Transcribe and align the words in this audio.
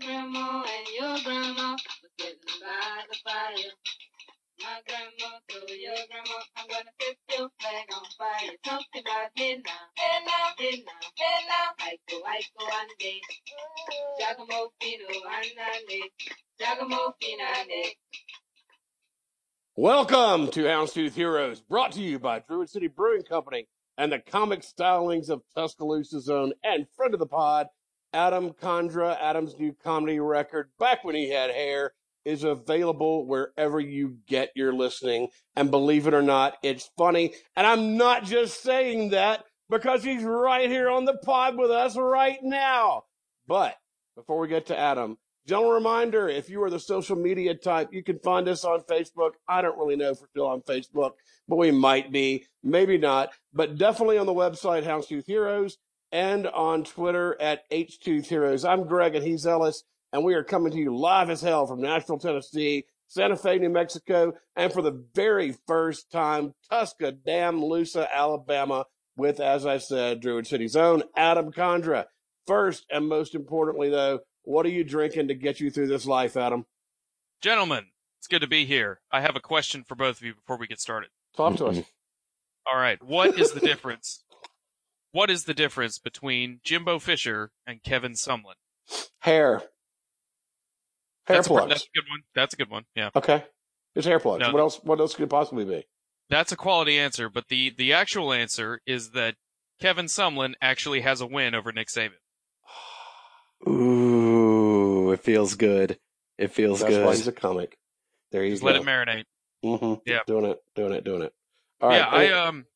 Grandma 0.00 0.64
and 0.64 0.88
your 0.98 1.16
grandma 1.22 1.72
was 1.72 2.10
sitting 2.18 2.38
by 2.60 3.02
the 3.08 3.16
fire. 3.22 3.72
My 4.60 4.80
grandma 4.88 5.38
told 5.48 5.70
your 5.70 5.94
grandma, 6.10 6.38
I'm 6.56 6.66
gonna 6.68 6.90
set 7.00 7.16
your 7.38 7.48
flag 7.60 7.86
on 7.94 8.02
fire. 8.18 8.56
About 8.66 9.30
hey 9.36 9.62
now, 9.64 9.72
hey 9.94 10.20
now, 10.26 10.54
hey 10.58 10.82
now, 10.82 11.04
hey 11.16 11.38
now. 11.48 11.74
Giacomo 14.18 14.72
Fino. 14.80 15.06
Giacomo. 16.58 17.14
Welcome 19.76 20.50
to 20.50 20.64
Houndstooth 20.64 21.12
Heroes, 21.12 21.60
brought 21.60 21.92
to 21.92 22.00
you 22.00 22.18
by 22.18 22.40
Druid 22.40 22.68
City 22.68 22.88
Brewing 22.88 23.22
Company 23.22 23.68
and 23.96 24.10
the 24.10 24.18
comic 24.18 24.62
stylings 24.62 25.28
of 25.30 25.42
Tuscaloosa's 25.54 26.28
own 26.28 26.52
and 26.64 26.86
friend 26.96 27.14
of 27.14 27.20
the 27.20 27.26
pod, 27.26 27.68
Adam 28.14 28.52
Condra. 28.52 29.18
Adam's 29.20 29.58
new 29.58 29.74
comedy 29.82 30.20
record, 30.20 30.70
Back 30.78 31.04
When 31.04 31.16
He 31.16 31.30
Had 31.30 31.50
Hair, 31.50 31.92
is 32.24 32.44
available 32.44 33.26
wherever 33.26 33.78
you 33.80 34.16
get 34.26 34.50
your 34.54 34.72
listening. 34.72 35.28
And 35.56 35.70
believe 35.70 36.06
it 36.06 36.14
or 36.14 36.22
not, 36.22 36.56
it's 36.62 36.90
funny. 36.96 37.34
And 37.56 37.66
I'm 37.66 37.96
not 37.96 38.24
just 38.24 38.62
saying 38.62 39.10
that 39.10 39.44
because 39.68 40.04
he's 40.04 40.22
right 40.22 40.70
here 40.70 40.88
on 40.88 41.04
the 41.04 41.18
pod 41.18 41.58
with 41.58 41.70
us 41.70 41.96
right 41.96 42.38
now. 42.42 43.04
But 43.46 43.74
before 44.16 44.38
we 44.38 44.48
get 44.48 44.66
to 44.66 44.78
Adam, 44.78 45.18
Gentle 45.46 45.72
reminder, 45.72 46.26
if 46.26 46.48
you 46.48 46.62
are 46.62 46.70
the 46.70 46.80
social 46.80 47.16
media 47.16 47.54
type, 47.54 47.90
you 47.92 48.02
can 48.02 48.18
find 48.20 48.48
us 48.48 48.64
on 48.64 48.80
Facebook. 48.88 49.32
I 49.46 49.60
don't 49.60 49.76
really 49.76 49.96
know 49.96 50.10
if 50.10 50.20
we're 50.20 50.28
still 50.28 50.46
on 50.46 50.62
Facebook, 50.62 51.12
but 51.46 51.56
we 51.56 51.70
might 51.70 52.10
be, 52.10 52.46
maybe 52.62 52.96
not, 52.96 53.34
but 53.52 53.76
definitely 53.76 54.16
on 54.16 54.24
the 54.24 54.32
website, 54.32 54.84
Houndstooth 54.84 55.26
Heroes, 55.26 55.76
and 56.14 56.46
on 56.46 56.84
Twitter 56.84 57.36
at 57.40 57.68
H2 57.70 58.24
Heroes. 58.24 58.64
I'm 58.64 58.86
Greg 58.86 59.16
and 59.16 59.26
he's 59.26 59.44
Ellis, 59.48 59.82
and 60.12 60.22
we 60.22 60.34
are 60.34 60.44
coming 60.44 60.70
to 60.70 60.78
you 60.78 60.96
live 60.96 61.28
as 61.28 61.40
hell 61.42 61.66
from 61.66 61.82
Nashville, 61.82 62.20
Tennessee, 62.20 62.84
Santa 63.08 63.36
Fe, 63.36 63.58
New 63.58 63.68
Mexico, 63.68 64.32
and 64.54 64.72
for 64.72 64.80
the 64.80 65.04
very 65.12 65.56
first 65.66 66.12
time, 66.12 66.54
Tuscaloosa, 66.70 68.08
Alabama, 68.14 68.86
with, 69.16 69.40
as 69.40 69.66
I 69.66 69.78
said, 69.78 70.20
Druid 70.20 70.46
City's 70.46 70.76
own 70.76 71.02
Adam 71.16 71.50
Condra. 71.50 72.04
First 72.46 72.86
and 72.90 73.08
most 73.08 73.34
importantly, 73.34 73.90
though, 73.90 74.20
what 74.44 74.66
are 74.66 74.70
you 74.70 74.84
drinking 74.84 75.28
to 75.28 75.34
get 75.34 75.58
you 75.58 75.68
through 75.68 75.88
this 75.88 76.06
life, 76.06 76.36
Adam? 76.36 76.64
Gentlemen, 77.40 77.86
it's 78.20 78.28
good 78.28 78.42
to 78.42 78.46
be 78.46 78.66
here. 78.66 79.00
I 79.10 79.20
have 79.20 79.34
a 79.34 79.40
question 79.40 79.82
for 79.82 79.96
both 79.96 80.18
of 80.18 80.22
you 80.22 80.34
before 80.34 80.58
we 80.58 80.68
get 80.68 80.80
started. 80.80 81.10
Talk 81.36 81.56
to 81.56 81.66
us. 81.66 81.76
Mm-hmm. 81.78 82.72
All 82.72 82.80
right. 82.80 83.02
What 83.02 83.38
is 83.38 83.50
the 83.50 83.60
difference? 83.60 84.22
What 85.14 85.30
is 85.30 85.44
the 85.44 85.54
difference 85.54 86.00
between 86.00 86.58
Jimbo 86.64 86.98
Fisher 86.98 87.52
and 87.64 87.80
Kevin 87.84 88.14
Sumlin? 88.14 88.54
Hair. 89.20 89.62
Hair 91.26 91.36
that's, 91.36 91.48
a, 91.48 91.52
that's 91.68 91.84
a 91.84 91.94
good 91.94 92.04
one. 92.10 92.22
That's 92.34 92.52
a 92.54 92.56
good 92.56 92.68
one. 92.68 92.82
Yeah. 92.96 93.10
Okay. 93.14 93.44
It's 93.94 94.08
hair 94.08 94.18
plugs. 94.18 94.40
No. 94.40 94.50
What 94.52 94.58
else? 94.58 94.80
What 94.82 94.98
else 94.98 95.14
could 95.14 95.22
it 95.22 95.30
possibly 95.30 95.64
be? 95.64 95.86
That's 96.30 96.50
a 96.50 96.56
quality 96.56 96.98
answer, 96.98 97.28
but 97.30 97.46
the, 97.46 97.72
the 97.78 97.92
actual 97.92 98.32
answer 98.32 98.80
is 98.88 99.10
that 99.10 99.36
Kevin 99.80 100.06
Sumlin 100.06 100.54
actually 100.60 101.02
has 101.02 101.20
a 101.20 101.26
win 101.26 101.54
over 101.54 101.70
Nick 101.70 101.86
Saban. 101.86 102.14
Ooh, 103.68 105.12
it 105.12 105.20
feels 105.20 105.54
good. 105.54 105.96
It 106.38 106.50
feels 106.50 106.80
That's 106.80 106.90
good. 106.92 107.06
why 107.06 107.14
he's 107.14 107.28
a 107.28 107.32
comic. 107.32 107.78
There 108.32 108.42
you 108.42 108.50
Just 108.50 108.62
go. 108.62 108.66
let 108.66 108.76
it 108.76 108.82
marinate. 108.82 109.24
hmm 109.62 109.94
Yeah. 110.10 110.22
Doing 110.26 110.46
it. 110.46 110.58
Doing 110.74 110.92
it. 110.92 111.04
Doing 111.04 111.22
it. 111.22 111.32
All 111.80 111.90
right. 111.90 111.98
yeah, 111.98 112.08
I 112.10 112.26
Hey, 112.26 112.32
um 112.32 112.66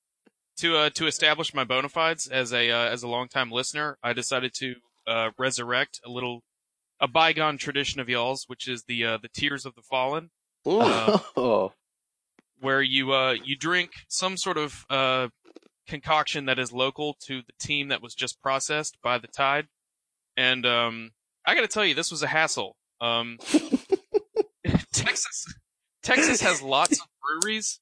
to 0.58 0.76
uh 0.76 0.90
to 0.90 1.06
establish 1.06 1.54
my 1.54 1.64
bona 1.64 1.88
fides 1.88 2.26
as 2.26 2.52
a 2.52 2.70
uh, 2.70 2.88
as 2.88 3.02
a 3.02 3.08
longtime 3.08 3.50
listener, 3.50 3.98
I 4.02 4.12
decided 4.12 4.52
to 4.54 4.76
uh 5.06 5.30
resurrect 5.38 6.00
a 6.04 6.10
little 6.10 6.42
a 7.00 7.08
bygone 7.08 7.58
tradition 7.58 8.00
of 8.00 8.08
y'all's, 8.08 8.44
which 8.46 8.68
is 8.68 8.84
the 8.84 9.04
uh 9.04 9.18
the 9.18 9.28
Tears 9.28 9.64
of 9.66 9.74
the 9.74 9.82
Fallen, 9.82 10.30
mm, 10.66 11.22
uh, 11.36 11.68
where 12.60 12.82
you 12.82 13.12
uh 13.12 13.34
you 13.44 13.56
drink 13.56 13.90
some 14.08 14.36
sort 14.36 14.58
of 14.58 14.84
uh 14.90 15.28
concoction 15.86 16.44
that 16.44 16.58
is 16.58 16.72
local 16.72 17.16
to 17.26 17.40
the 17.40 17.52
team 17.58 17.88
that 17.88 18.02
was 18.02 18.14
just 18.14 18.42
processed 18.42 18.98
by 19.02 19.18
the 19.18 19.28
Tide, 19.28 19.68
and 20.36 20.66
um 20.66 21.12
I 21.46 21.54
got 21.54 21.62
to 21.62 21.68
tell 21.68 21.84
you, 21.84 21.94
this 21.94 22.10
was 22.10 22.22
a 22.22 22.26
hassle. 22.26 22.76
Um, 23.00 23.38
Texas 24.92 25.46
Texas 26.02 26.40
has 26.42 26.60
lots 26.60 27.00
of 27.00 27.06
breweries. 27.22 27.80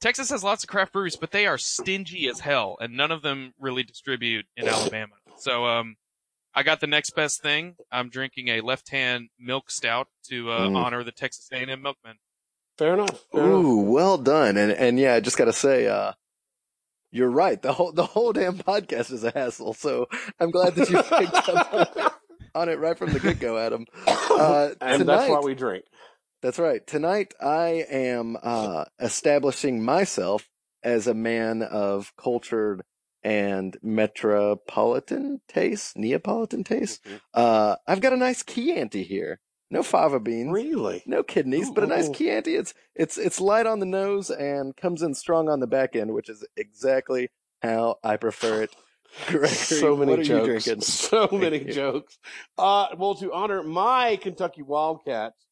Texas 0.00 0.30
has 0.30 0.42
lots 0.42 0.64
of 0.64 0.68
craft 0.70 0.92
breweries, 0.92 1.16
but 1.16 1.30
they 1.30 1.46
are 1.46 1.58
stingy 1.58 2.28
as 2.28 2.40
hell, 2.40 2.76
and 2.80 2.96
none 2.96 3.10
of 3.10 3.22
them 3.22 3.52
really 3.58 3.82
distribute 3.82 4.46
in 4.56 4.66
Alabama. 4.66 5.14
So, 5.36 5.66
um, 5.66 5.96
I 6.54 6.62
got 6.62 6.80
the 6.80 6.86
next 6.86 7.10
best 7.10 7.42
thing. 7.42 7.76
I'm 7.92 8.08
drinking 8.08 8.48
a 8.48 8.60
left-hand 8.60 9.28
milk 9.38 9.70
stout 9.70 10.08
to 10.30 10.50
uh, 10.50 10.60
Mm. 10.68 10.76
honor 10.76 11.04
the 11.04 11.12
Texas 11.12 11.48
A&M 11.52 11.80
milkmen. 11.82 12.16
fair 12.78 12.94
enough. 12.94 13.24
Fair 13.30 13.42
enough. 13.44 13.64
ooh, 13.64 13.80
well 13.82 14.16
done. 14.18 14.56
And 14.56 14.72
and 14.72 14.98
yeah, 14.98 15.14
I 15.14 15.20
just 15.20 15.36
gotta 15.36 15.52
say, 15.52 15.86
uh, 15.86 16.12
you're 17.12 17.30
right. 17.30 17.60
The 17.60 17.72
whole 17.74 17.92
the 17.92 18.06
whole 18.06 18.32
damn 18.32 18.56
podcast 18.58 19.12
is 19.12 19.22
a 19.22 19.30
hassle. 19.30 19.74
So 19.74 20.06
I'm 20.40 20.50
glad 20.50 20.74
that 20.76 20.88
you 20.90 21.02
picked 21.18 21.48
up 21.50 22.20
on 22.54 22.68
it, 22.68 22.78
right 22.78 22.96
from 22.98 23.12
the 23.12 23.20
get 23.20 23.38
go, 23.38 23.58
Adam. 23.58 23.84
Uh, 24.30 24.70
and 24.80 25.06
that's 25.06 25.28
why 25.28 25.40
we 25.40 25.54
drink. 25.54 25.84
That's 26.42 26.58
right. 26.58 26.86
Tonight 26.86 27.34
I 27.40 27.84
am 27.90 28.36
uh, 28.42 28.84
establishing 28.98 29.84
myself 29.84 30.48
as 30.82 31.06
a 31.06 31.14
man 31.14 31.62
of 31.62 32.12
cultured 32.16 32.82
and 33.22 33.76
metropolitan 33.82 35.42
taste, 35.48 35.96
Neapolitan 35.98 36.64
taste. 36.64 37.04
Mhm. 37.04 37.20
Uh, 37.34 37.76
I've 37.86 38.00
got 38.00 38.14
a 38.14 38.16
nice 38.16 38.42
Chianti 38.42 39.02
here. 39.02 39.40
No 39.72 39.82
fava 39.84 40.18
beans, 40.18 40.50
Really? 40.52 41.02
no 41.06 41.22
kidneys, 41.22 41.70
but 41.70 41.84
a 41.84 41.86
nice 41.86 42.08
Chianti. 42.08 42.56
It's 42.56 42.74
it's 42.96 43.18
it's 43.18 43.40
light 43.40 43.66
on 43.66 43.78
the 43.78 43.86
nose 43.86 44.28
and 44.30 44.74
comes 44.76 45.02
in 45.02 45.14
strong 45.14 45.48
on 45.48 45.60
the 45.60 45.66
back 45.68 45.94
end, 45.94 46.12
which 46.12 46.28
is 46.28 46.44
exactly 46.56 47.28
how 47.62 47.98
I 48.02 48.16
prefer 48.16 48.62
it. 48.62 48.74
Gregory, 49.26 49.48
so 49.48 49.96
many 49.96 50.22
jokes. 50.22 50.66
So 50.82 51.28
many 51.30 51.58
you. 51.58 51.72
jokes. 51.72 52.18
Uh, 52.58 52.86
well, 52.96 53.14
to 53.16 53.32
honor 53.32 53.62
my 53.62 54.16
Kentucky 54.16 54.62
Wildcats, 54.62 55.44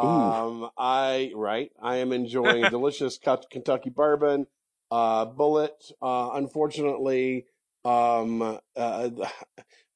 um, 0.00 0.70
I 0.78 1.32
right, 1.34 1.70
I 1.82 1.96
am 1.96 2.12
enjoying 2.12 2.70
delicious 2.70 3.18
Cut- 3.18 3.50
Kentucky 3.50 3.90
bourbon. 3.90 4.46
Uh, 4.90 5.26
Bullet. 5.26 5.84
Uh, 6.00 6.30
unfortunately, 6.34 7.44
um, 7.84 8.40
uh, 8.76 9.10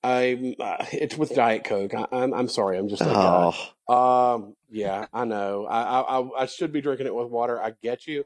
I 0.05 0.55
uh, 0.61 0.85
it's 0.93 1.17
with 1.17 1.35
Diet 1.35 1.65
Coke. 1.65 1.95
I, 1.95 2.07
I'm 2.13 2.35
I'm 2.35 2.49
sorry. 2.49 2.77
I'm 2.79 2.89
just. 2.89 3.03
Oh, 3.05 3.55
Um, 3.89 4.55
yeah, 4.71 5.07
I 5.13 5.25
know. 5.25 5.65
I, 5.67 5.83
I 5.83 6.19
I- 6.21 6.43
I 6.43 6.47
should 6.47 6.73
be 6.73 6.81
drinking 6.81 7.07
it 7.07 7.15
with 7.15 7.29
water. 7.29 7.61
I 7.63 7.73
get 7.83 8.07
you, 8.07 8.25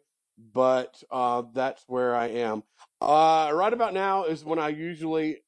but 0.54 1.02
uh, 1.10 1.42
that's 1.54 1.84
where 1.86 2.14
I 2.16 2.28
am. 2.28 2.62
Uh, 3.00 3.50
right 3.52 3.72
about 3.72 3.94
now 3.94 4.24
is 4.24 4.44
when 4.44 4.58
I 4.58 4.68
usually 4.70 5.42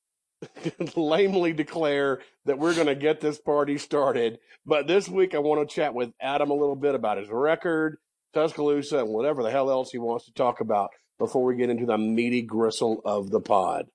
lamely 0.97 1.53
declare 1.53 2.21
that 2.44 2.59
we're 2.59 2.75
going 2.75 2.87
to 2.87 2.94
get 2.94 3.21
this 3.21 3.38
party 3.38 3.78
started. 3.78 4.38
But 4.65 4.87
this 4.87 5.09
week 5.09 5.34
I 5.34 5.38
want 5.38 5.69
to 5.69 5.75
chat 5.75 5.94
with 5.94 6.12
Adam 6.21 6.50
a 6.50 6.54
little 6.54 6.76
bit 6.76 6.94
about 6.94 7.19
his 7.19 7.28
record, 7.28 7.99
Tuscaloosa, 8.34 9.00
and 9.00 9.09
whatever 9.09 9.43
the 9.43 9.50
hell 9.50 9.71
else 9.71 9.91
he 9.91 9.99
wants 9.99 10.26
to 10.26 10.32
talk 10.32 10.60
about 10.60 10.91
before 11.19 11.44
we 11.44 11.56
get 11.56 11.71
into 11.71 11.87
the 11.87 11.99
meaty 11.99 12.43
gristle 12.43 13.00
of 13.04 13.31
the 13.31 13.41
pod. 13.41 13.87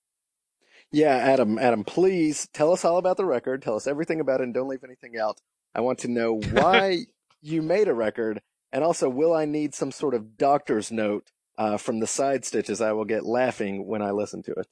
Yeah, 0.91 1.15
Adam, 1.15 1.57
Adam, 1.57 1.83
please 1.83 2.47
tell 2.53 2.71
us 2.71 2.85
all 2.85 2.97
about 2.97 3.17
the 3.17 3.25
record. 3.25 3.61
Tell 3.61 3.75
us 3.75 3.87
everything 3.87 4.19
about 4.19 4.41
it 4.41 4.43
and 4.43 4.53
don't 4.53 4.67
leave 4.67 4.83
anything 4.83 5.17
out. 5.17 5.39
I 5.73 5.81
want 5.81 5.99
to 5.99 6.07
know 6.07 6.33
why 6.51 7.05
you 7.41 7.61
made 7.61 7.87
a 7.87 7.93
record 7.93 8.41
and 8.71 8.83
also 8.83 9.07
will 9.07 9.33
I 9.33 9.45
need 9.45 9.73
some 9.75 9.91
sort 9.91 10.15
of 10.15 10.37
doctor's 10.37 10.91
note 10.91 11.31
uh, 11.57 11.77
from 11.77 11.99
the 11.99 12.07
side 12.07 12.43
stitches 12.43 12.81
I 12.81 12.91
will 12.93 13.05
get 13.05 13.25
laughing 13.25 13.85
when 13.85 14.01
I 14.01 14.11
listen 14.11 14.41
to 14.43 14.51
it. 14.53 14.67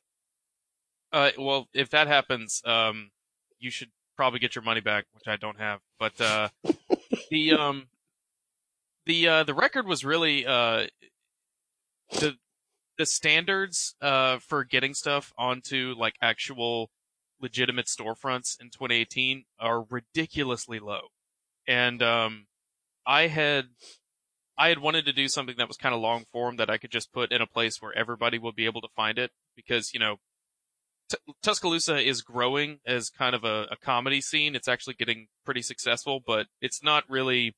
Uh, 1.12 1.32
well, 1.38 1.68
if 1.74 1.90
that 1.90 2.08
happens, 2.08 2.62
um, 2.66 3.12
you 3.60 3.70
should 3.70 3.90
probably 4.16 4.40
get 4.40 4.56
your 4.56 4.64
money 4.64 4.82
back, 4.82 5.06
which 5.14 5.28
I 5.28 5.36
don't 5.36 5.60
have. 5.60 5.80
But 6.00 6.20
uh, 6.22 6.50
the 7.30 7.54
um, 7.54 7.88
the 9.06 9.28
uh, 9.28 9.44
the 9.44 9.54
record 9.54 9.88
was 9.88 10.06
really 10.06 10.46
uh, 10.46 10.88
the 12.12 12.36
the 12.98 13.06
standards 13.06 13.96
uh 14.02 14.38
for 14.38 14.64
getting 14.64 14.94
stuff 14.94 15.34
onto 15.38 15.96
like 15.98 16.16
actual 16.22 16.92
legitimate 17.42 17.88
storefronts 17.88 18.60
in 18.60 18.68
2018 18.68 19.46
are 19.60 19.86
ridiculously 19.90 20.80
low, 20.80 21.08
and 21.68 22.02
um, 22.04 22.46
I 23.06 23.28
had 23.28 23.70
I 24.58 24.70
had 24.70 24.80
wanted 24.80 25.06
to 25.06 25.14
do 25.14 25.28
something 25.28 25.56
that 25.58 25.68
was 25.68 25.78
kind 25.78 25.96
of 25.96 26.02
long 26.02 26.26
form 26.32 26.58
that 26.58 26.70
I 26.70 26.78
could 26.78 26.92
just 26.92 27.12
put 27.12 27.32
in 27.32 27.42
a 27.42 27.48
place 27.48 27.82
where 27.82 27.98
everybody 27.98 28.38
will 28.38 28.52
be 28.52 28.66
able 28.66 28.82
to 28.82 28.88
find 28.96 29.18
it 29.18 29.32
because 29.56 29.94
you 29.94 30.00
know 30.00 30.18
T- 31.12 31.34
Tuscaloosa 31.44 31.98
is 31.98 32.22
growing 32.22 32.80
as 32.86 33.10
kind 33.10 33.36
of 33.36 33.44
a, 33.44 33.68
a 33.72 33.76
comedy 33.76 34.22
scene. 34.22 34.56
It's 34.56 34.68
actually 34.68 34.94
getting 34.96 35.28
pretty 35.46 35.62
successful, 35.62 36.22
but 36.26 36.48
it's 36.62 36.82
not 36.84 37.04
really 37.10 37.56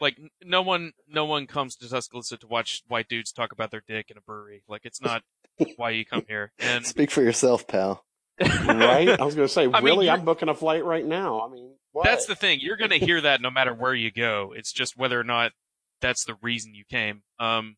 like 0.00 0.18
no 0.42 0.62
one 0.62 0.92
no 1.08 1.24
one 1.24 1.46
comes 1.46 1.76
to 1.76 1.88
Tuscaloosa 1.88 2.36
to 2.38 2.46
watch 2.46 2.82
white 2.88 3.08
dudes 3.08 3.32
talk 3.32 3.52
about 3.52 3.70
their 3.70 3.82
dick 3.86 4.10
in 4.10 4.16
a 4.16 4.20
brewery. 4.20 4.62
Like 4.68 4.82
it's 4.84 5.00
not 5.00 5.22
why 5.76 5.90
you 5.90 6.04
come 6.04 6.24
here. 6.28 6.52
And 6.58 6.86
Speak 6.86 7.10
for 7.10 7.22
yourself, 7.22 7.66
pal. 7.66 8.04
right? 8.40 9.08
I 9.08 9.24
was 9.24 9.34
going 9.36 9.46
to 9.46 9.52
say, 9.52 9.66
mean, 9.68 9.84
really, 9.84 10.06
you're- 10.06 10.18
I'm 10.18 10.24
booking 10.24 10.48
a 10.48 10.54
flight 10.54 10.84
right 10.84 11.04
now. 11.06 11.40
I 11.42 11.48
mean, 11.48 11.74
what? 11.92 12.04
That's 12.04 12.26
the 12.26 12.34
thing. 12.34 12.58
You're 12.60 12.76
going 12.76 12.90
to 12.90 12.98
hear 12.98 13.20
that 13.20 13.40
no 13.40 13.50
matter 13.50 13.72
where 13.72 13.94
you 13.94 14.10
go. 14.10 14.52
It's 14.56 14.72
just 14.72 14.96
whether 14.96 15.18
or 15.20 15.24
not 15.24 15.52
that's 16.00 16.24
the 16.24 16.34
reason 16.42 16.74
you 16.74 16.84
came. 16.90 17.22
Um, 17.38 17.76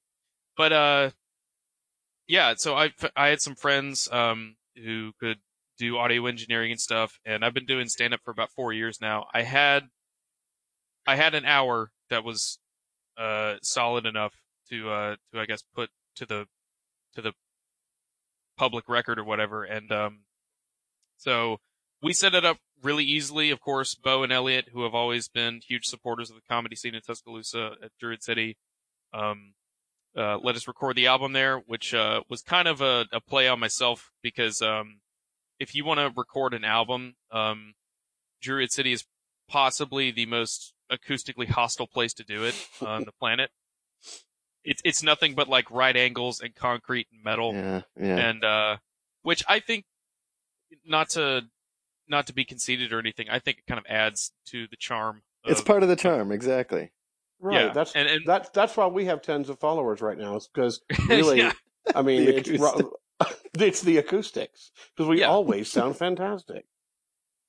but 0.57 0.73
uh, 0.73 1.11
yeah. 2.27 2.55
So 2.57 2.75
I 2.75 2.93
I 3.15 3.29
had 3.29 3.43
some 3.43 3.55
friends 3.55 4.09
um 4.11 4.57
who 4.83 5.13
could 5.21 5.39
do 5.79 5.99
audio 5.99 6.27
engineering 6.27 6.71
and 6.71 6.81
stuff, 6.81 7.19
and 7.25 7.45
I've 7.45 7.55
been 7.55 7.67
doing 7.67 7.89
stand 7.89 8.15
up 8.15 8.21
for 8.25 8.31
about 8.31 8.51
four 8.51 8.73
years 8.73 8.99
now. 9.01 9.27
I 9.33 9.43
had 9.43 9.89
I 11.07 11.17
had 11.17 11.35
an 11.35 11.45
hour 11.45 11.91
that 12.11 12.25
was 12.25 12.59
uh 13.19 13.55
solid 13.63 14.07
enough 14.07 14.35
to 14.71 14.91
uh 14.91 15.17
to 15.33 15.41
I 15.41 15.47
guess 15.47 15.63
put 15.75 15.91
to 16.17 16.27
the 16.27 16.47
to 17.15 17.23
the 17.23 17.33
public 18.57 18.89
record 18.89 19.19
or 19.19 19.25
whatever, 19.25 19.65
and 19.65 19.91
um 19.93 20.21
so 21.19 21.59
we 22.03 22.13
set 22.13 22.35
it 22.35 22.45
up 22.45 22.59
really 22.83 23.05
easily. 23.05 23.51
Of 23.51 23.61
course, 23.61 23.95
Bo 23.95 24.23
and 24.23 24.33
Elliot, 24.33 24.69
who 24.73 24.83
have 24.83 24.95
always 24.95 25.29
been 25.29 25.61
huge 25.67 25.87
supporters 25.87 26.31
of 26.31 26.37
the 26.37 26.43
comedy 26.49 26.77
scene 26.77 26.95
in 26.95 27.01
Tuscaloosa 27.01 27.73
at 27.83 27.91
Druid 27.99 28.23
City, 28.23 28.57
um, 29.13 29.55
uh, 30.17 30.39
let 30.43 30.57
us 30.57 30.67
record 30.67 30.97
the 30.97 31.07
album 31.07 31.33
there, 31.33 31.59
which 31.67 31.93
uh, 31.95 32.23
was 32.29 32.43
kind 32.43 32.67
of 32.69 32.81
a, 32.81 33.07
a 33.13 33.21
play 33.21 33.49
on 33.49 33.61
myself 33.61 34.11
because 34.23 34.63
um, 34.63 35.01
if 35.61 35.75
you 35.75 35.85
want 35.85 36.01
to 36.01 36.11
record 36.17 36.55
an 36.55 36.65
album, 36.65 37.17
um, 37.31 37.75
Druid 38.41 38.73
City 38.73 38.93
is 38.93 39.05
possibly 39.49 40.11
the 40.11 40.27
most 40.27 40.73
acoustically 40.91 41.49
hostile 41.49 41.87
place 41.87 42.15
to 42.15 42.25
do 42.25 42.45
it 42.45 42.55
on 42.85 43.05
the 43.05 43.13
planet. 43.13 43.51
It's 44.65 44.83
it's 44.85 45.03
nothing 45.03 45.35
but 45.35 45.49
like 45.49 45.71
right 45.71 45.97
angles 45.97 46.41
and 46.41 46.55
concrete 46.55 47.07
and 47.13 47.23
metal 47.23 47.55
Yeah, 47.55 47.83
yeah. 48.01 48.17
and 48.17 48.45
uh 48.45 48.77
which 49.23 49.45
I 49.49 49.61
think 49.61 49.85
not 50.85 51.11
to 51.11 51.43
not 52.09 52.27
to 52.27 52.33
be 52.33 52.45
conceited 52.45 52.93
or 52.93 52.99
anything, 52.99 53.29
I 53.31 53.39
think 53.39 53.59
it 53.59 53.67
kind 53.67 53.79
of 53.79 53.87
adds 53.89 54.33
to 54.47 54.67
the 54.69 54.77
charm. 54.77 55.23
It's 55.45 55.61
part 55.61 55.85
of 55.85 55.89
the 55.89 55.97
charm, 55.97 56.33
exactly. 56.33 56.91
Right. 57.41 57.67
yeah, 57.67 57.73
That's 57.73 57.95
and, 57.95 58.09
and 58.09 58.23
that's 58.27 58.49
that's 58.51 58.77
why 58.77 58.87
we 58.87 59.07
have 59.07 59.23
tens 59.23 59.49
of 59.49 59.59
followers 59.59 60.01
right 60.01 60.19
now. 60.19 60.37
It's 60.37 60.49
because 60.49 60.81
really, 61.09 61.39
yeah, 61.39 61.53
I 61.95 62.03
mean, 62.03 62.25
The 62.27 62.37
it's 62.37 62.49
ro- 62.51 62.93
it's 63.55 63.81
the 63.83 63.99
acoustics 63.99 64.71
because 64.95 65.09
we 65.09 65.21
Yeah. 65.21 65.29
always 65.29 65.71
sound 65.71 65.97
fantastic. 66.07 66.67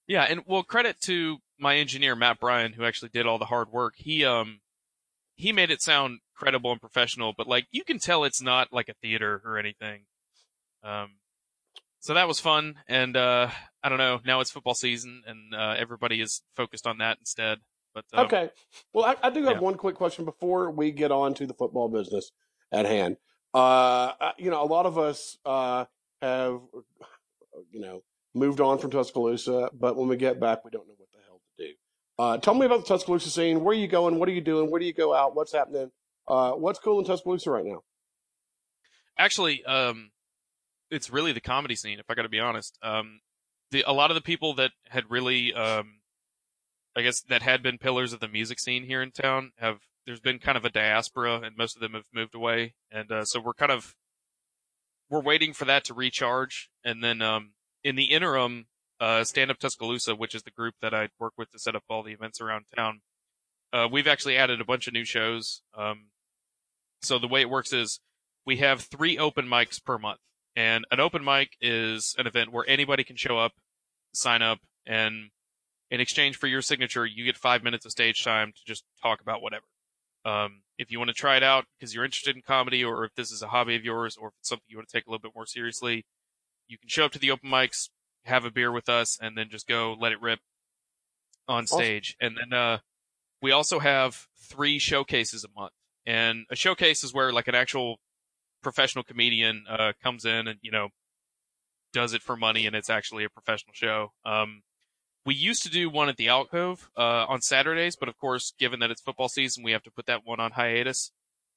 yeah, 0.08 0.24
and 0.24 0.42
well, 0.46 0.64
credit 0.64 1.00
to 1.02 1.38
my 1.60 1.78
engineer 1.78 2.16
Matt 2.16 2.40
Bryan 2.40 2.74
who 2.74 2.86
actually 2.86 3.10
did 3.10 3.26
all 3.26 3.40
the 3.40 3.46
hard 3.46 3.72
work. 3.72 3.94
He 3.98 4.24
um 4.26 4.62
he 5.36 5.52
made 5.52 5.70
it 5.72 5.82
sound 5.82 6.20
credible 6.36 6.72
and 6.72 6.82
professional, 6.82 7.34
but 7.38 7.48
like 7.48 7.68
you 7.72 7.84
can 7.84 8.00
tell 8.00 8.24
it's 8.24 8.42
not 8.42 8.72
like 8.74 8.90
a 8.90 8.94
theater 9.02 9.42
or 9.46 9.58
anything. 9.58 10.02
Um, 10.84 11.18
so 12.00 12.14
that 12.14 12.28
was 12.28 12.40
fun, 12.40 12.76
and 12.88 13.18
uh 13.18 13.50
I 13.84 13.90
don't 13.90 13.98
know. 13.98 14.20
Now 14.26 14.40
it's 14.40 14.52
football 14.52 14.74
season, 14.76 15.24
and 15.26 15.54
uh, 15.56 15.76
everybody 15.78 16.20
is 16.22 16.42
focused 16.56 16.86
on 16.88 16.98
that 16.98 17.18
instead. 17.20 17.60
But 17.98 18.20
um, 18.20 18.26
Okay. 18.28 18.52
Well, 18.94 19.06
I, 19.06 19.16
I 19.28 19.30
do 19.32 19.44
have 19.46 19.54
yeah. 19.54 19.60
one 19.60 19.74
quick 19.74 19.96
question 19.96 20.24
before 20.24 20.70
we 20.70 20.92
get 20.92 21.12
on 21.12 21.34
to 21.36 21.48
the 21.48 21.54
football 21.56 21.90
business 21.90 22.32
at 22.72 22.86
hand. 22.86 23.18
Uh, 23.56 24.14
you 24.38 24.52
know, 24.52 24.62
a 24.62 24.66
lot 24.66 24.86
of 24.86 25.00
us 25.00 25.38
uh, 25.46 25.86
have, 26.22 26.60
you 27.72 27.80
know, 27.80 28.04
moved 28.36 28.62
on 28.62 28.78
from 28.78 28.92
Tuscaloosa, 28.92 29.72
but 29.74 29.96
when 29.96 30.08
we 30.08 30.16
get 30.16 30.40
back, 30.40 30.64
we 30.64 30.70
don't 30.70 30.88
know 30.88 30.94
what 30.96 31.10
the 31.12 31.20
hell 31.26 31.42
to 31.58 31.66
do. 31.66 31.74
Uh, 32.20 32.38
tell 32.38 32.54
me 32.54 32.68
about 32.68 32.82
the 32.82 32.88
Tuscaloosa 32.88 33.32
scene. 33.32 33.64
Where 33.64 33.76
are 33.76 33.80
you 33.80 33.88
going? 33.88 34.20
What 34.20 34.30
are 34.30 34.34
you 34.34 34.42
doing? 34.42 34.70
Where 34.70 34.80
do 34.80 34.86
you 34.86 34.94
go 34.94 35.16
out? 35.16 35.36
What's 35.36 35.54
happening? 35.54 35.90
Uh, 36.28 36.52
what's 36.52 36.78
cool 36.78 37.00
in 37.00 37.06
Tuscaloosa 37.06 37.50
right 37.50 37.66
now? 37.66 37.82
actually 39.20 39.66
um 39.66 40.12
it's 40.92 41.10
really 41.10 41.32
the 41.32 41.42
comedy 41.42 41.76
scene 41.76 41.98
if 42.00 42.06
i 42.08 42.14
gotta 42.14 42.30
be 42.30 42.40
honest 42.40 42.78
um 42.84 43.20
the 43.72 43.84
a 43.88 43.92
lot 43.92 44.12
of 44.12 44.16
the 44.16 44.22
people 44.22 44.54
that 44.54 44.70
had 44.90 45.10
really 45.10 45.54
um 45.56 45.96
i 46.98 47.02
guess 47.02 47.22
that 47.22 47.44
had 47.44 47.64
been 47.64 47.78
pillars 47.78 48.12
of 48.12 48.20
the 48.20 48.28
music 48.28 48.60
scene 48.60 48.84
here 48.84 49.02
in 49.02 49.12
town 49.12 49.52
have 49.58 49.78
there's 50.08 50.22
been 50.22 50.40
kind 50.40 50.58
of 50.58 50.64
a 50.64 50.70
diaspora 50.70 51.42
and 51.42 51.58
most 51.58 51.76
of 51.76 51.82
them 51.82 51.92
have 51.92 52.06
moved 52.14 52.34
away. 52.34 52.74
And 52.90 53.12
uh 53.12 53.26
so 53.26 53.40
we're 53.40 53.54
kind 53.54 53.72
of 53.72 53.94
we're 55.10 55.22
waiting 55.22 55.54
for 55.54 55.66
that 55.66 55.84
to 55.86 55.94
recharge. 55.94 56.70
And 56.84 57.04
then 57.04 57.22
um 57.22 57.52
in 57.84 57.96
the 57.98 58.06
interim 58.06 58.68
uh 59.00 59.24
stand 59.26 59.52
up 59.52 59.60
tuscaloosa 59.60 60.16
which 60.16 60.34
is 60.34 60.42
the 60.42 60.50
group 60.50 60.74
that 60.82 60.92
i 60.92 61.10
work 61.20 61.34
with 61.38 61.52
to 61.52 61.60
set 61.60 61.76
up 61.76 61.84
all 61.88 62.02
the 62.02 62.14
events 62.14 62.42
around 62.42 62.66
town 62.76 63.02
uh 63.72 63.88
we've 63.92 64.08
actually 64.08 64.36
added 64.36 64.60
a 64.60 64.66
bunch 64.66 64.88
of 64.88 64.94
new 64.94 65.06
shows. 65.06 65.62
Um 65.78 66.08
so 67.02 67.20
the 67.20 67.28
way 67.28 67.42
it 67.42 67.50
works 67.50 67.74
is 67.74 68.00
we 68.46 68.58
have 68.58 68.82
three 68.82 69.18
open 69.18 69.46
mics 69.46 69.84
per 69.84 69.98
month. 70.00 70.20
And 70.56 70.86
an 70.90 71.00
open 71.00 71.24
mic 71.24 71.50
is 71.62 72.16
an 72.18 72.26
event 72.26 72.52
where 72.52 72.66
anybody 72.68 73.04
can 73.04 73.16
show 73.16 73.38
up, 73.38 73.52
sign 74.14 74.42
up, 74.42 74.58
and 74.88 75.30
in 75.90 76.02
exchange 76.02 76.38
for 76.38 76.48
your 76.48 76.62
signature, 76.62 77.06
you 77.06 77.26
get 77.26 77.38
five 77.38 77.64
minutes 77.64 77.86
of 77.86 77.92
stage 77.92 78.24
time 78.24 78.52
to 78.54 78.62
just 78.66 78.84
talk 79.02 79.22
about 79.22 79.42
whatever. 79.42 79.66
Um, 80.26 80.62
if 80.78 80.92
you 80.92 81.00
want 81.00 81.10
to 81.10 81.14
try 81.14 81.38
it 81.38 81.44
out 81.44 81.66
because 81.78 81.94
you're 81.94 82.04
interested 82.04 82.36
in 82.36 82.42
comedy 82.42 82.84
or 82.84 83.06
if 83.06 83.16
this 83.16 83.32
is 83.32 83.42
a 83.42 83.48
hobby 83.48 83.76
of 83.76 83.86
yours 83.86 84.18
or 84.18 84.30
if 84.30 84.34
it's 84.40 84.50
something 84.50 84.66
you 84.68 84.78
want 84.78 84.90
to 84.90 84.98
take 84.98 85.08
a 85.08 85.10
little 85.10 85.22
bit 85.22 85.32
more 85.34 85.46
seriously, 85.46 86.06
you 86.68 86.78
can 86.78 86.90
show 86.90 87.06
up 87.06 87.12
to 87.14 87.20
the 87.20 87.32
open 87.32 87.50
mics, 87.50 87.90
have 88.26 88.44
a 88.44 88.52
beer 88.52 88.72
with 88.72 88.90
us, 88.90 89.18
and 89.22 89.38
then 89.38 89.48
just 89.50 89.68
go 89.68 89.96
let 89.98 90.12
it 90.12 90.22
rip 90.22 90.40
on 91.48 91.64
Awesome. 91.64 91.78
stage. 91.78 92.16
And 92.20 92.38
then, 92.38 92.58
uh, 92.58 92.80
we 93.42 93.52
also 93.52 93.80
have 93.80 94.28
three 94.42 94.80
showcases 94.80 95.44
a 95.44 95.60
month. 95.60 95.74
And 96.06 96.46
a 96.50 96.56
showcase 96.56 97.04
is 97.04 97.14
where 97.14 97.32
like 97.32 97.48
an 97.48 97.56
actual 97.56 98.00
professional 98.64 99.04
comedian 99.04 99.66
uh, 99.70 99.94
comes 100.02 100.26
in 100.26 100.48
and 100.48 100.58
you 100.62 100.72
know 100.72 100.90
does 101.94 102.14
it 102.14 102.22
for 102.22 102.36
money 102.36 102.66
and 102.66 102.76
it's 102.76 102.90
actually 102.90 103.24
a 103.24 103.30
professional 103.30 103.74
show. 103.74 104.12
Um, 104.26 104.62
we 105.28 105.36
used 105.36 105.62
to 105.64 105.70
do 105.70 105.90
one 105.90 106.08
at 106.08 106.16
the 106.16 106.30
Alcove 106.30 106.90
uh, 106.98 107.26
on 107.28 107.42
Saturdays, 107.42 107.98
but 107.98 108.08
of 108.08 108.18
course, 108.18 108.54
given 108.58 108.80
that 108.80 108.90
it's 108.90 109.02
football 109.02 109.28
season, 109.28 109.62
we 109.62 109.74
have 109.74 109.84
to 109.84 109.92
put 109.92 110.06
that 110.06 110.22
one 110.26 110.40
on 110.40 110.52
hiatus 110.52 111.12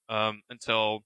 um, 0.08 0.42
until 0.50 1.04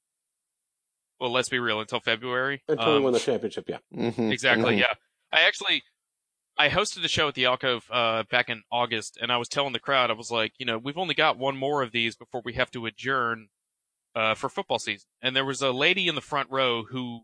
well, 1.20 1.30
let's 1.30 1.48
be 1.50 1.58
real, 1.58 1.80
until 1.80 2.00
February. 2.00 2.62
Until 2.66 2.86
we 2.92 2.96
Um, 2.96 3.02
win 3.04 3.12
the 3.12 3.20
championship, 3.20 3.68
yeah. 3.68 3.78
Mhm, 3.94 4.32
Exactly. 4.32 4.76
mhm. 4.76 4.80
Yeah. 4.80 4.94
I 5.30 5.42
actually, 5.42 5.82
I 6.56 6.68
hosted 6.70 7.02
the 7.02 7.08
show 7.08 7.28
at 7.28 7.34
the 7.34 7.44
Alcove 7.44 7.84
uh, 7.90 8.24
back 8.24 8.48
in 8.48 8.62
August, 8.72 9.18
and 9.20 9.30
I 9.30 9.36
was 9.36 9.48
telling 9.48 9.72
the 9.74 9.78
crowd, 9.78 10.10
I 10.10 10.14
was 10.14 10.30
like, 10.30 10.52
you 10.58 10.66
know, 10.66 10.76
we've 10.78 10.98
only 10.98 11.14
got 11.14 11.38
one 11.38 11.56
more 11.56 11.82
of 11.82 11.92
these 11.92 12.16
before 12.16 12.42
we 12.44 12.54
have 12.54 12.70
to 12.72 12.86
adjourn 12.86 13.48
uh, 14.14 14.34
for 14.34 14.48
football 14.48 14.78
season. 14.78 15.06
And 15.22 15.36
there 15.36 15.44
was 15.44 15.60
a 15.62 15.70
lady 15.70 16.08
in 16.08 16.14
the 16.14 16.20
front 16.20 16.50
row 16.50 16.84
who 16.84 17.20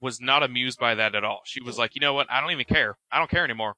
was 0.00 0.20
not 0.20 0.42
amused 0.42 0.78
by 0.78 0.94
that 0.96 1.14
at 1.14 1.24
all. 1.24 1.42
She 1.44 1.62
was 1.62 1.78
like, 1.78 1.94
you 1.94 2.00
know 2.00 2.14
what? 2.14 2.30
I 2.30 2.40
don't 2.40 2.50
even 2.50 2.64
care. 2.64 2.96
I 3.10 3.18
don't 3.18 3.30
care 3.30 3.44
anymore. 3.44 3.76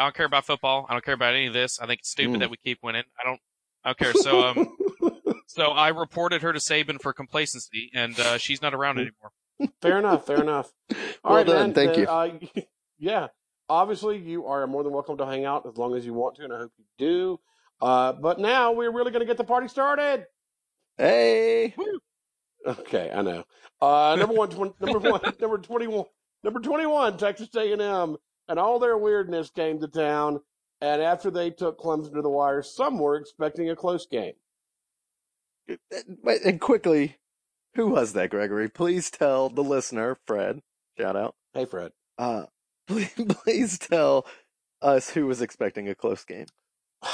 I 0.00 0.04
don't 0.04 0.14
care 0.14 0.26
about 0.26 0.46
football. 0.46 0.86
I 0.88 0.92
don't 0.94 1.04
care 1.04 1.14
about 1.14 1.34
any 1.34 1.46
of 1.46 1.52
this. 1.52 1.78
I 1.78 1.86
think 1.86 2.00
it's 2.00 2.10
stupid 2.10 2.36
Mm. 2.36 2.40
that 2.40 2.50
we 2.50 2.56
keep 2.56 2.78
winning. 2.82 3.04
I 3.20 3.24
don't. 3.28 3.40
I 3.84 3.88
don't 3.90 3.98
care. 3.98 4.12
So 4.14 4.40
um, 4.48 4.76
so 5.46 5.66
I 5.72 5.88
reported 5.88 6.42
her 6.42 6.52
to 6.52 6.58
Saban 6.58 7.00
for 7.00 7.12
complacency, 7.12 7.90
and 7.94 8.18
uh, 8.18 8.38
she's 8.38 8.62
not 8.62 8.72
around 8.74 8.98
anymore. 8.98 9.32
Fair 9.82 9.98
enough. 9.98 10.26
Fair 10.26 10.40
enough. 10.40 10.72
All 10.90 10.96
Well 11.24 11.34
right, 11.36 11.46
done, 11.46 11.56
man, 11.56 11.74
thank 11.74 11.90
then, 11.92 12.00
you. 12.00 12.06
Uh, 12.06 12.62
yeah, 12.98 13.26
obviously 13.68 14.16
you 14.18 14.46
are 14.46 14.66
more 14.66 14.82
than 14.82 14.92
welcome 14.92 15.18
to 15.18 15.26
hang 15.26 15.44
out 15.44 15.66
as 15.66 15.76
long 15.76 15.94
as 15.94 16.04
you 16.06 16.14
want 16.14 16.36
to, 16.36 16.44
and 16.44 16.52
I 16.52 16.58
hope 16.60 16.72
you 16.78 16.84
do. 16.98 17.40
Uh, 17.80 18.12
but 18.12 18.38
now 18.40 18.72
we're 18.72 18.90
really 18.90 19.10
going 19.10 19.20
to 19.20 19.26
get 19.26 19.36
the 19.36 19.44
party 19.44 19.68
started. 19.68 20.24
Hey, 20.96 21.74
Okay, 22.66 23.10
I 23.14 23.22
know. 23.22 23.44
Uh, 23.80 24.16
number 24.18 24.34
one, 24.34 24.50
twen- 24.50 24.74
number 24.80 24.98
one, 25.10 25.20
number 25.40 25.56
twenty-one, 25.58 26.04
number 26.44 26.60
twenty-one, 26.60 27.16
Texas 27.16 27.48
A&M, 27.56 28.16
and 28.50 28.58
all 28.58 28.80
their 28.80 28.98
weirdness 28.98 29.48
came 29.48 29.78
to 29.78 29.86
town. 29.86 30.40
And 30.82 31.00
after 31.00 31.30
they 31.30 31.50
took 31.50 31.78
Clemson 31.78 32.14
to 32.14 32.22
the 32.22 32.28
wire, 32.28 32.62
some 32.62 32.98
were 32.98 33.16
expecting 33.16 33.70
a 33.70 33.76
close 33.76 34.06
game. 34.06 34.32
And 36.26 36.60
quickly, 36.60 37.18
who 37.74 37.86
was 37.86 38.12
that, 38.14 38.30
Gregory? 38.30 38.68
Please 38.68 39.10
tell 39.10 39.50
the 39.50 39.62
listener, 39.62 40.18
Fred. 40.26 40.62
Shout 40.98 41.16
out. 41.16 41.36
Hey, 41.54 41.64
Fred. 41.64 41.92
Uh, 42.18 42.46
please, 42.88 43.12
please 43.28 43.78
tell 43.78 44.26
us 44.82 45.10
who 45.10 45.26
was 45.26 45.40
expecting 45.40 45.88
a 45.88 45.94
close 45.94 46.24
game. 46.24 46.46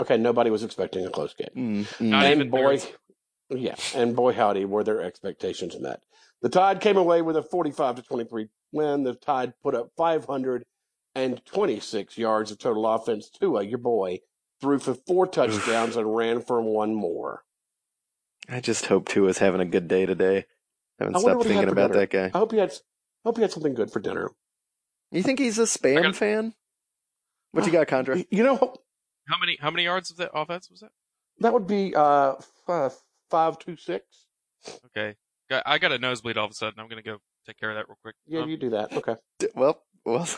okay, 0.00 0.18
nobody 0.18 0.50
was 0.50 0.62
expecting 0.62 1.06
a 1.06 1.10
close 1.10 1.32
game. 1.32 1.48
Mm, 1.56 1.98
mm. 1.98 2.00
Not 2.00 2.26
and 2.26 2.34
even 2.34 2.50
boy, 2.50 2.76
nerds. 2.76 2.92
yeah, 3.50 3.76
and 3.94 4.14
boy, 4.14 4.34
howdy, 4.34 4.66
were 4.66 4.84
their 4.84 5.00
expectations 5.00 5.74
in 5.74 5.84
that. 5.84 6.02
The 6.42 6.48
Tide 6.48 6.80
came 6.80 6.96
away 6.96 7.22
with 7.22 7.36
a 7.36 7.42
45 7.42 7.96
to 7.96 8.02
23 8.02 8.48
win. 8.72 9.02
The 9.02 9.14
Tide 9.14 9.54
put 9.62 9.74
up 9.74 9.90
526 9.96 12.18
yards 12.18 12.50
of 12.50 12.58
total 12.58 12.86
offense. 12.86 13.30
Tua, 13.30 13.62
your 13.64 13.78
boy, 13.78 14.20
threw 14.60 14.78
for 14.78 14.94
four 14.94 15.26
touchdowns 15.26 15.96
and 15.96 16.14
ran 16.14 16.40
for 16.42 16.60
one 16.60 16.94
more. 16.94 17.42
I 18.48 18.60
just 18.60 18.86
hope 18.86 19.08
Tua's 19.08 19.38
having 19.38 19.60
a 19.60 19.64
good 19.66 19.88
day 19.88 20.06
today. 20.06 20.46
Haven't 20.98 21.16
I 21.16 21.20
stopped 21.20 21.36
what 21.38 21.46
he 21.46 21.52
had 21.52 21.58
thinking 21.60 21.72
about 21.72 21.88
dinner. 21.92 22.00
that 22.00 22.10
guy. 22.10 22.30
I 22.34 22.38
hope 22.38 22.52
he 22.52 22.58
had. 22.58 22.72
Hope 23.24 23.36
he 23.36 23.42
had 23.42 23.52
something 23.52 23.74
good 23.74 23.90
for 23.92 24.00
dinner. 24.00 24.30
You 25.10 25.22
think 25.22 25.38
he's 25.38 25.58
a 25.58 25.62
spam 25.64 26.02
got- 26.02 26.16
fan? 26.16 26.54
What 27.52 27.66
you 27.66 27.72
got, 27.72 27.86
Condra? 27.88 28.26
You 28.30 28.42
know, 28.44 28.56
How 29.26 29.38
many 29.40 29.56
how 29.60 29.70
many 29.70 29.84
yards 29.84 30.10
of 30.10 30.16
that 30.18 30.30
offense 30.34 30.70
was 30.70 30.80
that? 30.80 30.90
that 31.40 31.52
would 31.52 31.66
be 31.66 31.94
uh 31.94 32.34
f- 32.38 32.46
uh, 32.68 32.90
five 33.30 33.58
two 33.58 33.76
six. 33.76 34.04
Okay, 34.86 35.10
Got- 35.10 35.16
I 35.50 35.78
got 35.78 35.92
a 35.92 35.98
nosebleed 35.98 36.36
all 36.36 36.44
of 36.46 36.50
a 36.50 36.54
sudden. 36.54 36.78
I'm 36.80 36.88
gonna 36.88 37.02
go 37.02 37.18
take 37.46 37.58
care 37.58 37.70
of 37.70 37.76
that 37.76 37.88
real 37.88 37.98
quick. 38.02 38.14
Yeah, 38.26 38.40
Um, 38.40 38.50
you 38.50 38.56
do 38.56 38.70
that. 38.70 38.92
Okay. 38.92 39.16
D- 39.38 39.48
Well, 39.54 39.82
well, 40.04 40.28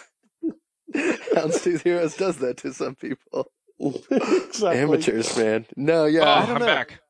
Houndstooth 0.94 1.82
Heroes 1.82 2.16
does 2.16 2.36
that 2.38 2.56
to 2.58 2.72
some 2.72 2.94
people. 2.94 3.50
exactly. 3.78 4.78
Amateurs, 4.78 5.36
man. 5.36 5.66
No, 5.76 6.04
yeah, 6.06 6.20
oh, 6.22 6.24
I 6.26 6.46
don't 6.46 6.56
I'm 6.56 6.60
know. 6.60 6.66
back. 6.66 7.00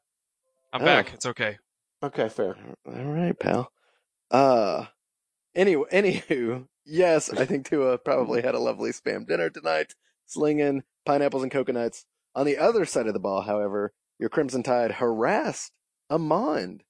I'm 0.72 0.82
Oh. 0.82 0.84
back. 0.84 1.12
It's 1.14 1.26
okay. 1.26 1.58
Okay, 2.02 2.28
fair. 2.28 2.56
All 2.86 2.92
right, 3.04 3.38
pal. 3.38 3.70
Uh, 4.30 4.86
anyway, 5.54 5.86
anywho, 5.92 6.66
yes, 6.84 7.30
I 7.32 7.44
think 7.44 7.68
Tua 7.68 7.98
probably 7.98 8.42
had 8.42 8.54
a 8.54 8.58
lovely 8.60 8.90
spam 8.92 9.26
dinner 9.26 9.50
tonight, 9.50 9.94
slinging 10.26 10.82
pineapples 11.04 11.42
and 11.42 11.50
coconuts. 11.52 12.04
On 12.34 12.46
the 12.46 12.56
other 12.58 12.84
side 12.84 13.06
of 13.08 13.14
the 13.14 13.20
ball, 13.20 13.42
however, 13.42 13.92
your 14.18 14.28
Crimson 14.28 14.62
Tide 14.62 14.92
harassed 14.92 15.72
a 16.08 16.18
Mond. 16.18 16.84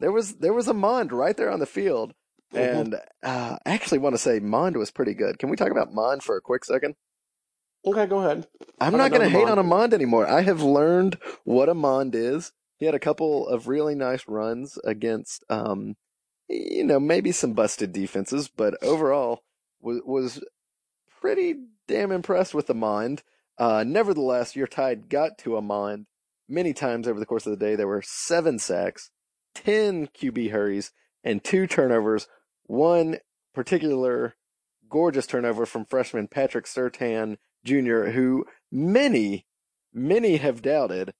There 0.00 0.12
was 0.12 0.36
there 0.36 0.52
was 0.52 0.68
a 0.68 0.74
Mond 0.74 1.12
right 1.12 1.36
there 1.36 1.50
on 1.50 1.60
the 1.60 1.66
field, 1.66 2.14
Mhm. 2.52 2.80
and 2.80 2.94
uh, 3.22 3.56
I 3.64 3.70
actually 3.70 3.98
want 3.98 4.14
to 4.14 4.18
say 4.18 4.38
Mond 4.40 4.76
was 4.76 4.90
pretty 4.90 5.14
good. 5.14 5.38
Can 5.38 5.48
we 5.50 5.56
talk 5.56 5.70
about 5.70 5.92
Mond 5.94 6.22
for 6.22 6.36
a 6.36 6.40
quick 6.40 6.64
second? 6.64 6.94
Okay, 7.86 8.06
go 8.06 8.18
ahead. 8.20 8.46
I'm 8.80 8.94
I 8.94 8.98
not 8.98 9.10
going 9.10 9.22
to 9.22 9.28
hate 9.28 9.40
Mond. 9.44 9.50
on 9.52 9.58
a 9.58 9.62
Mond 9.62 9.92
anymore. 9.94 10.26
I 10.26 10.40
have 10.42 10.62
learned 10.62 11.18
what 11.44 11.68
a 11.68 11.74
Mond 11.74 12.14
is. 12.14 12.52
He 12.78 12.86
had 12.86 12.94
a 12.94 12.98
couple 13.00 13.46
of 13.46 13.68
really 13.68 13.94
nice 13.94 14.26
runs 14.26 14.78
against, 14.84 15.44
um, 15.50 15.96
you 16.48 16.82
know, 16.84 16.98
maybe 16.98 17.30
some 17.30 17.52
busted 17.52 17.92
defenses, 17.92 18.48
but 18.48 18.82
overall 18.82 19.42
was 19.80 20.00
was 20.04 20.42
pretty 21.20 21.54
damn 21.86 22.10
impressed 22.12 22.54
with 22.54 22.66
the 22.66 22.74
Mond. 22.74 23.22
Uh, 23.58 23.84
nevertheless, 23.86 24.56
your 24.56 24.66
tide 24.66 25.08
got 25.08 25.38
to 25.38 25.56
a 25.56 25.62
Mond 25.62 26.06
many 26.48 26.72
times 26.72 27.06
over 27.06 27.20
the 27.20 27.26
course 27.26 27.46
of 27.46 27.50
the 27.50 27.64
day. 27.64 27.76
There 27.76 27.86
were 27.86 28.02
seven 28.02 28.58
sacks, 28.58 29.10
ten 29.54 30.08
QB 30.08 30.50
hurries, 30.50 30.92
and 31.22 31.42
two 31.42 31.66
turnovers. 31.66 32.28
One 32.66 33.18
particular 33.54 34.34
gorgeous 34.88 35.26
turnover 35.26 35.66
from 35.66 35.84
freshman 35.84 36.28
Patrick 36.28 36.66
Surtain 36.66 37.36
Jr., 37.64 38.04
who 38.10 38.46
many, 38.70 39.46
many 39.92 40.36
have 40.36 40.62
doubted, 40.62 41.12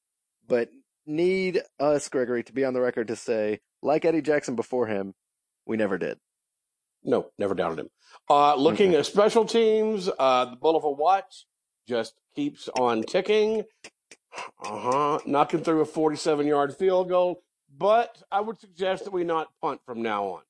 but 0.46 0.68
need 1.06 1.62
us, 1.80 2.08
Gregory, 2.08 2.42
to 2.44 2.52
be 2.52 2.64
on 2.64 2.74
the 2.74 2.80
record 2.80 3.08
to 3.08 3.16
say, 3.16 3.60
like 3.82 4.04
Eddie 4.04 4.22
Jackson 4.22 4.54
before 4.56 4.86
him, 4.86 5.14
we 5.66 5.76
never 5.76 5.98
did. 5.98 6.18
No, 7.02 7.30
never 7.38 7.54
doubted 7.54 7.78
him. 7.80 7.90
Uh, 8.30 8.54
looking 8.56 8.94
at 8.94 9.06
special 9.06 9.44
teams, 9.44 10.08
uh, 10.18 10.46
the 10.46 10.56
Bulova 10.56 10.96
watch 10.96 11.46
just 11.86 12.14
keeps 12.34 12.68
on 12.78 13.02
ticking. 13.02 13.64
Uh 14.62 14.90
huh. 14.90 15.18
Knocking 15.26 15.62
through 15.62 15.82
a 15.82 15.84
47 15.84 16.46
yard 16.46 16.74
field 16.74 17.08
goal. 17.08 17.42
But 17.76 18.22
I 18.30 18.40
would 18.40 18.60
suggest 18.60 19.04
that 19.04 19.12
we 19.12 19.24
not 19.24 19.48
punt 19.60 19.80
from 19.84 20.02
now 20.02 20.24
on. 20.26 20.42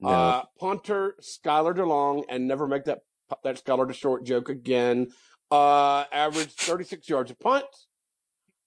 No. 0.00 0.08
Uh, 0.08 0.42
punter 0.58 1.14
Skyler 1.20 1.76
DeLong, 1.76 2.24
and 2.28 2.48
never 2.48 2.66
make 2.66 2.84
that 2.84 3.00
that 3.44 3.64
Skylar 3.64 3.86
to 3.86 3.94
short 3.94 4.24
joke 4.24 4.48
again. 4.48 5.12
Uh, 5.50 6.04
averaged 6.12 6.52
36 6.52 7.08
yards 7.08 7.30
a 7.30 7.34
punt, 7.34 7.66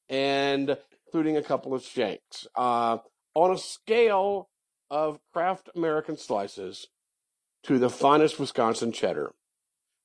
and 0.08 0.78
including 1.08 1.36
a 1.36 1.44
couple 1.44 1.74
of 1.74 1.84
shanks. 1.84 2.48
Uh, 2.56 2.98
on 3.34 3.52
a 3.52 3.58
scale 3.58 4.50
of 4.90 5.20
Kraft 5.34 5.70
American 5.76 6.18
slices 6.18 6.88
to 7.64 7.80
the 7.80 7.90
finest 7.90 8.40
Wisconsin 8.40 8.92
cheddar, 8.92 9.34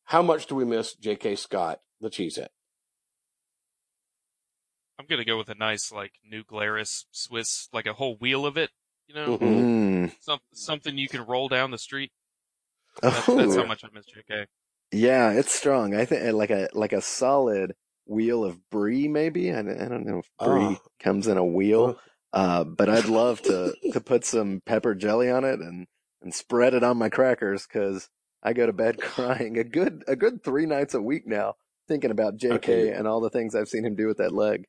how 0.05 0.23
much 0.23 0.47
do 0.47 0.55
we 0.55 0.65
miss 0.65 0.95
J.K. 0.95 1.37
Scott, 1.37 1.81
the 2.01 2.11
cheesehead? 2.11 2.49
I'm 5.01 5.07
gonna 5.09 5.25
go 5.25 5.39
with 5.39 5.49
a 5.49 5.55
nice 5.55 5.91
like 5.91 6.13
New 6.31 6.45
Glarus 6.45 7.07
Swiss, 7.11 7.69
like 7.73 7.87
a 7.87 7.95
whole 7.95 8.17
wheel 8.17 8.45
of 8.45 8.57
it. 8.59 8.71
You 9.09 9.15
know, 9.15 9.39
Mhm. 9.39 9.41
Mm. 10.11 10.13
some, 10.21 10.39
something 10.53 10.97
you 10.99 11.09
can 11.09 11.23
roll 11.27 11.49
down 11.49 11.71
the 11.71 11.79
street. 11.79 12.13
That's, 13.03 13.27
that's 13.27 13.57
how 13.57 13.63
Oh, 13.63 13.67
much 13.67 13.83
I 13.85 13.89
miss 13.93 14.07
JK. 14.07 14.47
yeah, 14.93 15.33
it's 15.33 15.53
strong. 15.55 15.95
I 15.95 16.05
think 16.05 16.33
like 16.35 16.51
a 16.51 16.69
like 16.75 16.93
a 16.93 17.01
solid 17.01 17.75
wheel 18.07 18.45
of 18.45 18.59
brie, 18.71 19.09
maybe. 19.09 19.53
I, 19.53 19.63
don't- 19.63 19.81
I 19.81 19.89
don't 19.89 20.05
know 20.07 20.19
if 20.19 20.29
brie 20.39 20.77
Oh. 20.77 20.79
comes 21.01 21.27
in 21.29 21.39
a 21.39 21.45
wheel, 21.45 21.99
uh, 22.33 22.65
but 22.65 22.89
I'd 22.89 23.07
love 23.07 23.41
to 23.43 23.75
to 23.93 24.01
put 24.01 24.25
some 24.25 24.61
pepper 24.67 24.95
jelly 24.95 25.31
on 25.31 25.45
it 25.45 25.61
and 25.61 25.87
and 26.23 26.35
spread 26.35 26.75
it 26.75 26.85
on 26.85 26.99
my 26.99 27.09
crackers 27.09 27.67
because 27.67 28.09
I 28.43 28.53
go 28.53 28.67
to 28.67 28.73
bed 28.73 28.99
crying 29.01 29.57
a 29.59 29.65
good 29.65 30.05
a 30.07 30.15
good 30.15 30.45
three 30.45 30.67
nights 30.67 30.93
a 30.95 31.01
week 31.03 31.27
now, 31.27 31.55
thinking 31.89 32.11
about 32.11 32.37
J.K. 32.37 32.55
Okay. 32.57 32.93
and 32.93 33.09
all 33.09 33.21
the 33.21 33.31
things 33.31 33.55
I've 33.55 33.69
seen 33.69 33.85
him 33.87 33.95
do 33.97 34.07
with 34.07 34.19
that 34.19 34.33
leg. 34.33 34.67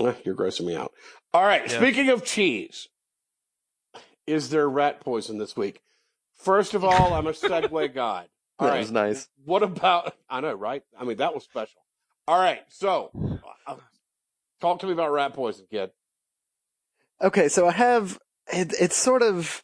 Eh, 0.00 0.14
You're 0.24 0.34
grossing 0.34 0.66
me 0.66 0.76
out. 0.76 0.92
All 1.32 1.44
right. 1.44 1.62
Yeah. 1.70 1.76
Speaking 1.78 2.08
of 2.08 2.24
cheese, 2.24 2.88
is 4.26 4.50
there 4.50 4.68
rat 4.68 5.00
poison 5.00 5.38
this 5.38 5.56
week? 5.56 5.80
First 6.34 6.74
of 6.74 6.84
all, 6.84 7.12
I'm 7.14 7.26
a 7.26 7.32
segue 7.32 7.94
god. 7.94 8.28
All 8.58 8.66
that 8.66 8.72
right. 8.74 8.78
was 8.80 8.90
nice. 8.92 9.28
What 9.44 9.62
about? 9.62 10.14
I 10.28 10.40
know, 10.40 10.52
right? 10.54 10.82
I 10.98 11.04
mean, 11.04 11.18
that 11.18 11.34
was 11.34 11.44
special. 11.44 11.82
All 12.28 12.38
right. 12.38 12.60
So, 12.68 13.10
uh, 13.66 13.76
talk 14.60 14.80
to 14.80 14.86
me 14.86 14.92
about 14.92 15.12
rat 15.12 15.34
poison, 15.34 15.66
kid. 15.70 15.90
Okay, 17.22 17.48
so 17.48 17.66
I 17.68 17.72
have 17.72 18.18
it, 18.52 18.74
it's 18.80 18.96
sort 18.96 19.22
of 19.22 19.62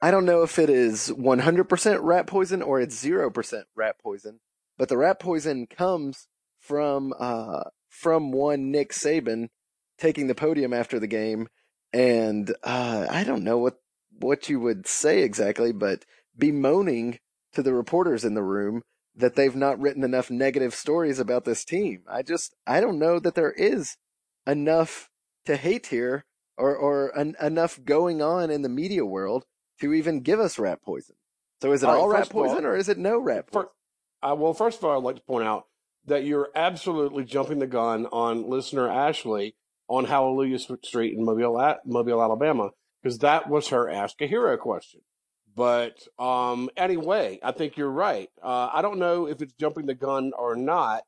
I 0.00 0.10
don't 0.10 0.24
know 0.24 0.42
if 0.42 0.58
it 0.58 0.70
is 0.70 1.10
100% 1.10 1.98
rat 2.02 2.26
poison 2.26 2.62
or 2.62 2.80
it's 2.80 3.04
0% 3.04 3.62
rat 3.74 3.96
poison, 4.00 4.40
but 4.78 4.88
the 4.88 4.96
rat 4.96 5.18
poison 5.18 5.66
comes 5.66 6.28
from 6.60 7.12
uh 7.18 7.64
from 7.88 8.30
one 8.32 8.70
Nick 8.70 8.92
Saban 8.92 9.48
taking 9.98 10.26
the 10.26 10.34
podium 10.34 10.72
after 10.72 10.98
the 10.98 11.06
game 11.06 11.48
and 11.92 12.54
uh 12.62 13.06
I 13.10 13.24
don't 13.24 13.44
know 13.44 13.58
what 13.58 13.78
what 14.20 14.48
you 14.48 14.58
would 14.60 14.86
say 14.86 15.22
exactly, 15.22 15.72
but 15.72 16.04
bemoaning 16.36 17.18
to 17.52 17.62
the 17.62 17.72
reporters 17.72 18.24
in 18.24 18.34
the 18.34 18.42
room 18.42 18.82
that 19.16 19.34
they've 19.36 19.56
not 19.56 19.80
written 19.80 20.04
enough 20.04 20.30
negative 20.30 20.74
stories 20.74 21.18
about 21.18 21.44
this 21.44 21.64
team. 21.64 22.02
I 22.08 22.22
just 22.22 22.54
I 22.66 22.80
don't 22.80 22.98
know 22.98 23.18
that 23.18 23.34
there 23.34 23.52
is 23.52 23.96
enough 24.46 25.08
to 25.46 25.56
hate 25.56 25.86
here 25.86 26.24
or 26.56 26.76
or 26.76 27.16
en- 27.18 27.36
enough 27.40 27.78
going 27.84 28.22
on 28.22 28.50
in 28.50 28.62
the 28.62 28.68
media 28.68 29.04
world 29.04 29.44
to 29.80 29.92
even 29.92 30.20
give 30.20 30.40
us 30.40 30.58
rat 30.58 30.82
poison. 30.82 31.16
So 31.62 31.72
is 31.72 31.82
it 31.82 31.86
All 31.86 31.94
right, 31.94 32.00
all, 32.00 32.08
rat 32.08 32.18
first 32.20 32.30
of 32.30 32.36
all- 32.36 32.44
poison 32.46 32.64
or 32.64 32.76
is 32.76 32.88
it 32.88 32.98
no 32.98 33.18
rat 33.18 33.46
poison? 33.50 33.68
For, 34.22 34.28
uh, 34.30 34.34
well, 34.34 34.54
first 34.54 34.78
of 34.78 34.84
all, 34.84 34.96
I'd 34.98 35.04
like 35.04 35.16
to 35.16 35.22
point 35.22 35.46
out 35.46 35.66
that 36.06 36.24
you're 36.24 36.48
absolutely 36.54 37.24
jumping 37.24 37.58
the 37.60 37.66
gun 37.66 38.06
on 38.06 38.48
listener 38.48 38.88
Ashley 38.90 39.54
on 39.88 40.04
Hallelujah 40.04 40.58
Street 40.58 41.16
in 41.16 41.24
Mobile, 41.24 41.76
Mobile, 41.84 42.22
Alabama, 42.22 42.70
because 43.02 43.18
that 43.18 43.48
was 43.48 43.68
her 43.68 43.88
Ask 43.90 44.20
a 44.20 44.26
Hero 44.26 44.56
question. 44.56 45.00
But 45.56 45.98
um, 46.18 46.70
anyway, 46.76 47.40
I 47.42 47.52
think 47.52 47.76
you're 47.76 47.90
right. 47.90 48.28
Uh, 48.42 48.70
I 48.72 48.80
don't 48.82 48.98
know 48.98 49.26
if 49.26 49.42
it's 49.42 49.54
jumping 49.54 49.86
the 49.86 49.94
gun 49.94 50.32
or 50.38 50.54
not, 50.54 51.02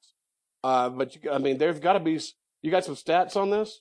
uh, 0.64 0.88
but 0.88 1.14
you, 1.14 1.30
I 1.30 1.38
mean, 1.38 1.58
there's 1.58 1.78
got 1.78 1.92
to 1.92 2.00
be. 2.00 2.20
You 2.62 2.70
got 2.70 2.84
some 2.84 2.96
stats 2.96 3.37
on 3.37 3.50
this? 3.50 3.80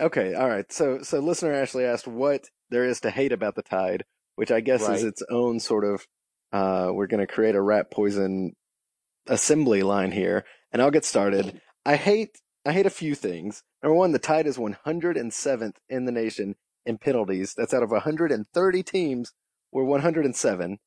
Okay, 0.00 0.34
all 0.34 0.48
right. 0.48 0.70
So 0.72 1.02
so 1.02 1.18
listener 1.20 1.52
Ashley 1.54 1.84
asked 1.84 2.06
what 2.06 2.44
there 2.70 2.84
is 2.84 3.00
to 3.00 3.10
hate 3.10 3.32
about 3.32 3.54
the 3.54 3.62
tide, 3.62 4.04
which 4.36 4.50
I 4.50 4.60
guess 4.60 4.82
Right. 4.82 4.96
is 4.96 5.04
its 5.04 5.22
own 5.30 5.60
sort 5.60 5.84
of 5.84 6.06
uh 6.52 6.90
we're 6.92 7.06
going 7.06 7.26
to 7.26 7.32
create 7.32 7.54
a 7.54 7.62
rat 7.62 7.90
poison 7.90 8.52
assembly 9.28 9.82
line 9.82 10.12
here, 10.12 10.44
and 10.72 10.82
I'll 10.82 10.90
get 10.90 11.04
started. 11.04 11.60
I 11.86 11.96
hate 11.96 12.36
I 12.64 12.72
hate 12.72 12.86
a 12.86 12.90
few 12.90 13.14
things. 13.14 13.62
Number 13.82 13.94
one, 13.94 14.12
the 14.12 14.18
Tide 14.18 14.46
is 14.46 14.56
107th 14.56 15.76
in 15.88 16.04
the 16.04 16.12
nation 16.12 16.56
in 16.86 16.98
penalties. 16.98 17.54
That's 17.56 17.74
out 17.74 17.82
of 17.82 17.90
130 17.90 18.82
teams. 18.82 19.32
We're 19.72 19.84
107. 19.84 20.78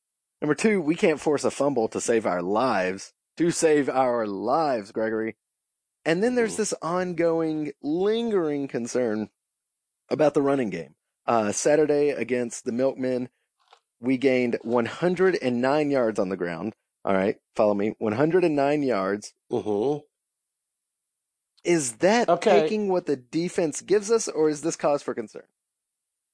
Number 0.41 0.55
two, 0.55 0.81
we 0.81 0.95
can't 0.95 1.19
force 1.19 1.43
a 1.43 1.51
fumble 1.51 1.87
to 1.89 1.99
save 2.01 2.25
our 2.25 2.41
lives. 2.41 3.13
To 3.37 3.51
save 3.51 3.89
our 3.89 4.25
lives, 4.25 4.91
Gregory. 4.91 5.35
And 6.05 6.23
then 6.23 6.35
there's 6.35 6.53
Mm. 6.53 6.57
this 6.57 6.73
ongoing, 6.81 7.71
lingering 7.81 8.67
concern 8.67 9.29
about 10.09 10.33
the 10.33 10.41
running 10.41 10.69
game. 10.69 10.95
Uh, 11.25 11.51
Saturday 11.51 12.09
against 12.09 12.63
the 12.65 12.71
Milkmen, 12.71 13.29
we 13.99 14.17
gained 14.17 14.59
109 14.61 15.89
yards 15.89 16.19
on 16.19 16.29
the 16.29 16.37
ground. 16.37 16.75
All 17.03 17.13
right, 17.13 17.37
follow 17.55 17.73
me. 17.73 17.95
109 17.97 18.83
yards. 18.83 19.33
Mm-hmm. 19.51 20.05
Is 21.65 21.93
that 21.97 22.29
Okay. 22.29 22.61
taking 22.61 22.89
what 22.89 23.05
the 23.05 23.15
defense 23.15 23.81
gives 23.81 24.11
us, 24.11 24.27
or 24.27 24.49
is 24.49 24.61
this 24.61 24.75
cause 24.75 25.01
for 25.01 25.13
concern? 25.13 25.43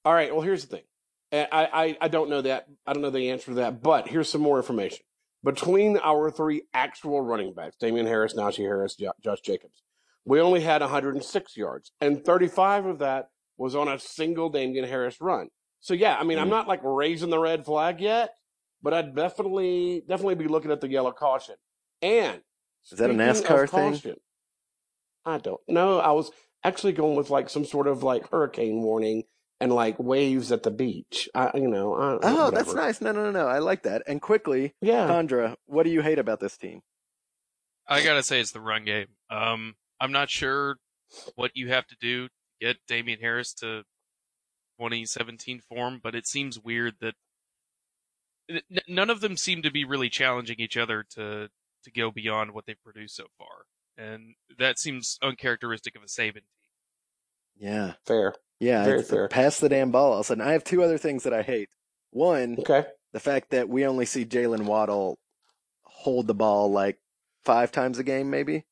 All 0.04 0.14
right. 0.14 0.32
Well, 0.32 0.42
here's 0.42 0.66
the 0.66 0.76
thing. 0.76 0.84
I, 1.32 1.46
I, 1.72 1.96
I 2.02 2.08
don't 2.08 2.28
know 2.28 2.42
that. 2.42 2.66
I 2.86 2.92
don't 2.92 3.02
know 3.02 3.10
the 3.10 3.30
answer 3.30 3.46
to 3.46 3.54
that, 3.54 3.82
but 3.82 4.08
here's 4.08 4.28
some 4.28 4.42
more 4.42 4.58
information. 4.58 4.98
Between 5.42 5.96
our 5.98 6.30
three 6.30 6.62
actual 6.74 7.22
running 7.22 7.54
backs, 7.54 7.76
Damien 7.76 8.06
Harris, 8.06 8.34
Najee 8.34 8.58
Harris, 8.58 8.94
Josh 8.96 9.40
Jacobs, 9.40 9.82
we 10.24 10.40
only 10.40 10.60
had 10.60 10.82
106 10.82 11.56
yards, 11.56 11.90
and 12.00 12.22
35 12.24 12.86
of 12.86 12.98
that 12.98 13.30
was 13.56 13.74
on 13.74 13.88
a 13.88 13.98
single 13.98 14.50
Damien 14.50 14.84
Harris 14.84 15.20
run. 15.20 15.48
So 15.80 15.94
yeah, 15.94 16.16
I 16.18 16.22
mean, 16.24 16.38
I'm 16.38 16.46
Mm. 16.48 16.50
not 16.50 16.68
like 16.68 16.80
raising 16.84 17.30
the 17.30 17.38
red 17.40 17.64
flag 17.64 18.00
yet, 18.00 18.34
but 18.82 18.92
I'd 18.94 19.16
definitely, 19.16 20.02
definitely 20.06 20.34
be 20.36 20.46
looking 20.48 20.70
at 20.70 20.80
the 20.80 20.88
yellow 20.88 21.12
caution. 21.12 21.56
And 22.02 22.40
Is 22.90 22.98
that 22.98 23.10
a 23.10 23.14
NASCAR 23.14 23.68
thing? 23.68 23.92
caution, 23.92 24.16
I 25.24 25.38
don't 25.38 25.60
know. 25.68 25.98
I 25.98 26.12
was 26.12 26.30
actually 26.64 26.92
going 26.92 27.16
with 27.16 27.30
like 27.30 27.48
some 27.48 27.64
sort 27.64 27.86
of 27.86 28.02
like 28.02 28.28
hurricane 28.30 28.82
warning 28.82 29.24
and 29.60 29.72
like 29.72 29.98
waves 29.98 30.50
at 30.52 30.62
the 30.62 30.70
beach. 30.70 31.28
I, 31.34 31.50
you 31.54 31.68
know. 31.68 31.94
I, 31.94 32.18
Oh, 32.22 32.50
that's 32.50 32.74
nice. 32.74 33.00
No, 33.00 33.12
no, 33.12 33.24
no, 33.24 33.30
no. 33.30 33.46
I 33.46 33.58
like 33.58 33.84
that. 33.84 34.02
And 34.06 34.20
quickly, 34.20 34.74
Yeah. 34.80 35.06
Condra, 35.08 35.56
what 35.66 35.84
do 35.84 35.90
you 35.90 36.02
hate 36.02 36.18
about 36.18 36.40
this 36.40 36.56
team? 36.56 36.82
I 37.88 38.02
gotta 38.02 38.22
say 38.22 38.40
it's 38.40 38.52
the 38.52 38.60
run 38.60 38.84
game. 38.84 39.08
Um, 39.30 39.74
I'm 40.00 40.12
not 40.12 40.30
sure 40.30 40.76
what 41.34 41.52
you 41.54 41.68
have 41.68 41.86
to 41.88 41.96
do 42.00 42.28
to 42.28 42.32
get 42.60 42.76
Damien 42.88 43.20
Harris 43.20 43.52
to 43.54 43.82
2017 44.78 45.60
form, 45.60 46.00
but 46.02 46.14
it 46.14 46.26
seems 46.26 46.58
weird 46.58 46.94
that 47.00 47.14
none 48.88 49.10
of 49.10 49.20
them 49.20 49.36
seem 49.36 49.62
to 49.62 49.70
be 49.70 49.84
really 49.84 50.08
challenging 50.08 50.56
each 50.58 50.76
other 50.76 51.04
to 51.14 51.48
to 51.84 51.90
go 51.90 52.10
beyond 52.10 52.52
what 52.52 52.66
they've 52.66 52.82
produced 52.84 53.16
so 53.16 53.26
far, 53.38 53.64
and 53.98 54.34
that 54.58 54.78
seems 54.78 55.18
uncharacteristic 55.22 55.96
of 55.96 56.02
a 56.02 56.06
Saban 56.06 56.34
team. 56.34 56.42
Yeah. 57.56 57.92
Fair. 58.06 58.34
Yeah. 58.60 58.84
Very 58.84 59.00
it's 59.00 59.10
fair. 59.10 59.28
Pass 59.28 59.60
the 59.60 59.68
damn 59.68 59.90
ball. 59.90 60.12
All 60.12 60.20
of 60.20 60.20
a 60.20 60.24
sudden, 60.24 60.42
I 60.46 60.52
have 60.52 60.64
two 60.64 60.82
other 60.82 60.98
things 60.98 61.24
that 61.24 61.32
I 61.34 61.42
hate. 61.42 61.68
One, 62.10 62.56
Okay. 62.60 62.84
the 63.12 63.20
fact 63.20 63.50
that 63.50 63.68
we 63.68 63.86
only 63.86 64.06
see 64.06 64.24
Jaylen 64.24 64.64
Waddle 64.66 65.18
hold 65.82 66.26
the 66.26 66.34
ball 66.34 66.70
like 66.70 66.98
five 67.44 67.72
times 67.72 67.98
a 67.98 68.04
game, 68.04 68.30
maybe. 68.30 68.64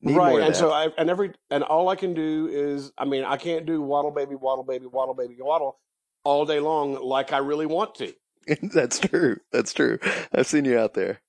Need 0.00 0.16
right. 0.16 0.36
And 0.38 0.54
that. 0.54 0.56
so 0.56 0.70
I 0.70 0.88
and 0.96 1.10
every 1.10 1.32
and 1.50 1.64
all 1.64 1.88
I 1.88 1.96
can 1.96 2.14
do 2.14 2.46
is 2.46 2.92
I 2.96 3.04
mean 3.04 3.24
I 3.24 3.36
can't 3.36 3.66
do 3.66 3.82
waddle 3.82 4.12
baby 4.12 4.36
waddle 4.36 4.62
baby 4.62 4.86
waddle 4.86 5.14
baby 5.14 5.34
waddle 5.40 5.80
all 6.22 6.46
day 6.46 6.60
long 6.60 6.94
like 7.02 7.32
I 7.32 7.38
really 7.38 7.66
want 7.66 7.96
to. 7.96 8.14
That's 8.62 9.00
true. 9.00 9.38
That's 9.50 9.72
true. 9.72 9.98
I've 10.32 10.46
seen 10.46 10.64
you 10.66 10.78
out 10.78 10.94
there. 10.94 11.20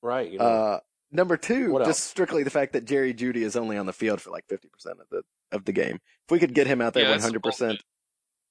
Right. 0.00 0.30
You 0.30 0.38
know? 0.38 0.44
Uh, 0.44 0.80
number 1.12 1.36
two, 1.36 1.72
What 1.72 1.80
just 1.84 1.88
else? 2.00 2.10
strictly 2.10 2.42
the 2.42 2.50
fact 2.50 2.72
that 2.72 2.84
Jerry 2.84 3.14
Jeudy 3.14 3.42
is 3.42 3.54
only 3.56 3.76
on 3.76 3.86
the 3.86 3.92
field 3.92 4.20
for 4.20 4.30
like 4.30 4.44
fifty 4.48 4.68
percent 4.68 4.98
of 5.00 5.06
the 5.10 5.22
of 5.52 5.64
the 5.64 5.72
game. 5.72 5.96
If 6.26 6.30
we 6.30 6.38
could 6.38 6.54
get 6.54 6.66
him 6.66 6.80
out 6.80 6.94
there 6.94 7.04
Yeah, 7.04 7.10
that's 7.10 7.24
hundred 7.24 7.42
percent, 7.42 7.82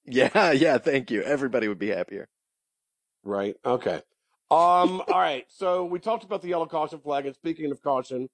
bullshit. 0.05 0.33
yeah, 0.35 0.51
yeah, 0.51 0.77
thank 0.77 1.11
you. 1.11 1.21
Everybody 1.23 1.67
would 1.67 1.79
be 1.79 1.89
happier. 1.89 2.27
Right. 3.23 3.55
Okay. 3.65 4.01
Um. 4.49 5.01
all 5.07 5.19
right. 5.19 5.45
So 5.49 5.85
we 5.85 5.99
talked 5.99 6.23
about 6.23 6.41
the 6.41 6.49
yellow 6.49 6.65
caution 6.65 6.99
flag, 6.99 7.25
and 7.25 7.35
speaking 7.35 7.71
of 7.71 7.81
caution, 7.81 8.29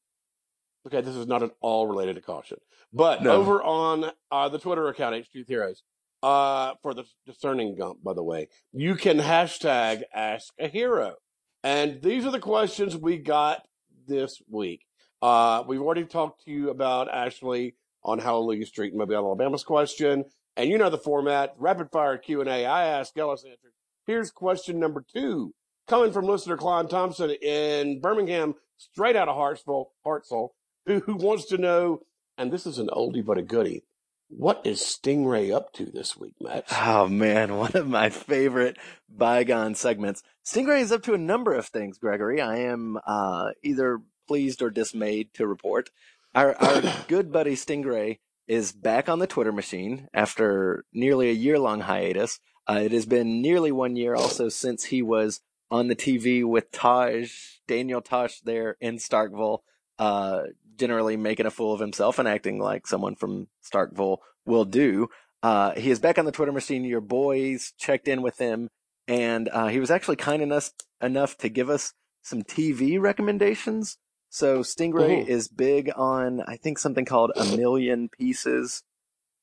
okay, 0.86 1.02
this 1.02 1.16
is 1.16 1.28
not 1.28 1.44
at 1.44 1.52
all 1.62 1.88
related 1.88 2.16
to 2.16 2.22
caution, 2.22 2.58
but 2.94 3.24
No. 3.24 3.32
over 3.34 3.62
on 3.62 4.12
uh, 4.32 4.50
the 4.50 4.60
Twitter 4.60 4.88
account 4.88 5.16
H2 5.16 5.48
Heroes, 5.48 5.84
uh, 6.24 6.74
for 6.82 6.94
the 6.94 7.04
discerning 7.26 7.76
gump, 7.76 8.04
by 8.04 8.14
the 8.14 8.24
way, 8.24 8.48
you 8.72 8.96
can 8.96 9.18
hashtag 9.20 10.04
Ask 10.14 10.54
a 10.58 10.68
Hero, 10.68 11.16
and 11.64 12.02
these 12.02 12.26
are 12.26 12.32
the 12.32 12.40
questions 12.40 12.96
we 12.98 13.18
got 13.18 13.68
this 14.08 14.42
week. 14.50 14.86
Uh, 15.22 15.64
we've 15.68 15.82
already 15.82 16.06
talked 16.06 16.46
to 16.46 16.52
you 16.52 16.70
about 16.70 17.14
Ashley 17.14 17.76
on 18.04 18.20
Hallelujah 18.20 18.66
Street 18.66 18.94
in 18.94 18.98
Mobile, 18.98 19.16
Alabama's 19.16 19.64
question, 19.64 20.26
and 20.56 20.70
you 20.70 20.78
know 20.78 20.90
the 20.90 20.98
format: 20.98 21.56
rapid 21.58 21.92
fire 21.92 22.18
Q 22.18 22.42
and 22.42 22.50
A. 22.50 22.66
I 22.66 22.86
ask, 22.86 23.18
Ellis 23.18 23.44
answers. 23.44 23.74
Here's 24.06 24.32
question 24.32 24.80
number 24.80 25.04
two, 25.14 25.54
coming 25.88 26.12
from 26.12 26.26
listener 26.26 26.58
Klein 26.58 26.88
Thompson 26.88 27.32
in 27.32 28.00
Birmingham, 28.00 28.56
straight 28.78 29.16
out 29.16 29.28
of 29.28 29.36
Hartsville, 29.36 29.92
Hartsville, 30.04 30.54
who, 30.86 31.00
who 31.00 31.16
wants 31.16 31.46
to 31.48 31.58
know, 31.58 32.02
and 32.38 32.52
this 32.52 32.66
is 32.66 32.78
an 32.78 32.90
oldie 32.94 33.26
but 33.26 33.38
a 33.38 33.42
goodie. 33.42 33.84
What 34.30 34.62
is 34.66 34.82
Stingray 34.82 35.54
up 35.56 35.72
to 35.74 35.86
this 35.86 36.18
week, 36.18 36.36
Matt? 36.42 36.66
Oh 36.72 37.08
man, 37.08 37.56
one 37.58 37.76
of 37.76 37.88
my 37.88 38.10
favorite 38.10 38.78
bygone 39.10 39.76
segments. 39.76 40.22
Stingray 40.48 40.80
is 40.80 40.94
up 40.94 41.04
to 41.04 41.14
a 41.14 41.18
number 41.18 41.54
of 41.54 41.66
things, 41.66 41.98
Gregory. 41.98 42.40
I 42.40 42.60
am 42.60 42.98
uh, 43.06 43.50
either 43.64 44.00
pleased 44.30 44.62
or 44.62 44.70
dismayed 44.70 45.34
to 45.34 45.46
report. 45.46 45.90
Our 46.34 46.56
our 46.56 46.82
good 47.10 47.34
buddy 47.34 47.56
Stingray 47.56 48.20
is 48.48 48.72
back 48.72 49.10
on 49.10 49.20
the 49.20 49.28
Twitter 49.28 49.52
machine 49.52 50.08
after 50.14 50.86
nearly 50.94 51.30
a 51.30 51.34
year 51.34 51.60
long 51.60 51.82
hiatus. 51.82 52.40
Uh, 52.66 52.80
it 52.82 52.94
has 52.94 53.06
been 53.06 53.42
nearly 53.42 53.74
one 53.74 53.98
year 53.98 54.16
also 54.16 54.48
since 54.48 54.86
he 54.86 55.02
was 55.02 55.42
on 55.70 55.90
the 55.90 55.98
TV 55.98 56.46
with 56.46 56.72
Taj, 56.72 57.34
Daniel 57.68 58.02
Tosh 58.02 58.40
there 58.40 58.78
in 58.80 59.00
Starkville, 59.00 59.60
uh, 60.00 60.44
generally 60.78 61.18
making 61.18 61.46
a 61.46 61.52
fool 61.52 61.74
of 61.74 61.82
himself 61.82 62.20
and 62.20 62.28
acting 62.28 62.58
like 62.58 62.88
someone 62.88 63.18
from 63.18 63.50
Starkville 63.70 64.20
will 64.46 64.64
do. 64.64 65.10
Uh, 65.44 65.74
he 65.74 65.92
is 65.92 66.00
back 66.00 66.18
on 66.18 66.24
the 66.24 66.32
Twitter 66.32 66.54
machine. 66.54 66.86
Your 66.86 67.02
boys 67.02 67.74
checked 67.78 68.08
in 68.08 68.22
with 68.22 68.38
him, 68.38 68.70
and 69.08 69.50
uh, 69.52 69.68
he 69.68 69.80
was 69.80 69.92
actually 69.92 70.16
kind 70.18 70.42
enough 70.42 70.72
enough 71.02 71.38
to 71.38 71.50
give 71.50 71.70
us 71.70 71.94
some 72.24 72.42
TV 72.44 73.00
recommendations. 73.00 73.98
So 74.30 74.60
Stingray 74.60 75.24
Mhm. 75.24 75.28
is 75.28 75.48
big 75.48 75.92
on, 75.96 76.42
I 76.42 76.58
think, 76.58 76.78
something 76.80 77.06
called 77.06 77.32
A 77.36 77.46
Million 77.56 78.10
Pieces, 78.10 78.84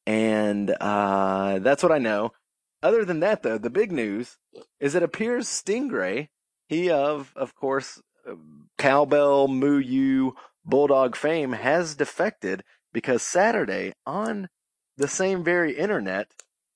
and 0.06 0.70
uh, 0.80 1.58
that's 1.60 1.82
what 1.82 1.92
I 1.92 1.98
know. 1.98 2.32
Other 2.82 3.04
than 3.04 3.20
that, 3.20 3.42
though, 3.42 3.56
the 3.58 3.70
big 3.70 3.90
news 3.90 4.36
is 4.78 4.94
it 4.94 5.02
appears 5.02 5.48
Stingray, 5.48 6.28
he 6.68 6.90
of, 6.90 7.32
of 7.34 7.54
course, 7.54 8.02
uh, 8.28 8.34
cowbell, 8.76 9.48
moo 9.48 9.78
you, 9.78 10.36
bulldog 10.64 11.16
fame, 11.16 11.52
has 11.52 11.94
defected 11.94 12.62
because 12.92 13.22
Saturday 13.22 13.94
on 14.04 14.48
the 14.96 15.08
same 15.08 15.42
very 15.42 15.76
internet, 15.76 16.28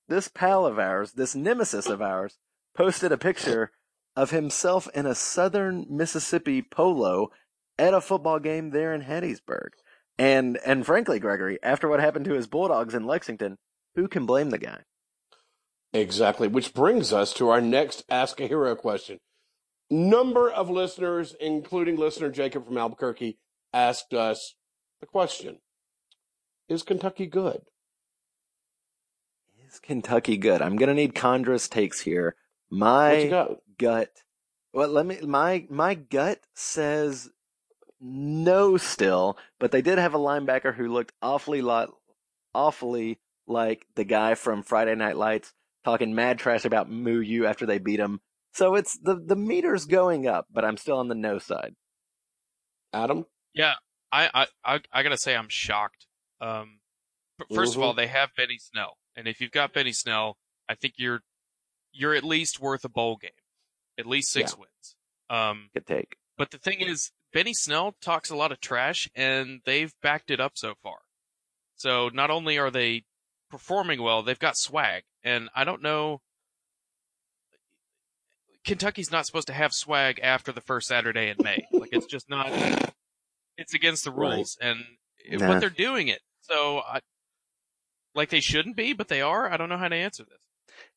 this 0.08 0.28
pal 0.28 0.64
of 0.64 0.78
ours, 0.78 1.12
this 1.12 1.34
nemesis 1.34 1.86
of 1.86 2.00
ours, 2.00 2.38
posted 2.74 3.12
a 3.12 3.18
picture 3.18 3.72
of 4.16 4.30
himself 4.30 4.88
in 4.94 5.06
a 5.06 5.14
southern 5.14 5.86
Mississippi 5.88 6.62
polo 6.62 7.30
at 7.78 7.94
a 7.94 8.00
football 8.00 8.38
game 8.38 8.70
there 8.70 8.92
in 8.92 9.02
Hattiesburg. 9.02 9.70
And 10.18 10.58
and 10.66 10.84
frankly, 10.84 11.20
Gregory, 11.20 11.58
after 11.62 11.88
what 11.88 12.00
happened 12.00 12.24
to 12.24 12.34
his 12.34 12.48
Bulldogs 12.48 12.94
in 12.94 13.04
Lexington, 13.04 13.58
who 13.94 14.08
can 14.08 14.26
blame 14.26 14.50
the 14.50 14.58
guy? 14.58 14.80
Exactly. 15.92 16.48
Which 16.48 16.74
brings 16.74 17.12
us 17.12 17.32
to 17.34 17.48
our 17.48 17.60
next 17.60 18.04
Ask 18.10 18.40
a 18.40 18.46
Hero 18.46 18.74
question. 18.74 19.18
Number 19.90 20.50
of 20.50 20.68
listeners, 20.68 21.34
including 21.40 21.96
listener 21.96 22.30
Jacob 22.30 22.66
from 22.66 22.76
Albuquerque, 22.76 23.38
asked 23.72 24.12
us 24.12 24.54
the 25.00 25.06
question 25.06 25.60
Is 26.68 26.82
Kentucky 26.82 27.26
good? 27.26 27.62
Is 29.66 29.78
Kentucky 29.78 30.36
good? 30.36 30.60
I'm 30.60 30.76
gonna 30.76 30.94
need 30.94 31.14
Condra's 31.14 31.68
takes 31.68 32.00
here. 32.00 32.34
What 32.68 32.78
you 33.24 33.30
My 33.30 33.56
gut. 33.78 34.10
Well, 34.72 34.88
let 34.88 35.06
me. 35.06 35.20
My 35.22 35.66
my 35.70 35.94
gut 35.94 36.40
says 36.54 37.30
no 38.00 38.76
still, 38.76 39.38
but 39.58 39.72
they 39.72 39.82
did 39.82 39.98
have 39.98 40.14
a 40.14 40.18
linebacker 40.18 40.74
who 40.74 40.88
looked 40.88 41.12
awfully 41.22 41.62
lot, 41.62 41.90
awfully 42.54 43.18
like 43.46 43.86
the 43.96 44.04
guy 44.04 44.34
from 44.34 44.62
Friday 44.62 44.94
Night 44.94 45.16
Lights 45.16 45.52
talking 45.84 46.14
mad 46.14 46.38
trash 46.38 46.64
about 46.64 46.90
Moo 46.90 47.20
You 47.20 47.46
after 47.46 47.66
they 47.66 47.78
beat 47.78 48.00
him. 48.00 48.20
So 48.52 48.74
it's 48.74 48.98
the 48.98 49.16
the 49.16 49.36
meter's 49.36 49.86
going 49.86 50.26
up, 50.26 50.46
but 50.50 50.64
I'm 50.64 50.76
still 50.76 50.98
on 50.98 51.08
the 51.08 51.14
no 51.14 51.38
side. 51.38 51.74
Adam? 52.92 53.26
Yeah, 53.54 53.74
I, 54.12 54.30
I, 54.34 54.46
I, 54.64 54.80
I 54.92 55.02
gotta 55.02 55.18
say 55.18 55.36
I'm 55.36 55.48
shocked. 55.48 56.06
Um, 56.40 56.80
f- 57.40 57.48
1st 57.48 57.76
of 57.76 57.82
all, 57.82 57.92
Mhm. 57.92 57.96
they 57.96 58.06
have 58.06 58.30
Benny 58.36 58.58
Snell, 58.58 58.96
and 59.16 59.26
if 59.28 59.40
you've 59.40 59.50
got 59.50 59.72
Benny 59.72 59.92
Snell, 59.92 60.38
I 60.68 60.74
think 60.74 60.94
you're, 60.96 61.22
you're 61.92 62.14
at 62.14 62.24
least 62.24 62.60
worth 62.60 62.84
a 62.84 62.88
bowl 62.88 63.16
game, 63.16 63.30
at 63.98 64.06
least 64.06 64.30
six 64.32 64.56
wins. 64.56 64.96
Um, 65.30 65.70
Good 65.74 65.86
take. 65.86 66.16
but 66.36 66.50
the 66.50 66.58
thing 66.58 66.80
is, 66.80 67.10
Benny 67.32 67.52
Snell 67.54 67.94
talks 68.00 68.30
a 68.30 68.36
lot 68.36 68.52
of 68.52 68.60
trash, 68.60 69.08
and 69.14 69.60
they've 69.66 69.92
backed 70.02 70.30
it 70.30 70.40
up 70.40 70.52
so 70.56 70.74
far. 70.82 70.98
So 71.76 72.08
not 72.12 72.30
only 72.30 72.58
are 72.58 72.70
they 72.70 73.04
performing 73.50 74.00
well, 74.02 74.22
they've 74.22 74.38
got 74.38 74.56
swag, 74.56 75.02
and 75.22 75.48
I 75.54 75.64
don't 75.64 75.82
know. 75.82 76.20
Kentucky's 78.64 79.10
not 79.10 79.24
supposed 79.26 79.46
to 79.46 79.52
have 79.54 79.72
swag 79.72 80.20
after 80.22 80.52
the 80.52 80.60
first 80.60 80.88
Saturday 80.88 81.28
in 81.28 81.36
May. 81.42 81.66
Like 81.78 81.90
it's 81.92 82.06
just 82.06 82.28
not. 82.28 82.52
It's 83.56 83.74
against 83.74 84.04
the 84.04 84.10
Right. 84.10 84.34
rules, 84.36 84.56
and 84.60 84.84
Nah. 85.30 85.46
but 85.48 85.60
they're 85.60 85.70
doing 85.70 86.08
it. 86.08 86.20
So, 86.42 86.78
I, 86.80 87.00
like 88.14 88.30
they 88.30 88.40
shouldn't 88.40 88.76
be, 88.76 88.92
but 88.92 89.08
they 89.08 89.20
are. 89.20 89.50
I 89.50 89.56
don't 89.56 89.68
know 89.68 89.76
how 89.78 89.88
to 89.88 89.96
answer 89.96 90.24
this. 90.24 90.38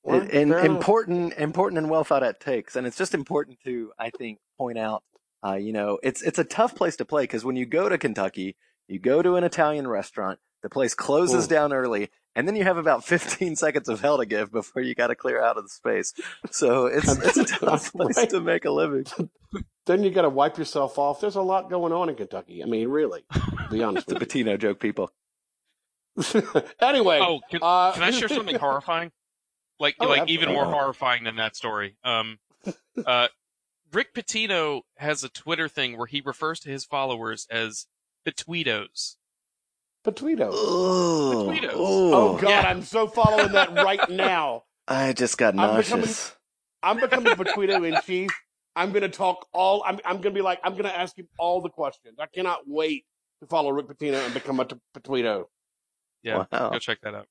Well, 0.04 0.22
and 0.32 0.52
important, 0.52 1.34
important 1.38 1.78
and 1.78 1.90
well 1.90 2.04
thought 2.04 2.24
out 2.24 2.40
takes. 2.40 2.76
And 2.76 2.88
it's 2.88 2.98
just 2.98 3.14
important 3.14 3.60
to, 3.66 3.92
I 4.00 4.10
think, 4.10 4.40
point 4.58 4.78
out, 4.80 5.04
uh, 5.46 5.56
you 5.56 5.74
know, 5.74 6.00
it's, 6.02 6.22
it's 6.24 6.40
a 6.40 6.44
tough 6.44 6.76
place 6.76 6.96
to 6.98 7.06
play 7.06 7.24
because 7.24 7.46
when 7.46 7.56
you 7.56 7.66
go 7.66 7.88
to 7.90 7.98
Kentucky, 7.98 8.56
you 8.88 9.00
go 9.00 9.22
to 9.22 9.36
an 9.36 9.44
Italian 9.44 9.88
restaurant, 9.88 10.40
the 10.64 10.70
place 10.70 10.94
closes 10.96 11.46
Ooh. 11.46 11.50
down 11.50 11.72
early, 11.74 12.10
and 12.36 12.48
then 12.48 12.56
you 12.56 12.64
have 12.64 12.78
about 12.78 13.04
15 13.06 13.56
seconds 13.58 13.90
of 13.90 14.02
hell 14.02 14.18
to 14.18 14.26
give 14.26 14.52
before 14.52 14.82
you 14.82 14.96
got 14.96 15.08
to 15.08 15.16
clear 15.16 15.42
out 15.42 15.58
of 15.58 15.64
the 15.64 15.70
space. 15.70 16.14
So 16.50 16.86
it's, 16.88 17.08
it's 17.18 17.38
a 17.38 17.44
tough 17.60 17.92
place 17.94 18.18
Right. 18.18 18.30
to 18.32 18.42
make 18.42 18.66
a 18.66 18.72
living. 18.72 19.06
Then 19.88 20.04
you 20.04 20.12
got 20.12 20.22
to 20.22 20.30
wipe 20.30 20.60
yourself 20.60 21.00
off. 21.00 21.20
There's 21.22 21.36
a 21.36 21.42
lot 21.42 21.70
going 21.72 21.92
on 21.92 22.08
in 22.08 22.16
Kentucky. 22.16 22.62
I 22.64 22.68
mean, 22.68 22.88
really, 22.88 23.26
be 23.72 23.82
honest 23.82 24.06
The 24.08 24.14
with 24.14 24.30
Pitino 24.30 24.58
joke, 24.58 24.80
people. 24.80 25.12
anyway, 26.80 27.20
Oh, 27.20 27.40
can, 27.50 27.60
uh, 27.64 27.92
can 27.94 28.04
I 28.04 28.12
share 28.12 28.30
something 28.30 28.56
horrifying? 28.58 29.12
Like, 29.82 29.96
Oh, 30.00 30.06
like 30.08 30.30
even 30.30 30.50
more 30.50 30.65
horrifying 30.65 31.24
than 31.24 31.36
that 31.38 31.56
story. 31.56 31.96
Um, 32.04 32.38
uh, 33.06 33.28
Rick 33.91 34.13
Pitino 34.13 34.82
has 34.98 35.24
a 35.24 35.30
Twitter 35.30 35.67
thing 35.67 35.98
where 35.98 36.08
he 36.08 36.22
refers 36.22 36.60
to 36.62 36.70
his 36.70 36.86
followers 36.86 37.48
as 37.50 37.88
the 38.24 38.32
Tweetos. 38.32 39.15
Petito. 40.04 40.50
Oh, 40.54 41.48
Tweetos. 41.50 41.72
Oh 41.74 42.38
God, 42.38 42.50
Yeah. 42.50 42.62
I'm 42.62 42.84
so 42.84 43.08
following 43.08 43.52
that 43.54 43.74
right 43.74 44.08
now. 44.10 44.63
I 44.88 45.13
just 45.13 45.38
got 45.38 45.58
I'm 45.58 45.78
becoming- 45.82 46.10
I'm 46.84 47.00
becoming 47.00 47.36
Petito 47.36 47.84
in 47.84 47.98
chief. 48.06 48.30
I'm 48.76 48.91
gonna 48.91 49.10
talk 49.10 49.48
all. 49.54 49.84
I'm 49.86 50.00
I'm 50.06 50.17
gonna 50.22 50.34
be 50.36 50.41
like 50.41 50.60
I'm 50.63 50.76
gonna 50.76 50.89
ask 50.89 51.17
him 51.17 51.28
all 51.38 51.62
the 51.62 51.70
questions. 51.70 52.15
I 52.20 52.26
cannot 52.28 52.60
wait 52.67 53.06
to 53.41 53.48
follow 53.48 53.72
Rick 53.72 53.88
Pitino 53.88 54.24
and 54.26 54.34
become 54.34 54.60
a 54.60 54.65
t- 54.65 54.76
Petito. 54.94 55.50
Yeah, 56.24 56.46
Wow. 56.52 56.70
go 56.70 56.80
check 56.80 57.00
that 57.02 57.13
out. 57.15 57.28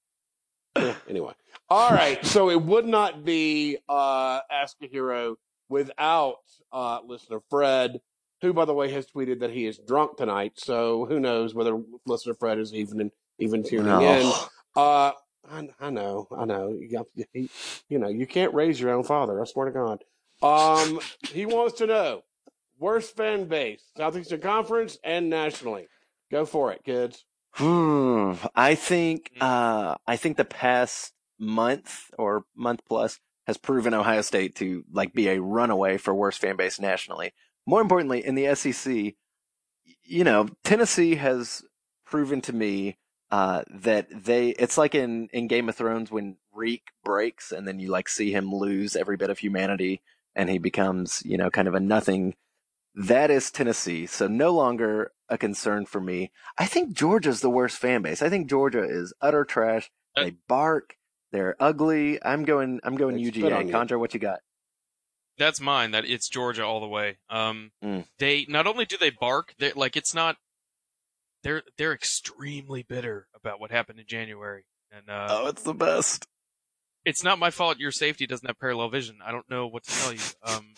Anyway, 1.09 1.33
all 1.69 1.91
right. 1.91 2.25
So 2.25 2.51
it 2.51 2.63
would 2.63 2.87
not 2.87 3.25
be 3.25 3.79
uh, 3.89 4.41
Ask 4.51 4.77
a 4.83 4.87
Hero 4.87 5.37
without 5.69 6.37
uh, 6.73 7.01
listener 7.05 7.41
Fred, 7.51 8.01
who, 8.41 8.53
by 8.53 8.65
the 8.65 8.75
way, 8.75 8.91
has 8.93 9.07
tweeted 9.07 9.41
that 9.41 9.51
he 9.51 9.67
is 9.67 9.79
drunk 9.79 10.17
tonight. 10.17 10.53
So 10.57 11.07
who 11.07 11.21
knows 11.21 11.55
whether 11.55 11.81
listener 12.07 12.35
Fred 12.35 12.59
is 12.59 12.73
even 12.75 13.11
even 13.39 13.63
tuning 13.63 13.87
in. 13.87 14.23
Oh. 14.25 14.49
Uh, 14.77 15.13
I, 15.51 15.69
I 15.81 15.91
know, 15.91 16.29
I 16.37 16.45
know. 16.45 16.79
You, 16.79 17.49
you 17.89 17.99
know, 17.99 18.09
you 18.09 18.27
can't 18.27 18.55
raise 18.55 18.81
your 18.81 18.91
own 18.91 19.05
father. 19.05 19.41
I 19.41 19.45
swear 19.45 19.67
to 19.67 19.73
God. 19.73 20.05
Um, 20.43 21.01
he 21.33 21.47
wants 21.47 21.79
to 21.79 21.87
know 21.87 22.23
worst 22.79 23.17
fan 23.17 23.47
base, 23.47 23.83
Southeastern 23.97 24.41
Conference 24.41 24.99
and 25.03 25.29
nationally. 25.29 25.89
Go 26.31 26.47
for 26.47 26.73
it, 26.73 26.85
kids. 26.85 27.25
Hmm. 27.53 28.35
I 28.55 28.75
think 28.75 29.33
uh 29.41 29.97
I 30.07 30.17
think 30.17 30.37
the 30.37 30.45
past 30.45 31.13
month 31.39 32.11
or 32.19 32.45
month 32.55 32.81
plus 32.87 33.19
has 33.47 33.57
proven 33.57 33.95
Ohio 33.95 34.23
State 34.23 34.55
to 34.57 34.85
like 34.93 35.13
be 35.13 35.29
a 35.29 35.41
runaway 35.41 35.97
for 35.97 36.15
worst 36.15 36.41
fan 36.41 36.57
base 36.57 36.79
nationally. 36.81 37.33
More 37.67 37.81
importantly, 37.81 38.25
in 38.25 38.35
the 38.35 38.55
SEC, 38.55 39.15
you 40.05 40.25
know, 40.25 40.49
Tennessee 40.65 41.17
has 41.17 41.63
proven 42.05 42.41
to 42.43 42.53
me 42.53 42.99
uh 43.31 43.63
that 43.71 44.07
they 44.11 44.51
it's 44.51 44.79
like 44.79 44.95
in 44.95 45.29
in 45.33 45.49
Game 45.49 45.69
of 45.69 45.77
Thrones 45.77 46.11
when 46.11 46.37
Reek 46.53 46.83
breaks 47.05 47.53
and 47.53 47.67
then 47.67 47.79
you 47.81 47.89
like 47.89 48.09
see 48.09 48.33
him 48.33 48.53
lose 48.55 48.97
every 48.97 49.17
bit 49.17 49.31
of 49.31 49.39
humanity 49.39 50.03
and 50.35 50.49
he 50.49 50.59
becomes, 50.59 51.23
you 51.25 51.37
know, 51.37 51.51
kind 51.51 51.69
of 51.69 51.75
a 51.75 51.81
nothing. 51.81 52.35
That 52.95 53.31
is 53.31 53.51
Tennessee. 53.51 54.07
So 54.07 54.27
no 54.29 54.51
longer 54.51 55.13
a 55.31 55.39
concern 55.39 55.87
for 55.87 56.01
me. 56.01 56.31
I 56.59 56.67
think 56.67 56.93
Georgia's 56.93 57.41
the 57.41 57.49
worst 57.51 57.79
fan 57.79 58.03
base. 58.03 58.21
I 58.21 58.29
think 58.29 58.49
Georgia 58.51 58.83
is 58.83 59.15
utter 59.21 59.45
trash. 59.45 59.91
Uh, 60.17 60.25
They 60.25 60.37
bark. 60.49 60.97
They're 61.33 61.57
ugly. 61.61 62.23
I'm 62.23 62.45
going. 62.45 62.81
I'm 62.83 62.97
going 62.97 63.17
They 63.17 63.25
spit 63.31 63.53
on 63.53 63.67
UGA. 63.67 63.69
you. 63.69 63.73
Condra, 63.75 63.99
what 63.99 64.13
you 64.13 64.21
got? 64.21 64.41
That's 65.39 65.61
mine. 65.61 65.93
That 65.93 66.05
it's 66.05 66.29
Georgia 66.29 66.65
all 66.67 66.81
the 66.81 66.89
way. 66.89 67.19
Um, 67.31 67.71
Mm. 67.83 68.07
they 68.19 68.45
not 68.49 68.67
only 68.67 68.85
do 68.85 68.97
they 68.99 69.11
bark, 69.11 69.55
they 69.59 69.73
like 69.73 69.97
it's 69.97 70.13
not. 70.15 70.37
They're 71.43 71.63
they're 71.79 71.95
extremely 71.95 72.83
bitter 72.83 73.29
about 73.35 73.61
what 73.61 73.71
happened 73.71 73.99
in 74.01 74.07
January, 74.07 74.65
and 74.93 75.09
uh, 75.09 75.29
oh, 75.31 75.47
it's 75.47 75.63
the 75.63 75.73
best. 75.73 76.27
it's 77.07 77.23
not 77.25 77.39
my 77.39 77.51
fault. 77.51 77.79
Your 77.79 77.93
safety 77.93 78.27
doesn't 78.27 78.47
have 78.47 78.59
parallel 78.59 78.91
vision. 78.91 79.21
I 79.25 79.31
don't 79.33 79.49
know 79.49 79.67
what 79.69 79.85
to 79.85 79.91
tell 80.01 80.13
you. 80.13 80.21
Um, 80.43 80.75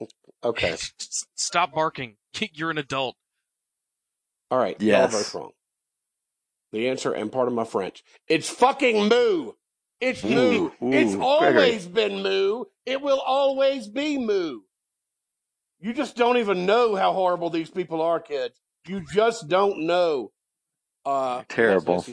Okay. 0.44 0.74
stop 1.36 1.72
barking. 1.72 2.16
You're 2.54 2.70
an 2.70 2.78
adult. 2.78 3.16
All 4.52 4.58
right. 4.58 4.76
Yes. 4.80 5.12
both 5.12 5.34
wrong. 5.34 5.50
The 6.72 6.90
answer, 6.90 7.10
and 7.14 7.32
part 7.32 7.48
of 7.48 7.54
my 7.54 7.64
French, 7.64 8.04
it's 8.28 8.50
fucking 8.50 9.08
moo. 9.08 9.52
It's 9.98 10.22
moo. 10.22 10.66
Ooh, 10.66 10.72
it's 10.92 11.14
always 11.14 11.86
been 11.86 12.22
moo. 12.22 12.64
It 12.84 13.00
will 13.00 13.20
always 13.20 13.88
be 13.88 14.18
moo. 14.18 14.60
You 15.80 15.94
just 15.94 16.16
don't 16.16 16.36
even 16.36 16.66
know 16.66 16.94
how 16.96 17.14
horrible 17.14 17.48
these 17.48 17.70
people 17.70 18.02
are, 18.02 18.20
kids. 18.20 18.60
You 18.86 19.02
just 19.10 19.48
don't 19.48 19.86
know. 19.86 20.32
Uh, 21.06 21.44
Terrible. 21.48 22.04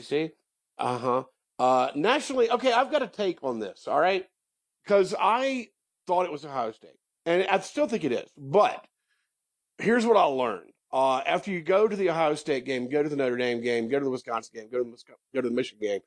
Uh 0.78 0.98
huh. 0.98 1.24
Uh, 1.58 1.90
nationally, 1.94 2.50
okay, 2.50 2.72
I've 2.72 2.90
got 2.90 3.02
a 3.02 3.06
take 3.06 3.44
on 3.44 3.58
this. 3.58 3.86
All 3.86 4.00
right, 4.00 4.24
because 4.82 5.14
I 5.20 5.68
thought 6.06 6.24
it 6.24 6.32
was 6.32 6.46
Ohio 6.46 6.72
State, 6.72 6.96
and 7.26 7.46
I 7.48 7.60
still 7.60 7.86
think 7.86 8.04
it 8.04 8.12
is. 8.12 8.30
But 8.38 8.82
here's 9.76 10.06
what 10.06 10.16
I 10.16 10.24
learned. 10.24 10.70
Uh, 10.92 11.18
after 11.18 11.50
you 11.50 11.60
go 11.62 11.86
to 11.86 11.94
the 11.96 12.10
Ohio 12.10 12.34
State 12.34 12.64
game, 12.64 12.88
go 12.88 13.02
to 13.02 13.08
the 13.08 13.16
Notre 13.16 13.36
Dame 13.36 13.60
game, 13.60 13.88
go 13.88 13.98
to 13.98 14.04
the 14.04 14.10
Wisconsin 14.10 14.50
game, 14.54 14.68
go 14.70 14.78
to 14.82 14.90
the 14.90 14.96
go 15.34 15.40
to 15.40 15.48
the 15.48 15.54
Michigan 15.54 15.80
game. 15.86 16.00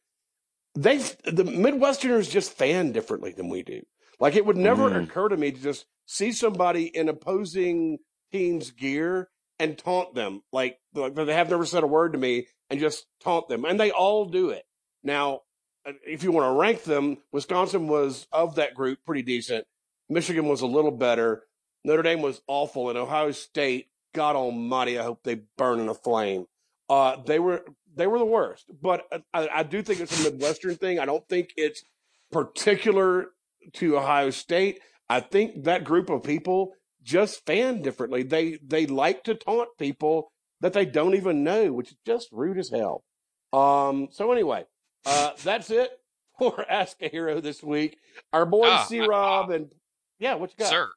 They 0.75 0.97
the 0.97 1.43
Midwesterners 1.45 2.29
just 2.29 2.51
fan 2.57 2.91
differently 2.91 3.31
than 3.31 3.49
we 3.49 3.63
do. 3.63 3.81
Like 4.19 4.35
it 4.35 4.45
would 4.45 4.57
never 4.57 4.89
Mm. 4.89 5.03
occur 5.03 5.29
to 5.29 5.37
me 5.37 5.51
to 5.51 5.61
just 5.61 5.85
see 6.05 6.31
somebody 6.31 6.85
in 6.85 7.07
opposing 7.09 7.99
teams' 8.31 8.71
gear 8.71 9.29
and 9.59 9.77
taunt 9.77 10.15
them 10.15 10.41
like, 10.51 10.79
like 10.93 11.13
they 11.15 11.33
have 11.33 11.49
never 11.49 11.65
said 11.65 11.83
a 11.83 11.87
word 11.87 12.13
to 12.13 12.19
me 12.19 12.47
and 12.69 12.79
just 12.79 13.05
taunt 13.21 13.47
them, 13.47 13.63
and 13.65 13.79
they 13.79 13.91
all 13.91 14.25
do 14.25 14.49
it. 14.49 14.65
Now, 15.03 15.41
if 15.85 16.23
you 16.23 16.31
want 16.31 16.51
to 16.51 16.59
rank 16.59 16.83
them, 16.83 17.17
Wisconsin 17.31 17.87
was 17.87 18.27
of 18.31 18.55
that 18.55 18.73
group 18.73 18.99
pretty 19.05 19.21
decent. 19.21 19.65
Michigan 20.09 20.47
was 20.47 20.61
a 20.61 20.67
little 20.67 20.91
better. 20.91 21.43
Notre 21.85 22.01
Dame 22.03 22.21
was 22.21 22.41
awful, 22.47 22.89
and 22.89 22.97
Ohio 22.97 23.31
State, 23.31 23.87
God 24.13 24.35
Almighty, 24.35 24.97
I 24.99 25.03
hope 25.03 25.23
they 25.23 25.41
burn 25.57 25.79
in 25.79 25.89
a 25.89 25.93
flame. 25.93 26.45
Uh, 26.89 27.17
they 27.25 27.39
were 27.39 27.63
they 27.95 28.07
were 28.07 28.19
the 28.19 28.25
worst, 28.25 28.65
but 28.81 29.05
I, 29.33 29.49
I 29.53 29.63
do 29.63 29.81
think 29.81 29.99
it's 29.99 30.19
a 30.19 30.31
Midwestern 30.31 30.75
thing. 30.75 30.99
I 30.99 31.05
don't 31.05 31.27
think 31.27 31.49
it's 31.57 31.83
particular 32.31 33.27
to 33.73 33.97
Ohio 33.97 34.29
State. 34.29 34.79
I 35.09 35.19
think 35.19 35.63
that 35.63 35.83
group 35.83 36.09
of 36.09 36.23
people 36.23 36.73
just 37.03 37.45
fan 37.45 37.81
differently. 37.81 38.23
They 38.23 38.59
they 38.65 38.85
like 38.85 39.23
to 39.25 39.35
taunt 39.35 39.69
people 39.77 40.31
that 40.61 40.73
they 40.73 40.85
don't 40.85 41.15
even 41.15 41.43
know, 41.43 41.71
which 41.73 41.91
is 41.91 41.97
just 42.05 42.29
rude 42.31 42.57
as 42.57 42.69
hell. 42.69 43.03
Um. 43.51 44.07
So 44.11 44.31
anyway, 44.31 44.65
uh, 45.05 45.31
that's 45.43 45.69
it 45.69 45.91
for 46.39 46.65
Ask 46.69 46.97
a 47.01 47.09
Hero 47.09 47.39
this 47.39 47.63
week. 47.63 47.97
Our 48.31 48.45
boy 48.45 48.69
Ah, 48.69 48.85
C 48.85 48.99
Rob 49.01 49.51
and 49.51 49.71
yeah, 50.19 50.35
what 50.35 50.51
you 50.51 50.57
got? 50.57 50.69
Sir, 50.69 50.89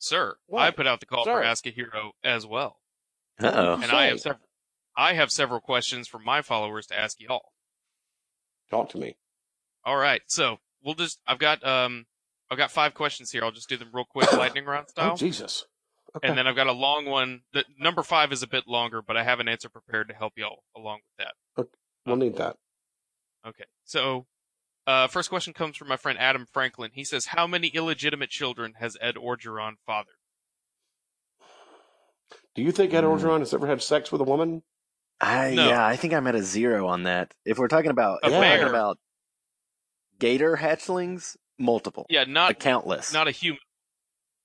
sir, 0.00 0.36
What? 0.46 0.62
I 0.62 0.70
put 0.72 0.86
out 0.88 0.98
the 1.00 1.06
call 1.06 1.24
Sir. 1.24 1.34
for 1.34 1.42
Ask 1.44 1.66
a 1.66 1.70
Hero 1.70 2.12
as 2.24 2.44
well, 2.46 2.80
Uh 3.40 3.52
oh. 3.54 3.80
and 3.82 3.92
I 3.92 4.06
have 4.06 4.20
several. 4.20 4.48
I 4.96 5.12
have 5.14 5.30
several 5.30 5.60
questions 5.60 6.08
from 6.08 6.24
my 6.24 6.42
followers 6.42 6.86
to 6.88 6.98
ask 6.98 7.20
y'all. 7.20 7.52
Talk 8.70 8.88
to 8.90 8.98
me. 8.98 9.16
All 9.84 9.96
right, 9.96 10.20
so 10.26 10.58
we'll 10.84 10.94
just. 10.94 11.20
I've 11.26 11.38
got 11.38 11.64
um, 11.66 12.06
I've 12.50 12.58
got 12.58 12.70
five 12.70 12.94
questions 12.94 13.30
here. 13.30 13.44
I'll 13.44 13.52
just 13.52 13.68
do 13.68 13.76
them 13.76 13.90
real 13.92 14.04
quick, 14.04 14.32
lightning 14.36 14.64
round 14.64 14.88
style. 14.88 15.12
Oh 15.12 15.16
style, 15.16 15.26
Jesus. 15.28 15.64
Okay. 16.16 16.26
and 16.26 16.36
then 16.36 16.46
I've 16.48 16.56
got 16.56 16.66
a 16.66 16.72
long 16.72 17.06
one. 17.06 17.42
The 17.52 17.64
number 17.78 18.02
five 18.02 18.32
is 18.32 18.42
a 18.42 18.48
bit 18.48 18.66
longer, 18.66 19.00
but 19.00 19.16
I 19.16 19.22
have 19.22 19.38
an 19.38 19.48
answer 19.48 19.68
prepared 19.68 20.08
to 20.08 20.14
help 20.14 20.32
y'all 20.36 20.64
along 20.76 20.98
with 21.18 21.26
that. 21.26 21.66
we'll 22.04 22.16
need 22.16 22.36
that. 22.36 22.56
Okay, 23.46 23.64
so 23.84 24.26
uh, 24.90 25.06
first 25.08 25.28
question 25.28 25.52
comes 25.52 25.76
from 25.76 25.88
my 25.88 25.96
friend 25.96 26.18
Adam 26.18 26.46
Franklin. 26.52 26.90
He 26.94 27.04
says, 27.04 27.26
"How 27.26 27.46
many 27.46 27.68
illegitimate 27.68 28.30
children 28.30 28.74
has 28.80 28.96
Ed 29.00 29.14
Orgeron 29.16 29.74
fathered?" 29.86 30.14
Do 32.54 32.62
you 32.62 32.72
think 32.72 32.92
Ed 32.92 33.02
Hmm. 33.02 33.08
Orgeron 33.10 33.38
has 33.40 33.54
ever 33.54 33.66
had 33.66 33.82
sex 33.82 34.10
with 34.10 34.20
a 34.20 34.24
woman? 34.24 34.62
I 35.20 35.54
No. 35.54 35.68
yeah, 35.68 35.86
I 35.86 35.96
think 35.96 36.14
I'm 36.14 36.26
at 36.26 36.34
a 36.34 36.42
zero 36.42 36.86
on 36.88 37.04
that. 37.04 37.34
If 37.44 37.58
we're 37.58 37.68
talking 37.68 37.90
about 37.90 38.20
A 38.22 38.26
if 38.28 38.32
we're 38.32 38.40
talking 38.56 38.68
about 38.68 38.98
gator 40.18 40.56
hatchlings, 40.56 41.36
multiple, 41.58 42.06
Yeah, 42.08 42.22
a 42.22 42.26
not 42.26 42.58
countless. 42.58 43.12
not 43.12 43.28
a 43.28 43.30
human. 43.30 43.60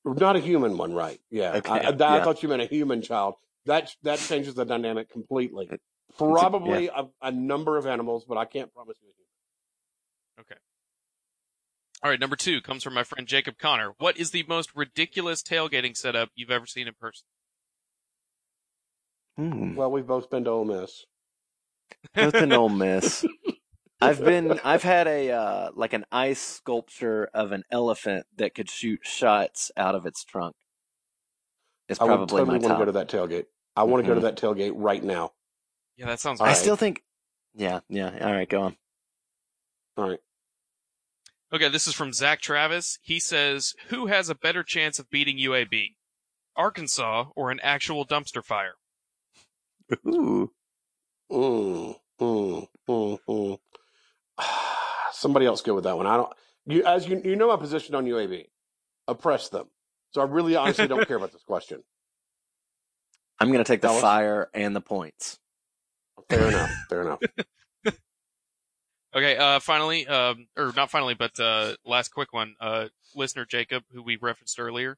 Not 0.04 0.36
a 0.36 0.40
human 0.40 0.78
one, 0.78 0.94
right? 0.94 1.20
Yeah. 1.32 1.54
Okay, 1.54 1.72
I, 1.72 1.78
I, 1.78 1.80
I 1.80 1.90
yeah. 2.18 2.24
thought 2.24 2.44
you 2.44 2.50
meant 2.50 2.62
a 2.62 2.66
human 2.68 3.02
child. 3.02 3.36
That 3.66 3.96
that 4.04 4.20
changes 4.20 4.54
the 4.54 4.66
dynamic 4.66 5.10
completely. 5.10 5.68
It- 5.72 5.82
Probably 6.18 6.88
a, 6.88 7.08
a 7.22 7.32
number 7.32 7.78
of 7.78 7.86
animals, 7.86 8.24
but 8.26 8.38
I 8.38 8.46
can't 8.46 8.72
promise 8.74 8.96
you. 9.02 9.10
All 12.06 12.12
right, 12.12 12.20
number 12.20 12.36
two 12.36 12.62
comes 12.62 12.84
from 12.84 12.94
my 12.94 13.04
friend 13.04 13.28
Jacob 13.28 13.58
Connor. 13.58 13.96
What 13.98 14.16
is 14.16 14.30
the 14.30 14.46
most 14.48 14.76
ridiculous 14.76 15.42
tailgating 15.42 15.98
setup 15.98 16.30
you've 16.36 16.52
ever 16.52 16.68
seen 16.68 16.88
in 16.88 16.94
person? 16.94 17.26
Hmm. 19.38 19.74
Well, 19.76 19.90
we've 19.90 20.06
both 20.06 20.30
been 20.30 20.44
to 20.44 20.52
Ole 20.52 20.66
Miss. 20.66 21.06
Both 22.14 22.36
an 22.36 22.54
Ole 22.54 22.70
Miss. 22.70 23.26
I've 24.02 24.24
been. 24.24 24.60
I've 24.64 24.84
had 24.84 25.08
a 25.08 25.32
uh, 25.32 25.70
like 25.74 25.94
an 25.94 26.06
ice 26.12 26.40
sculpture 26.40 27.28
of 27.34 27.52
an 27.52 27.64
elephant 27.72 28.28
that 28.38 28.54
could 28.54 28.70
shoot 28.70 29.00
shots 29.02 29.72
out 29.76 29.96
of 29.96 30.06
its 30.06 30.24
trunk. 30.24 30.54
It's 31.90 32.00
I 32.00 32.04
would 32.04 32.10
probably 32.10 32.28
totally 32.28 32.60
my 32.60 32.68
want 32.68 32.80
to 32.80 32.86
go 32.86 32.86
to 32.86 32.92
that 32.92 33.10
tailgate. 33.10 33.46
I 33.76 33.84
want 33.84 34.04
to 34.04 34.08
go 34.08 34.14
to 34.14 34.22
that 34.22 34.38
tailgate 34.38 34.74
right 34.76 35.04
now. 35.04 35.32
Yeah, 35.98 36.06
that 36.06 36.20
sounds 36.20 36.40
All 36.40 36.46
I 36.46 36.50
right. 36.50 36.54
right. 36.54 36.62
still 36.62 36.76
think. 36.76 37.02
Yeah, 37.56 37.80
yeah. 37.90 38.16
All 38.22 38.32
right, 38.32 38.48
go 38.48 38.62
on. 38.62 38.78
All 39.98 40.10
right. 40.10 40.20
Okay, 41.54 41.70
this 41.70 41.88
is 41.88 41.94
from 41.94 42.12
Zach 42.12 42.42
Travis. 42.42 43.00
He 43.02 43.20
says, 43.20 43.76
"Who 43.88 44.08
has 44.08 44.30
a 44.30 44.36
better 44.36 44.64
chance 44.64 45.00
of 45.00 45.10
beating 45.10 45.38
UAB, 45.38 45.96
Arkansas 46.56 47.28
or 47.36 47.52
an 47.52 47.60
actual 47.62 48.06
dumpster 48.06 48.44
fire?" 48.44 48.76
Ooh. 50.08 50.52
Mm, 51.32 51.96
mm, 52.20 52.68
mm, 52.88 53.20
mm. 53.28 53.60
Somebody 55.12 55.46
else 55.46 55.62
go 55.62 55.76
with 55.76 55.86
that 55.86 55.98
one. 55.98 56.08
I 56.08 56.18
don't. 56.18 56.34
You 56.66 56.84
as 56.86 57.08
you 57.08 57.22
you 57.24 57.36
know 57.36 57.48
my 57.48 57.58
position 57.58 57.96
on 57.96 58.06
UAB. 58.06 58.48
Oppress 59.08 59.50
them. 59.50 59.68
So 60.12 60.22
I 60.22 60.26
really 60.26 60.56
honestly 60.56 60.88
don't 60.88 61.08
care 61.08 61.18
about 61.18 61.32
this 61.32 61.44
question. 61.44 61.84
I'm 63.40 63.52
gonna 63.52 63.64
take 63.64 63.82
the 63.82 63.88
Dallas? 63.90 64.02
fire 64.02 64.50
and 64.54 64.76
the 64.76 64.82
points. 64.82 65.40
fair 66.30 66.48
enough. 66.48 66.72
Fair 66.90 67.02
enough. 67.02 67.20
Okay, 69.16 69.38
uh, 69.38 69.60
finally, 69.60 70.06
um, 70.08 70.48
or 70.58 70.74
not 70.76 70.92
finally, 70.92 71.14
but 71.14 71.40
uh, 71.40 71.76
last 71.86 72.10
quick 72.10 72.34
one. 72.34 72.56
Uh, 72.60 72.88
listener 73.16 73.46
Jacob, 73.46 73.84
who 73.94 74.04
we 74.04 74.18
referenced 74.18 74.60
earlier, 74.60 74.98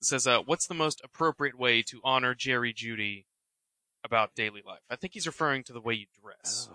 says, 0.00 0.26
uh, 0.26 0.40
"What's 0.40 0.66
the 0.66 0.74
most 0.74 1.00
appropriate 1.04 1.56
way 1.56 1.82
to 1.82 2.00
honor 2.02 2.34
Jerry 2.34 2.74
Jeudy 2.74 3.26
about 4.04 4.34
daily 4.34 4.62
life?" 4.66 4.80
I 4.90 4.96
think 4.96 5.14
he's 5.14 5.28
referring 5.28 5.62
to 5.64 5.72
the 5.72 5.80
way 5.80 5.94
you 5.94 6.06
dress. 6.20 6.68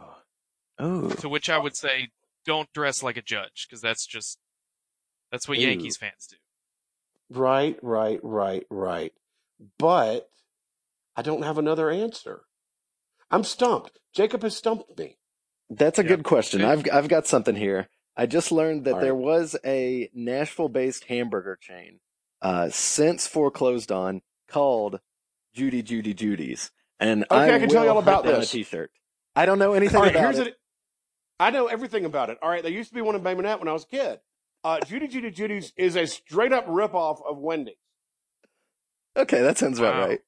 Oh, 0.79 1.09
To 1.09 1.27
which 1.27 1.49
I 1.49 1.57
would 1.57 1.75
say, 1.75 2.09
don't 2.45 2.71
dress 2.71 3.03
like 3.03 3.17
a 3.17 3.21
judge, 3.21 3.67
because 3.67 3.81
that's 3.81 4.05
just 4.05 4.39
that's 5.29 5.47
what 5.47 5.57
Ooh. 5.57 5.61
Yankees 5.61 5.97
fans 5.97 6.27
do. 6.29 6.37
Right, 7.29 7.77
right, 7.81 8.21
right, 8.23 8.65
right. 8.69 9.11
But 9.77 10.29
I 11.17 11.21
don't 11.21 11.43
have 11.43 11.57
another 11.57 11.89
answer. 11.89 12.43
I'm 13.29 13.43
stumped. 13.43 13.99
Jacob 14.13 14.43
has 14.43 14.55
stumped 14.55 14.97
me. 14.97 15.17
That's 15.69 15.99
a 15.99 16.03
Yeah. 16.03 16.09
good 16.09 16.23
question. 16.23 16.63
I've 16.63 16.85
I've 16.91 17.07
got 17.07 17.27
something 17.27 17.55
here. 17.55 17.89
I 18.15 18.25
just 18.25 18.51
learned 18.51 18.85
that 18.85 18.99
there 18.99 19.13
was 19.15 19.55
a 19.63 20.09
Nashville-based 20.13 21.03
hamburger 21.05 21.55
chain, 21.61 21.99
uh, 22.41 22.69
since 22.69 23.27
foreclosed 23.27 23.91
on, 23.91 24.21
called 24.47 24.99
Judy 25.53 25.83
Judy 25.83 26.13
Judy's, 26.15 26.71
and 26.99 27.25
Okay, 27.29 27.53
I 27.55 27.59
can 27.59 27.69
tell 27.69 27.83
you 27.83 27.91
all 27.91 27.99
about 27.99 28.23
this. 28.23 28.49
A 28.49 28.57
T-shirt. 28.57 28.91
I 29.35 29.45
don't 29.45 29.59
know 29.59 29.73
anything 29.73 29.99
right, 30.01 30.11
about 30.11 30.33
here's 30.33 30.39
it. 30.39 30.47
it. 30.47 30.59
I 31.39 31.51
know 31.51 31.67
everything 31.67 32.05
about 32.05 32.31
it. 32.31 32.39
All 32.41 32.49
right, 32.49 32.63
there 32.63 32.71
used 32.71 32.89
to 32.89 32.95
be 32.95 33.01
one 33.01 33.15
in 33.15 33.21
Bay 33.21 33.35
Minette 33.35 33.59
when 33.59 33.67
I 33.67 33.73
was 33.73 33.83
a 33.83 33.87
kid. 33.87 34.19
Uh, 34.63 34.79
Judy 34.79 35.07
Judy 35.07 35.29
Judy's 35.29 35.71
is 35.77 35.95
a 35.95 36.07
straight 36.07 36.51
up 36.53 36.65
ripoff 36.67 37.21
of 37.23 37.37
Wendy's. 37.37 37.75
Okay, 39.15 39.41
that 39.41 39.57
sounds 39.59 39.77
about 39.79 39.95
Wow. 39.95 40.07
right. 40.07 40.19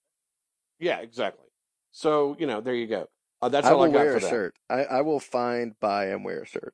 Yeah, 0.80 1.00
exactly. 1.00 1.46
So 1.92 2.36
you 2.40 2.46
know, 2.46 2.62
there 2.62 2.76
you 2.76 2.86
go. 2.88 3.08
Uh, 3.42 3.50
that's 3.50 3.68
I 3.68 3.72
all 3.72 3.80
will 3.80 3.86
I 3.86 3.92
got 3.92 3.98
wear 4.00 4.12
for 4.12 4.18
a 4.18 4.20
that. 4.22 4.30
shirt. 4.30 4.56
I, 4.70 4.84
I 4.86 5.02
will 5.02 5.20
find, 5.20 5.80
buy, 5.80 6.06
and 6.08 6.26
wear 6.26 6.42
a 6.42 6.46
shirt. 6.46 6.74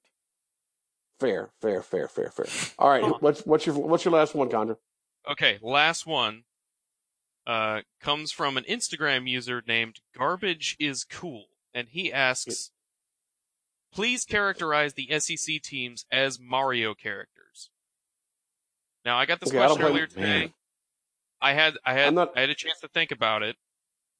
Fair, 1.19 1.49
fair, 1.61 1.81
fair, 1.83 2.07
fair, 2.07 2.27
fair. 2.29 2.45
All 2.79 2.89
right, 2.89 3.03
Huh. 3.03 3.17
what's 3.19 3.45
what's 3.45 3.65
your 3.65 3.75
what's 3.75 4.03
your 4.03 4.13
last 4.13 4.35
one, 4.35 4.49
Condra? 4.49 4.77
Okay, 5.29 5.59
last 5.61 6.05
one 6.05 6.43
uh, 7.47 7.81
comes 8.01 8.31
from 8.31 8.57
an 8.57 8.63
Instagram 8.65 9.29
user 9.29 9.63
named 9.67 9.99
Garbage 10.17 10.75
is 10.79 11.03
Cool, 11.05 11.45
and 11.73 11.87
he 11.89 12.11
asks, 12.11 12.71
"Please 13.93 14.25
characterize 14.25 14.93
the 14.95 15.07
SEC 15.19 15.61
teams 15.61 16.05
as 16.11 16.39
Mario 16.39 16.93
characters." 16.93 17.69
Now, 19.05 19.17
I 19.17 19.25
got 19.25 19.39
this 19.39 19.49
Okay, 19.49 19.59
I 19.59 19.67
don't 19.67 19.77
question 19.77 19.83
play- 19.83 19.91
earlier 19.91 20.07
today. 20.07 20.21
man. 20.21 20.53
I 21.39 21.53
had 21.53 21.77
I 21.85 21.93
had 21.93 22.13
not- 22.13 22.35
I 22.35 22.41
had 22.41 22.49
a 22.49 22.55
chance 22.55 22.79
to 22.81 22.87
think 22.87 23.11
about 23.11 23.41
it. 23.43 23.55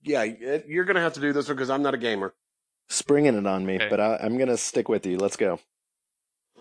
Yeah, 0.06 0.24
it- 0.24 0.68
you're 0.68 0.86
gonna 0.86 1.02
have 1.02 1.14
to 1.14 1.20
do 1.20 1.34
this 1.34 1.48
one 1.48 1.58
because 1.58 1.70
I'm 1.70 1.82
not 1.82 1.94
a 1.94 1.98
gamer. 1.98 2.34
Springing 2.90 3.36
it 3.36 3.48
on 3.48 3.66
me, 3.66 3.76
Okay. 3.76 3.90
but 3.90 4.00
I, 4.00 4.18
I'm 4.18 4.38
gonna 4.38 4.58
stick 4.58 4.88
with 4.88 5.06
you. 5.06 5.18
Let's 5.18 5.36
go. 5.36 5.60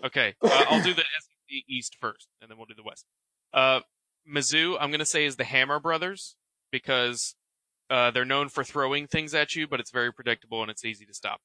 Okay, 0.03 0.35
uh, 0.41 0.65
I'll 0.69 0.83
do 0.83 0.93
the 0.93 1.03
SEC 1.03 1.63
East 1.67 1.95
first, 2.01 2.27
and 2.41 2.49
then 2.49 2.57
we'll 2.57 2.65
do 2.65 2.73
the 2.73 2.83
West. 2.83 3.05
Uh, 3.53 3.81
Mizzou, 4.27 4.75
I'm 4.79 4.89
gonna 4.91 5.05
say 5.05 5.25
is 5.25 5.35
the 5.35 5.43
Hammer 5.43 5.79
Brothers 5.79 6.35
because 6.71 7.35
uh, 7.91 8.09
they're 8.11 8.25
known 8.25 8.49
for 8.49 8.63
throwing 8.63 9.05
things 9.07 9.33
at 9.35 9.55
you, 9.55 9.67
but 9.67 9.79
it's 9.79 9.91
very 9.91 10.11
predictable 10.11 10.61
and 10.63 10.71
it's 10.71 10.83
easy 10.83 11.05
to 11.05 11.13
stop. 11.13 11.39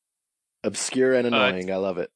Obscure 0.64 1.14
and 1.14 1.26
Uh, 1.26 1.36
annoying. 1.36 1.70
I 1.70 1.76
love 1.76 1.98
it. 1.98 2.10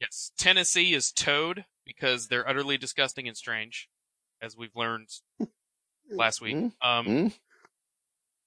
Yes, 0.00 0.30
Tennessee 0.38 0.92
is 0.94 1.10
Toad 1.10 1.64
because 1.86 2.28
they're 2.28 2.46
utterly 2.48 2.76
disgusting 2.76 3.26
and 3.26 3.36
strange, 3.36 3.88
as 4.42 4.56
we've 4.56 4.76
learned 4.76 5.08
last 6.10 6.40
week. 6.42 6.54
Mm, 6.56 6.72
Um, 6.82 7.06
mm. 7.06 7.32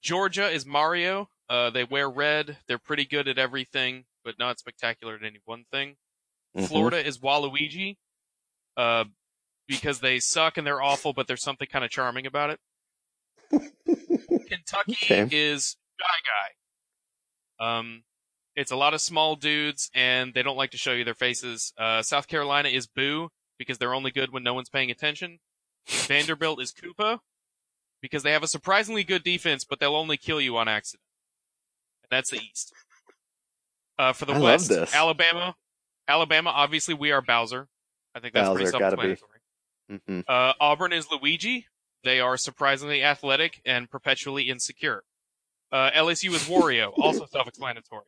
Georgia 0.01 0.49
is 0.49 0.65
Mario. 0.65 1.29
Uh, 1.49 1.69
they 1.69 1.83
wear 1.83 2.09
red. 2.09 2.57
They're 2.67 2.79
pretty 2.79 3.05
good 3.05 3.27
at 3.27 3.37
everything, 3.37 4.05
but 4.23 4.39
not 4.39 4.59
spectacular 4.59 5.15
at 5.15 5.23
any 5.23 5.39
one 5.45 5.65
thing. 5.71 5.95
Mhm. 6.57 6.67
Florida 6.67 7.05
is 7.05 7.19
Waluigi, 7.19 7.97
uh, 8.77 9.05
because 9.67 9.99
they 9.99 10.19
suck 10.19 10.57
and 10.57 10.65
they're 10.65 10.81
awful, 10.81 11.13
but 11.13 11.27
there's 11.27 11.43
something 11.43 11.67
kind 11.67 11.85
of 11.85 11.91
charming 11.91 12.25
about 12.25 12.49
it. 12.49 12.59
Kentucky 14.47 14.97
Okay. 15.03 15.27
is 15.31 15.77
Shy 15.99 16.07
Guy. 17.59 17.77
Um, 17.79 18.03
it's 18.55 18.71
a 18.71 18.75
lot 18.75 18.93
of 18.93 19.01
small 19.01 19.35
dudes 19.35 19.89
and 19.93 20.33
they 20.33 20.41
don't 20.43 20.57
like 20.57 20.71
to 20.71 20.77
show 20.77 20.93
you 20.93 21.03
their 21.03 21.13
faces. 21.13 21.73
Uh, 21.77 22.01
South 22.01 22.27
Carolina 22.27 22.69
is 22.69 22.87
Boo 22.87 23.29
because 23.57 23.77
they're 23.77 23.93
only 23.93 24.11
good 24.11 24.31
when 24.31 24.43
no 24.43 24.53
one's 24.53 24.69
paying 24.69 24.91
attention. 24.91 25.39
Vanderbilt 25.87 26.61
is 26.61 26.73
Koopa 26.73 27.19
because 28.01 28.23
they 28.23 28.31
have 28.31 28.43
a 28.43 28.47
surprisingly 28.47 29.03
good 29.03 29.23
defense, 29.23 29.63
but 29.63 29.79
they'll 29.79 29.95
only 29.95 30.17
kill 30.17 30.41
you 30.41 30.57
on 30.57 30.67
accident. 30.67 31.03
And 32.03 32.09
that's 32.17 32.31
the 32.31 32.37
East. 32.37 32.73
Uh, 33.97 34.13
for 34.13 34.25
the 34.25 34.33
I 34.33 34.39
West. 34.39 34.71
Alabama, 34.71 35.55
Alabama, 36.07 36.49
obviously 36.49 36.93
we 36.93 37.11
are 37.11 37.21
Bowser. 37.21 37.67
I 38.15 38.19
think 38.19 38.33
that's 38.33 38.49
pretty 38.49 38.65
Bowser, 38.65 38.79
gotta 38.79 38.97
self-explanatory. 38.97 39.39
Mhm. 39.91 40.23
Uh, 40.27 40.53
Auburn 40.59 40.93
is 40.93 41.09
Luigi. 41.11 41.67
They 42.03 42.19
are 42.19 42.35
surprisingly 42.37 43.03
athletic 43.03 43.61
and 43.65 43.89
perpetually 43.89 44.49
insecure. 44.49 45.03
Uh, 45.71 45.91
LSU 45.91 46.33
is 46.33 46.43
Wario, 46.49 46.93
also 46.97 47.25
self-explanatory. 47.27 48.05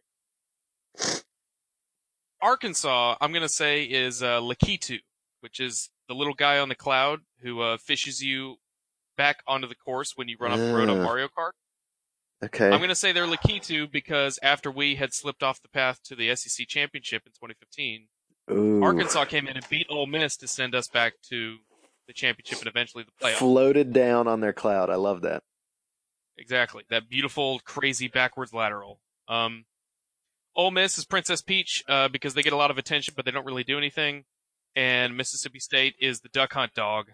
Arkansas, 2.41 3.15
I'm 3.21 3.31
gonna 3.31 3.47
say, 3.47 3.83
is 3.83 4.21
uh, 4.23 4.41
Lakitu, 4.41 4.99
which 5.41 5.59
is 5.59 5.89
the 6.07 6.15
little 6.15 6.33
guy 6.33 6.57
on 6.59 6.69
the 6.69 6.75
cloud 6.75 7.21
who 7.41 7.61
uh, 7.61 7.77
fishes 7.77 8.21
you 8.21 8.57
back 9.17 9.37
onto 9.47 9.67
the 9.67 9.75
course 9.75 10.13
when 10.15 10.27
you 10.27 10.37
run 10.39 10.51
off 10.51 10.59
the 10.59 10.73
road 10.73 10.89
on. 10.89 11.01
Mario 11.01 11.27
Kart. 11.27 11.51
Okay. 12.43 12.69
I'm 12.69 12.81
gonna 12.81 12.95
say 12.95 13.11
they're 13.11 13.25
Lakitu 13.25 13.89
because 13.89 14.37
after 14.43 14.69
we 14.69 14.95
had 14.95 15.13
slipped 15.13 15.43
off 15.43 15.61
the 15.61 15.69
path 15.69 16.01
to 16.05 16.15
the 16.15 16.35
SEC 16.35 16.67
championship 16.67 17.23
in 17.25 17.31
2015, 17.31 18.07
Ooh. 18.51 18.83
Arkansas 18.83 19.25
came 19.25 19.47
in 19.47 19.55
and 19.55 19.67
beat 19.69 19.87
Ole 19.89 20.07
Miss 20.07 20.35
to 20.37 20.47
send 20.47 20.75
us 20.75 20.87
back 20.87 21.13
to 21.29 21.57
the 22.07 22.13
championship 22.13 22.59
and 22.59 22.67
eventually 22.67 23.05
the 23.05 23.25
playoff. 23.25 23.35
floated 23.35 23.93
down 23.93 24.27
on 24.27 24.41
their 24.41 24.51
cloud. 24.51 24.89
I 24.89 24.95
love 24.95 25.21
that. 25.21 25.43
Exactly. 26.37 26.83
That 26.89 27.09
beautiful, 27.09 27.59
crazy 27.63 28.07
backwards 28.07 28.53
lateral. 28.53 28.99
Um, 29.27 29.65
Ole 30.55 30.71
Miss 30.71 30.97
is 30.97 31.05
Princess 31.05 31.41
Peach, 31.41 31.83
uh, 31.87 32.09
because 32.09 32.33
they 32.33 32.43
get 32.43 32.53
a 32.53 32.57
lot 32.57 32.71
of 32.71 32.77
attention, 32.77 33.13
but 33.15 33.25
they 33.25 33.31
don't 33.31 33.45
really 33.45 33.63
do 33.63 33.77
anything. 33.77 34.25
And 34.75 35.15
Mississippi 35.15 35.59
State 35.59 35.95
is 35.99 36.19
the 36.19 36.29
duck 36.29 36.53
hunt 36.53 36.73
dog. 36.73 37.11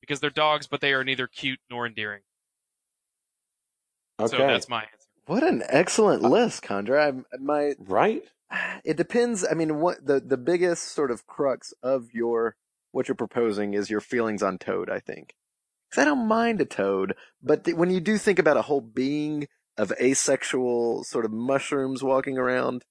Because 0.00 0.20
they're 0.20 0.30
dogs, 0.30 0.66
but 0.66 0.80
they 0.80 0.92
are 0.92 1.04
neither 1.04 1.26
cute 1.26 1.60
nor 1.70 1.86
endearing. 1.86 2.22
Okay, 4.20 4.30
So 4.36 4.38
that's 4.38 4.68
my 4.68 4.82
answer. 4.82 4.92
What 5.26 5.42
an 5.42 5.62
excellent 5.68 6.24
uh, 6.24 6.28
list, 6.28 6.62
Condra. 6.62 7.08
I'm, 7.08 7.26
my 7.40 7.74
right. 7.80 8.22
it 8.84 8.96
depends. 8.96 9.44
I 9.48 9.54
mean, 9.54 9.80
what 9.80 10.06
the 10.06 10.20
the 10.20 10.36
biggest 10.36 10.84
sort 10.84 11.10
of 11.10 11.26
crux 11.26 11.74
of 11.82 12.14
your 12.14 12.56
what 12.92 13.08
you're 13.08 13.14
proposing 13.16 13.74
is 13.74 13.90
your 13.90 14.00
feelings 14.00 14.42
on 14.42 14.58
Toad. 14.58 14.88
I 14.88 15.00
think 15.00 15.34
because 15.90 16.02
I 16.02 16.04
don't 16.04 16.28
mind 16.28 16.60
a 16.60 16.64
Toad, 16.64 17.14
but 17.42 17.64
th- 17.64 17.76
when 17.76 17.90
you 17.90 18.00
do 18.00 18.16
think 18.18 18.38
about 18.38 18.56
a 18.56 18.62
whole 18.62 18.80
being 18.80 19.48
of 19.76 19.92
asexual 20.00 21.04
sort 21.04 21.24
of 21.24 21.32
mushrooms 21.32 22.02
walking 22.02 22.38
around, 22.38 22.84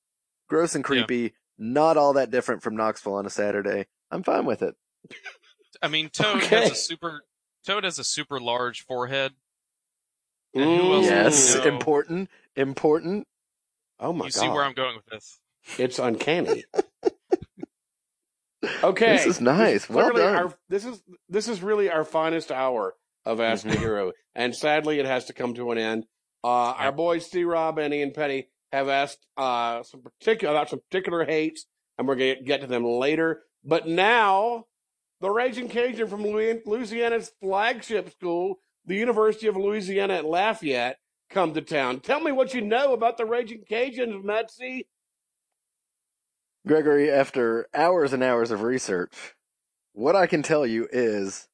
gross 0.50 0.76
and 0.76 0.84
Yeah. 0.84 0.88
creepy, 1.06 1.34
not 1.58 1.98
all 1.98 2.14
that 2.14 2.30
different 2.32 2.62
from 2.62 2.76
Knoxville 2.76 3.16
on 3.16 3.26
a 3.26 3.30
Saturday. 3.32 3.88
I'm 4.12 4.22
fine 4.24 4.46
with 4.46 4.62
it. 4.62 4.76
I 5.82 5.88
mean, 5.88 6.10
Toad 6.10 6.38
Okay. 6.38 6.62
has 6.62 6.72
a 6.72 6.76
super, 6.76 7.22
Toad 7.66 7.84
has 7.84 8.00
a 8.00 8.04
super 8.04 8.40
large 8.40 8.82
forehead. 8.86 9.34
And 10.54 10.64
who 10.64 10.94
else 10.94 11.06
Ooh. 11.06 11.10
Yes, 11.10 11.56
No. 11.56 11.64
important, 11.64 12.30
important. 12.56 13.28
Oh 14.00 14.14
my 14.14 14.26
you 14.26 14.32
god. 14.32 14.42
You 14.42 14.48
see 14.48 14.50
where 14.50 14.64
I'm 14.64 14.74
going 14.74 14.96
with 14.96 15.06
this. 15.08 15.40
It's 15.78 16.00
uncanny. 16.00 16.64
okay. 18.84 19.18
This 19.18 19.26
is 19.26 19.42
nice. 19.42 19.90
Well 19.90 20.14
done. 20.14 20.36
Our, 20.36 20.54
this 20.70 20.86
is 20.86 21.02
this 21.30 21.48
is 21.48 21.62
really 21.62 21.90
our 21.90 22.04
finest 22.06 22.52
hour 22.52 22.96
of 23.26 23.40
Ask 23.42 23.66
the 23.68 23.78
Hero, 23.78 24.12
and 24.36 24.56
sadly, 24.56 25.00
it 25.00 25.06
has 25.06 25.26
to 25.26 25.34
come 25.34 25.54
to 25.56 25.72
an 25.72 25.78
end. 25.78 26.06
Uh, 26.44 26.74
Our 26.78 26.92
boys 26.92 27.30
C. 27.30 27.44
Rob 27.44 27.80
and 27.80 27.92
Ian 27.94 28.12
Petty 28.12 28.50
have 28.72 28.88
asked 28.88 29.26
uh, 29.36 29.82
some 29.84 30.02
particular 30.04 30.54
about 30.54 30.70
some 30.70 30.80
particular 30.92 31.26
hates, 31.26 31.66
and 31.98 32.08
we're 32.08 32.16
going 32.16 32.38
to 32.38 32.44
get 32.44 32.62
to 32.62 32.68
them 32.68 32.84
later. 32.86 33.42
But 33.64 33.88
now, 33.88 34.66
the 35.26 35.32
Raging 35.32 35.70
Cajun 35.70 36.08
from 36.08 36.22
Louisiana's 36.22 37.32
flagship 37.42 38.12
school, 38.12 38.60
the 38.86 38.94
University 38.94 39.48
of 39.48 39.58
Louisiana 39.58 40.18
at 40.18 40.26
Lafayette, 40.26 41.00
come 41.32 41.52
to 41.56 41.62
town. 41.62 42.00
Tell 42.00 42.20
me 42.20 42.32
what 42.32 42.54
you 42.54 42.62
know 42.62 42.94
about 42.94 43.18
the 43.18 43.26
Raging 43.26 43.64
Cajuns, 43.68 44.24
Metsy. 44.24 44.86
Gregory, 46.68 47.10
after 47.10 47.68
hours 47.74 48.14
and 48.14 48.22
hours 48.22 48.52
of 48.52 48.62
research, 48.62 49.34
what 49.94 50.16
I 50.16 50.28
can 50.28 50.44
tell 50.44 50.64
you 50.64 50.88
is 50.92 51.48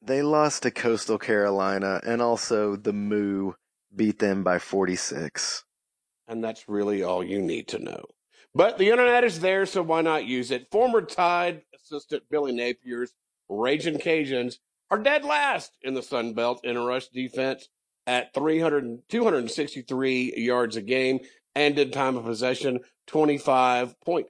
they 0.00 0.22
lost 0.22 0.62
to 0.62 0.70
Coastal 0.70 1.18
Carolina 1.18 2.00
and 2.06 2.22
also 2.22 2.76
the 2.76 2.92
Moo 2.92 3.54
beat 3.96 4.20
them 4.20 4.44
by 4.44 4.60
46. 4.60 5.64
And 6.28 6.44
that's 6.44 6.68
really 6.68 7.02
all 7.02 7.24
you 7.24 7.42
need 7.42 7.66
to 7.68 7.80
know. 7.80 8.04
But 8.54 8.78
the 8.78 8.90
internet 8.90 9.24
is 9.24 9.40
there, 9.40 9.66
so 9.66 9.82
why 9.82 10.02
not 10.02 10.24
use 10.24 10.52
it? 10.52 10.70
Former 10.70 11.02
Tide 11.02 11.62
assistant 11.84 12.24
Billy 12.30 12.52
Napier's 12.52 13.12
Raging 13.48 13.98
Cajuns 13.98 14.56
are 14.90 14.98
dead 14.98 15.24
last 15.24 15.72
in 15.82 15.94
the 15.94 16.02
Sun 16.02 16.32
Belt 16.34 16.60
in 16.64 16.76
a 16.76 16.84
rush 16.84 17.08
defense 17.08 17.68
at 18.06 18.32
300, 18.34 19.02
263 19.08 20.34
yards 20.36 20.76
a 20.76 20.82
game. 20.82 21.20
and 21.56 21.78
in 21.78 21.92
time 21.92 22.16
of 22.16 22.24
possession, 22.24 22.80
25 23.06 24.00
point, 24.00 24.26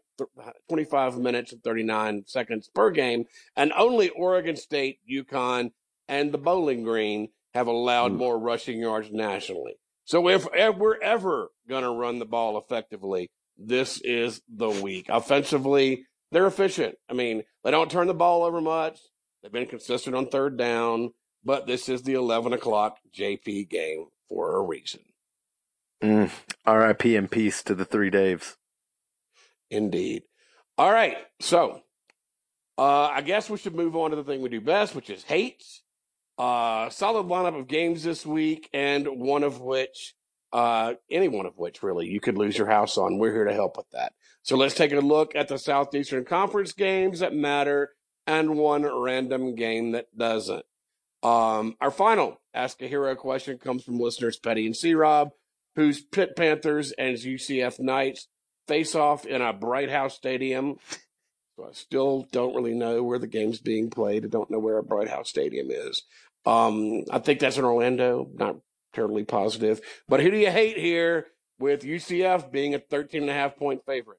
25 0.69 1.17
minutes 1.17 1.53
and 1.55 1.63
39 1.65 2.25
seconds 2.27 2.69
per 2.75 2.91
game. 2.91 3.25
And 3.57 3.73
only 3.73 4.11
Oregon 4.11 4.57
State, 4.57 4.99
UConn, 5.11 5.71
and 6.07 6.33
the 6.33 6.37
Bowling 6.39 6.83
Green 6.83 7.29
have 7.55 7.67
allowed 7.67 8.13
Hmm. 8.13 8.19
more 8.19 8.39
rushing 8.39 8.79
yards 8.79 9.11
nationally. 9.11 9.79
So 10.05 10.29
if, 10.29 10.47
if 10.53 10.77
we're 10.77 11.01
ever 11.01 11.49
going 11.67 11.83
to 11.85 11.89
run 11.99 12.19
the 12.19 12.27
ball 12.27 12.59
effectively, 12.59 13.31
this 13.57 14.03
is 14.03 14.43
the 14.47 14.69
week. 14.69 15.07
Offensively, 15.09 16.05
they're 16.35 16.47
efficient. 16.47 16.97
I 17.09 17.15
mean, 17.15 17.45
they 17.63 17.71
don't 17.71 17.91
turn 17.91 18.07
the 18.07 18.15
ball 18.15 18.43
over 18.43 18.61
much. 18.61 18.99
They've 19.43 19.53
been 19.53 19.67
consistent 19.67 20.17
on 20.17 20.27
third 20.27 20.57
down, 20.57 21.13
but 21.45 21.67
this 21.67 21.89
is 21.89 22.03
the 22.03 22.15
11 22.15 22.53
o'clock 22.53 22.99
JP 23.17 23.69
game 23.69 24.07
for 24.29 24.57
a 24.57 24.63
reason. 24.63 25.01
Mm. 26.03 26.31
R.I.P. 26.67 27.17
and 27.17 27.31
peace 27.31 27.63
to 27.65 27.75
the 27.75 27.85
three 27.85 28.11
Daves. 28.11 28.57
Indeed. 29.71 30.25
All 30.77 30.93
right. 30.93 31.17
So, 31.41 31.83
uh, 32.77 33.07
I 33.07 33.23
guess 33.23 33.49
we 33.49 33.59
should 33.59 33.75
move 33.75 33.97
on 33.97 34.11
to 34.11 34.17
the 34.17 34.25
thing 34.25 34.43
we 34.43 34.49
do 34.49 34.61
best, 34.61 34.95
which 34.95 35.11
is 35.11 35.23
hates. 35.23 35.83
Uh, 36.37 36.91
solid 36.91 37.27
lineup 37.27 37.59
of 37.59 37.69
games 37.69 38.03
this 38.03 38.27
week, 38.27 38.69
and 38.75 39.07
one 39.07 39.45
of 39.45 39.61
which, 39.61 40.15
uh, 40.53 40.95
any 41.09 41.29
one 41.29 41.47
of 41.47 41.57
which 41.57 41.83
really, 41.83 42.09
you 42.09 42.19
could 42.19 42.37
lose 42.37 42.59
your 42.59 42.67
house 42.67 42.99
on. 42.99 43.19
We're 43.19 43.33
here 43.33 43.45
to 43.45 43.55
help 43.55 43.77
with 43.77 43.89
that. 43.93 44.15
So 44.45 44.57
let's 44.57 44.75
take 44.75 44.93
a 44.93 45.01
look 45.01 45.35
at 45.35 45.49
the 45.49 45.59
Southeastern 45.59 46.27
Conference 46.27 46.73
games 46.73 47.21
that 47.21 47.35
matter 47.35 47.93
and 48.27 48.57
one 48.57 48.85
random 48.85 49.55
game 49.55 49.93
that 49.93 50.07
doesn't. 50.17 50.67
Um, 51.23 51.77
our 51.81 51.91
final 51.91 52.43
Ask 52.53 52.83
a 52.83 52.87
Hero 52.87 53.15
question 53.17 53.57
comes 53.57 53.85
from 53.85 53.99
listeners 53.99 54.39
Petty 54.39 54.67
and 54.67 54.77
C 54.77 54.93
Rob, 54.93 55.31
whose 55.77 56.03
Pitt 56.03 56.37
Panthers 56.37 56.93
and 56.93 57.17
UCF 57.17 57.81
Knights 57.81 58.29
face 58.69 58.95
off 58.95 59.25
in 59.25 59.41
a 59.41 59.55
Bright 59.55 59.91
House 59.91 60.15
Stadium. 60.15 60.77
So 61.57 61.65
I 61.65 61.73
still 61.73 62.27
don't 62.31 62.55
really 62.55 62.75
know 62.75 63.03
where 63.03 63.19
the 63.19 63.27
game's 63.27 63.61
being 63.61 63.89
played. 63.89 64.27
I 64.27 64.29
don't 64.29 64.51
know 64.51 64.59
where 64.59 64.77
a 64.77 64.83
Bright 64.83 65.09
House 65.09 65.31
Stadium 65.31 65.71
is. 65.71 66.03
Um, 66.45 67.05
I 67.11 67.19
think 67.19 67.41
that's 67.41 67.57
in 67.57 67.65
Orlando. 67.65 68.29
Not 68.35 68.57
terribly 68.93 69.25
positive. 69.25 69.81
But 70.07 70.21
who 70.21 70.31
do 70.31 70.37
you 70.37 70.51
hate 70.51 70.77
here 70.77 71.29
with 71.59 71.83
UCF 71.83 72.53
being 72.53 72.75
a 72.75 72.79
13 72.79 73.23
and 73.23 73.31
a 73.31 73.35
half 73.35 73.57
point 73.57 73.87
favorite? 73.87 74.19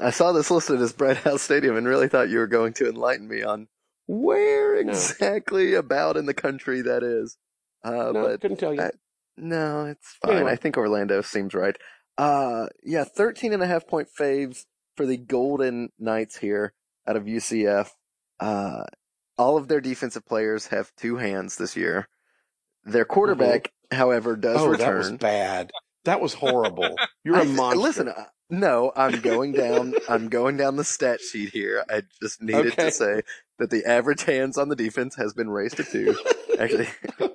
I 0.00 0.10
saw 0.10 0.32
this 0.32 0.50
listed 0.50 0.80
as 0.80 0.92
Bright 0.92 1.18
House 1.18 1.42
Stadium 1.42 1.76
and 1.76 1.86
really 1.86 2.08
thought 2.08 2.28
you 2.28 2.38
were 2.38 2.46
going 2.46 2.72
to 2.74 2.88
enlighten 2.88 3.28
me 3.28 3.42
on 3.42 3.68
where 4.06 4.82
No. 4.82 4.90
exactly 4.90 5.74
about 5.74 6.16
in 6.16 6.26
the 6.26 6.34
country 6.34 6.82
that 6.82 7.02
is. 7.02 7.36
Uh, 7.84 8.10
no, 8.12 8.12
but 8.12 8.40
couldn't 8.40 8.58
tell 8.58 8.74
you. 8.74 8.80
I- 8.82 8.90
no, 9.36 9.86
it's 9.86 10.16
fine. 10.24 10.36
Anyway. 10.36 10.52
I 10.52 10.56
think 10.56 10.76
Orlando 10.76 11.20
seems 11.20 11.54
right. 11.54 11.76
Uh, 12.16 12.66
yeah, 12.84 13.02
13 13.04 13.52
and 13.52 13.62
a 13.62 13.66
half 13.66 13.86
point 13.86 14.08
faves 14.16 14.64
for 14.96 15.06
the 15.06 15.16
Golden 15.16 15.90
Knights 15.98 16.36
here 16.36 16.72
out 17.06 17.16
of 17.16 17.24
UCF. 17.24 17.90
Uh, 18.38 18.84
all 19.36 19.56
of 19.56 19.66
their 19.66 19.80
defensive 19.80 20.24
players 20.24 20.68
have 20.68 20.92
two 20.96 21.16
hands 21.16 21.56
this 21.56 21.76
year. 21.76 22.08
Their 22.84 23.04
quarterback, 23.04 23.72
however, 23.90 24.36
does 24.36 24.60
oh, 24.60 24.68
return. 24.68 24.86
that 25.02 25.10
was 25.10 25.10
bad. 25.18 25.70
That 26.04 26.20
was 26.20 26.34
horrible. 26.34 26.94
You're 27.24 27.38
a 27.38 27.40
I- 27.40 27.44
monster. 27.44 27.80
Listen, 27.80 28.12
no, 28.60 28.92
I'm 28.96 29.20
going 29.20 29.52
down. 29.64 29.94
I'm 30.08 30.28
going 30.28 30.56
down 30.56 30.76
the 30.76 30.84
stat 30.84 31.20
sheet 31.20 31.50
here. 31.50 31.84
I 31.90 32.02
just 32.22 32.42
needed 32.42 32.72
Okay. 32.72 32.84
to 32.86 32.90
say 32.90 33.22
that 33.58 33.70
the 33.70 33.84
average 33.84 34.22
hands 34.24 34.56
on 34.58 34.68
the 34.68 34.76
defense 34.76 35.14
has 35.16 35.32
been 35.34 35.50
raised 35.50 35.76
to 35.78 35.84
two. 35.84 36.16
Actually, 36.58 36.88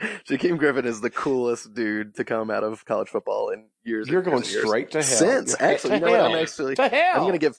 Shaquem 0.28 0.58
Griffin 0.58 0.84
is 0.86 1.00
the 1.00 1.10
coolest 1.10 1.74
dude 1.74 2.14
to 2.16 2.24
come 2.24 2.50
out 2.50 2.64
of 2.64 2.84
college 2.84 3.08
football 3.08 3.50
in 3.50 3.66
years. 3.84 4.08
You're 4.08 4.22
going 4.22 4.42
years 4.42 4.64
straight 4.66 4.90
to 4.90 4.98
hell. 4.98 5.06
Since 5.18 5.56
You're- 5.60 5.72
actually, 5.72 5.90
to 5.90 5.94
you 5.96 6.00
know 6.04 6.10
what? 6.10 6.20
I'm 6.20 6.36
actually 6.42 6.74
to 6.76 6.88
hell. 6.88 7.16
I'm 7.20 7.26
gonna 7.26 7.38
give 7.38 7.58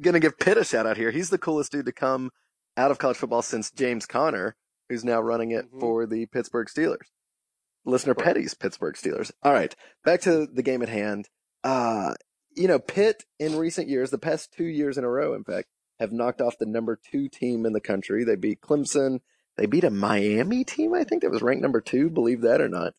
gonna 0.00 0.20
give 0.20 0.38
Pitt 0.38 0.58
a 0.58 0.64
shout 0.64 0.86
out 0.86 0.96
here. 0.96 1.10
He's 1.10 1.30
the 1.30 1.38
coolest 1.38 1.72
dude 1.72 1.86
to 1.86 1.92
come 1.92 2.30
out 2.76 2.90
of 2.90 2.98
college 2.98 3.16
football 3.16 3.42
since 3.42 3.70
James 3.70 4.06
Conner, 4.06 4.56
who's 4.88 5.04
now 5.04 5.20
running 5.20 5.50
it 5.52 5.72
Mhm. 5.72 5.80
for 5.80 6.06
the 6.06 6.26
Pittsburgh 6.26 6.68
Steelers. 6.68 7.06
Listener 7.86 8.14
Petty's 8.14 8.54
Pittsburgh 8.54 8.94
Steelers. 8.94 9.30
All 9.42 9.52
right, 9.52 9.74
back 10.04 10.20
to 10.22 10.46
the 10.46 10.62
game 10.62 10.82
at 10.82 10.88
hand. 10.88 11.28
Uh, 11.62 12.14
you 12.56 12.68
know, 12.68 12.78
Pitt 12.78 13.24
in 13.38 13.56
recent 13.56 13.88
years, 13.88 14.10
the 14.10 14.18
past 14.18 14.52
two 14.52 14.64
years 14.64 14.96
in 14.98 15.04
a 15.04 15.08
row, 15.08 15.34
in 15.34 15.44
fact, 15.44 15.68
have 16.00 16.12
knocked 16.12 16.40
off 16.40 16.58
the 16.58 16.66
number 16.66 16.98
two 17.10 17.28
team 17.28 17.64
in 17.66 17.72
the 17.72 17.80
country. 17.80 18.24
They 18.24 18.36
beat 18.36 18.60
Clemson. 18.60 19.20
They 19.56 19.66
beat 19.66 19.84
a 19.84 19.90
Miami 19.90 20.64
team, 20.64 20.94
I 20.94 21.04
think 21.04 21.22
that 21.22 21.30
was 21.30 21.42
ranked 21.42 21.62
number 21.62 21.80
two. 21.80 22.10
Believe 22.10 22.40
that 22.40 22.60
or 22.60 22.68
not. 22.68 22.94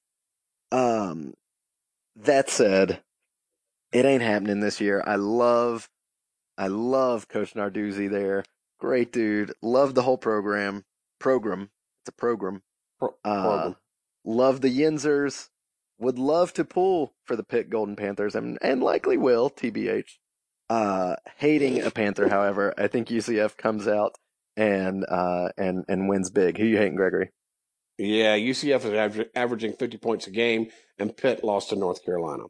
Um, 0.72 1.34
that 2.16 2.50
said, 2.50 3.02
it 3.92 4.06
ain't 4.06 4.22
happening 4.22 4.62
this 4.62 4.80
year. 4.80 5.04
I 5.06 5.16
love, 5.16 5.90
I 6.58 6.68
love 6.68 7.28
Coach 7.28 7.54
Narduzzi 7.56 8.10
there. 8.10 8.46
Great 8.80 9.12
dude. 9.12 9.54
Love 9.62 9.96
the 9.96 10.02
whole 10.04 10.18
program. 10.18 10.86
Program. 11.20 11.70
It's 12.04 12.10
a 12.10 12.14
program. 12.14 12.62
Pro- 13.00 13.16
Uh, 13.26 13.74
love 14.24 14.62
the 14.62 14.70
Yinzers. 14.80 15.50
Would 16.00 16.20
love 16.20 16.54
to 16.54 16.66
pull 16.66 17.14
for 17.24 17.36
the 17.36 17.44
Pitt 17.44 17.70
Golden 17.70 17.96
Panthers 17.96 18.36
and, 18.36 18.58
and 18.62 18.84
likely 18.84 19.18
will, 19.18 19.50
TBH. 19.50 20.18
Uh, 20.70 21.16
hating 21.38 21.82
a 21.82 21.92
Panther, 21.92 22.28
however, 22.28 22.74
I 22.78 22.88
think 22.88 23.08
UCF 23.08 23.56
comes 23.56 23.88
out 23.88 24.16
and, 24.58 25.06
uh, 25.08 25.50
and, 25.58 25.86
and 25.88 26.10
wins 26.10 26.30
big. 26.32 26.58
Who 26.58 26.66
you 26.66 26.78
hating, 26.78 26.96
Gregory? 26.96 27.32
Yeah, 27.98 28.36
UCF 28.36 28.80
is 28.80 28.86
aver- 28.86 29.30
averaging 29.36 29.74
50 29.74 29.98
points 29.98 30.28
a 30.28 30.32
game, 30.32 30.68
and 31.00 31.16
Pitt 31.16 31.44
lost 31.44 31.70
to 31.70 31.76
North 31.76 32.04
Carolina. 32.04 32.44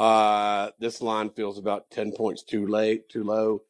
Uh, 0.00 0.70
this 0.78 1.00
line 1.02 1.30
feels 1.30 1.58
about 1.58 1.90
10 1.90 2.12
points 2.16 2.42
too 2.42 2.66
late, 2.66 3.08
too 3.08 3.22
low. 3.22 3.62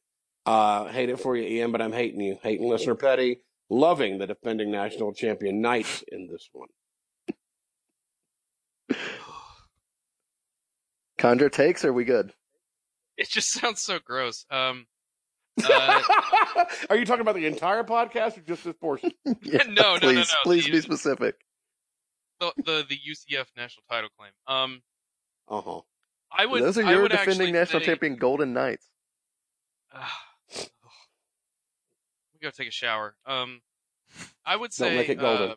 Uh, 0.47 0.87
hate 0.87 1.11
it 1.11 1.21
for 1.21 1.37
you, 1.37 1.43
Ian, 1.43 1.73
but 1.73 1.83
I'm 1.83 1.93
hating 1.93 2.21
you. 2.21 2.39
Hating 2.43 2.69
listener 2.69 2.95
Petty, 2.95 3.41
loving 3.69 4.19
the 4.19 4.27
defending 4.27 4.71
national 4.71 5.13
champion 5.13 5.61
Knights 5.61 6.05
in 6.11 6.29
this 6.29 6.49
one. 6.53 6.69
Condra 11.21 11.51
takes, 11.53 11.85
are 11.85 11.93
we 11.93 12.05
good? 12.05 12.33
It 13.17 13.29
just 13.29 13.51
sounds 13.61 13.81
so 13.83 13.99
gross. 14.05 14.45
Um, 14.51 14.87
uh, 15.65 16.03
Are 16.89 16.97
you 16.97 17.05
talking 17.05 17.21
about 17.21 17.35
the 17.35 17.45
entire 17.47 17.85
podcast 17.85 18.39
or 18.39 18.41
just 18.43 18.65
this 18.65 18.75
portion? 18.81 19.11
Yeah, 19.43 19.65
No, 19.69 19.73
no, 19.73 19.93
no, 19.95 19.99
please, 19.99 20.17
no. 20.29 20.37
Please 20.45 20.65
The- 20.65 20.71
be 20.73 20.81
specific. 20.81 21.35
the, 22.41 22.53
the 22.65 22.87
the 22.89 22.97
UCF 22.97 23.47
national 23.57 23.85
title 23.91 24.09
claim. 24.19 24.33
Um, 24.47 24.81
Uh 25.49 25.61
huh. 25.61 25.81
I 26.33 26.47
would. 26.47 26.63
Those 26.63 26.79
are 26.79 26.85
I 26.85 26.93
your 26.93 27.09
defending 27.09 27.53
national 27.53 27.81
say- 27.81 27.87
champion 27.87 28.17
Golden 28.17 28.53
Knights. 28.55 28.87
Uh, 29.93 30.07
we 30.57 32.41
go 32.41 32.51
take 32.51 32.69
a 32.69 32.73
shower. 32.73 33.17
Um, 33.27 33.61
I 34.47 34.57
would 34.57 34.73
say. 34.73 34.87
Don't 34.89 34.97
make 34.97 35.09
it 35.11 35.19
golden. 35.19 35.57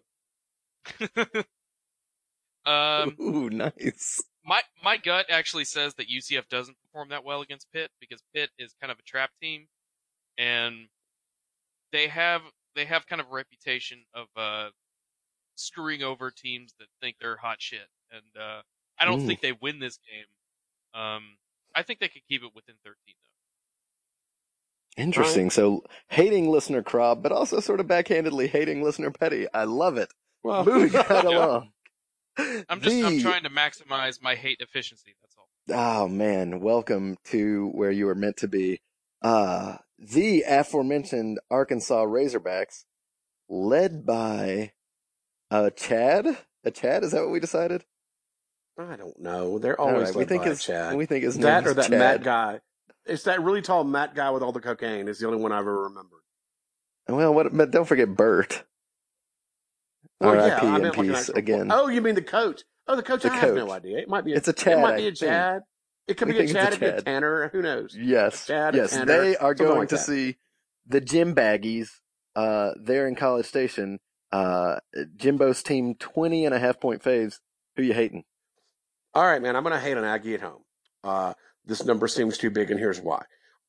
uh, 2.66 2.70
um, 2.70 3.16
Ooh, 3.22 3.50
nice. 3.50 4.22
My 4.46 4.62
my 4.84 4.98
gut 4.98 5.28
actually 5.30 5.66
says 5.66 5.94
that 5.96 6.10
UCF 6.10 6.48
doesn't 6.50 6.78
perform 6.82 7.10
that 7.10 7.24
well 7.24 7.42
against 7.42 7.72
Pitt 7.72 7.90
because 8.00 8.22
Pitt 8.34 8.50
is 8.58 8.76
kind 8.82 8.92
of 8.92 9.00
a 9.00 9.04
trap 9.04 9.32
team, 9.42 9.68
and 10.38 10.88
they 11.92 12.08
have 12.08 12.42
they 12.76 12.86
have 12.86 13.08
kind 13.08 13.22
of 13.22 13.28
a 13.32 13.34
reputation 13.34 14.00
of 14.14 14.28
uh, 14.36 14.70
screwing 15.56 16.04
over 16.04 16.32
teams 16.32 16.74
that 16.80 16.88
think 17.02 17.18
they're 17.20 17.38
hot 17.38 17.58
shit, 17.62 17.88
and 18.12 18.42
uh, 18.42 18.62
I 19.00 19.06
don't 19.06 19.22
Ooh. 19.22 19.28
think 19.28 19.42
they 19.42 19.54
win 19.62 19.80
this 19.80 19.98
game. 19.98 21.02
Um, 21.02 21.24
I 21.76 21.84
think 21.84 22.00
they 22.00 22.08
could 22.08 22.26
keep 22.28 22.44
it 22.44 22.52
within 22.54 22.76
13 22.84 22.96
though. 24.98 25.02
Interesting. 25.02 25.50
So 25.50 25.84
hating 26.10 26.50
listener 26.50 26.84
Crob, 26.84 27.24
but 27.24 27.32
also 27.32 27.60
sort 27.60 27.80
of 27.80 27.88
backhandedly 27.88 28.50
hating 28.50 28.84
listener 28.84 29.10
Petty. 29.10 29.48
I 29.54 29.64
love 29.64 29.98
it. 29.98 30.10
Well, 30.44 30.64
Moving 30.66 30.92
right 31.10 31.26
along. 31.26 31.72
I'm 32.38 32.82
just 32.82 33.04
I'm 33.04 33.20
trying 33.20 33.44
to 33.44 33.50
maximize 33.50 34.22
my 34.22 34.36
hate 34.36 34.60
efficiency. 34.60 35.16
That's 35.22 35.36
all. 35.38 35.48
Oh 35.70 36.08
man, 36.08 36.60
welcome 36.60 37.18
to 37.26 37.70
where 37.70 37.92
you 37.92 38.06
were 38.06 38.16
meant 38.16 38.38
to 38.38 38.48
be. 38.48 38.82
Uh, 39.22 39.78
the 40.00 40.44
aforementioned 40.48 41.40
Arkansas 41.50 42.06
Razorbacks, 42.06 42.86
led 43.50 44.06
by 44.06 44.74
a 45.52 45.72
Chad. 45.72 46.38
A 46.66 46.72
Chad? 46.72 47.04
Is 47.04 47.12
that 47.12 47.22
what 47.22 47.32
we 47.32 47.40
decided? 47.40 47.86
I 48.78 48.96
don't 48.96 49.20
know. 49.20 49.60
They're 49.60 49.80
always 49.80 50.08
right, 50.08 50.16
led 50.16 50.16
we 50.16 50.26
think 50.26 50.44
by 50.44 50.50
a 50.50 50.56
Chad. 50.56 50.96
we 50.98 51.06
think 51.06 51.24
his 51.24 51.38
that 51.38 51.60
name 51.60 51.68
or 51.68 51.70
is 51.72 51.76
that 51.76 51.90
Chad. 51.90 52.00
Matt 52.00 52.24
guy. 52.24 52.60
It's 53.06 53.24
that 53.24 53.42
really 53.42 53.62
tall 53.62 53.84
Matt 53.84 54.16
guy 54.16 54.32
with 54.32 54.42
all 54.42 54.52
the 54.52 54.62
cocaine. 54.62 55.08
Is 55.08 55.20
the 55.20 55.28
only 55.28 55.40
one 55.40 55.52
I've 55.52 55.60
ever 55.60 55.84
remembered. 55.84 56.22
Well, 57.08 57.34
what? 57.34 57.56
But 57.56 57.72
don't 57.72 57.86
forget 57.86 58.16
Bert. 58.16 58.64
Well, 60.24 60.32
R.I.P. 60.40 60.66
yeah, 60.66 60.72
I 60.72 60.76
in 60.78 60.82
meant 60.84 60.98
like 60.98 61.08
peace 61.08 61.18
actual- 61.18 61.36
again. 61.38 61.72
Oh, 61.72 61.88
you 61.88 62.02
mean 62.02 62.16
the 62.16 62.22
coach? 62.22 62.64
Oh, 62.88 62.96
the 62.96 63.04
coach. 63.04 63.24
The 63.24 63.32
I 63.32 63.36
have 63.38 63.56
no 63.56 63.72
idea. 63.72 64.00
It 64.00 64.10
might 64.10 64.26
be. 64.26 64.34
A, 64.34 64.38
It's 64.38 64.48
a 64.48 64.54
Chad, 64.54 64.80
It 64.80 64.82
might 64.82 64.98
be 64.98 65.08
a. 65.08 65.12
Chad. 65.12 65.62
It 66.08 66.18
could 66.18 66.28
We 66.28 66.34
be 66.34 66.40
a 66.40 66.48
Chad. 66.48 66.68
It 66.74 66.80
could 66.80 66.80
be 66.80 66.86
a 66.88 67.02
Tanner. 67.02 67.50
Who 67.54 67.62
knows? 67.62 67.96
Yes, 68.00 68.48
Chad, 68.48 68.76
yes, 68.76 68.92
Tanner, 68.92 69.06
they 69.06 69.38
are 69.38 69.54
going 69.54 69.80
like 69.80 69.90
to 69.90 69.96
that. 69.96 70.02
see 70.02 70.38
the 70.88 71.00
Jim 71.02 71.34
Baggies. 71.36 71.90
Uh, 72.36 72.72
there 72.82 73.08
in 73.08 73.16
College 73.16 73.46
Station. 73.46 74.00
Uh, 74.32 74.78
Jimbo's 75.18 75.62
team 75.62 75.94
20 76.00 76.46
and 76.48 76.56
a 76.56 76.60
half 76.60 76.80
point 76.80 77.04
faves. 77.04 77.36
Who 77.76 77.84
you 77.84 77.94
hating? 77.94 78.24
All 79.14 79.24
right, 79.24 79.40
man. 79.42 79.56
I'm 79.56 79.62
going 79.64 79.74
to 79.76 79.80
hate 79.80 79.96
on 79.96 80.04
Aggie 80.04 80.34
at 80.34 80.42
home. 80.42 80.64
Uh, 81.04 81.34
this 81.66 81.86
number 81.86 82.08
seems 82.08 82.38
too 82.40 82.50
big, 82.50 82.72
and 82.72 82.80
here's 82.80 83.00
why. 83.00 83.24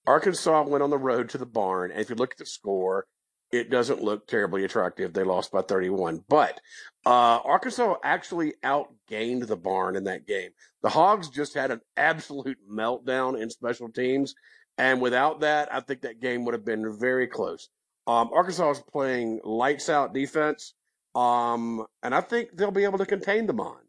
Arkansas 0.07 0.63
went 0.63 0.83
on 0.83 0.89
the 0.91 0.99
road 0.99 1.29
to 1.31 1.39
the 1.39 1.47
barn, 1.47 1.91
and 1.91 2.01
if 2.01 2.09
you 2.09 2.17
look 2.17 2.33
at 2.33 2.39
the 2.39 2.47
score, 2.47 3.07
it 3.53 3.71
doesn't 3.71 4.03
look 4.03 4.27
terribly 4.27 4.65
attractive. 4.65 5.13
They 5.13 5.23
lost 5.23 5.53
by 5.53 5.63
31, 5.63 6.25
but 6.29 6.61
uh, 7.07 7.39
Arkansas 7.45 7.97
actually 8.03 8.55
outgained 8.65 9.47
the 9.47 9.57
barn 9.57 9.97
in 9.97 10.05
that 10.05 10.27
game. 10.27 10.51
The 10.83 10.89
Hogs 10.89 11.29
just 11.29 11.55
had 11.55 11.71
an 11.71 11.81
absolute 11.97 12.59
meltdown 12.71 13.41
in 13.41 13.51
special 13.51 13.89
teams, 13.89 14.35
and 14.79 15.01
without 15.01 15.41
that, 15.41 15.73
I 15.73 15.81
think 15.81 16.03
that 16.03 16.21
game 16.21 16.45
would 16.45 16.55
have 16.55 16.65
been 16.65 16.99
very 16.99 17.27
close. 17.27 17.69
Um, 18.07 18.31
Arkansas 18.35 18.71
is 18.71 18.81
playing 18.81 19.41
lights 19.45 19.89
out 19.89 20.13
defense, 20.13 20.75
um, 21.15 21.87
and 22.03 22.15
I 22.15 22.21
think 22.21 22.51
they'll 22.55 22.71
be 22.71 22.85
able 22.85 22.99
to 22.99 23.07
contain 23.07 23.47
the 23.47 23.53
Mond. 23.53 23.85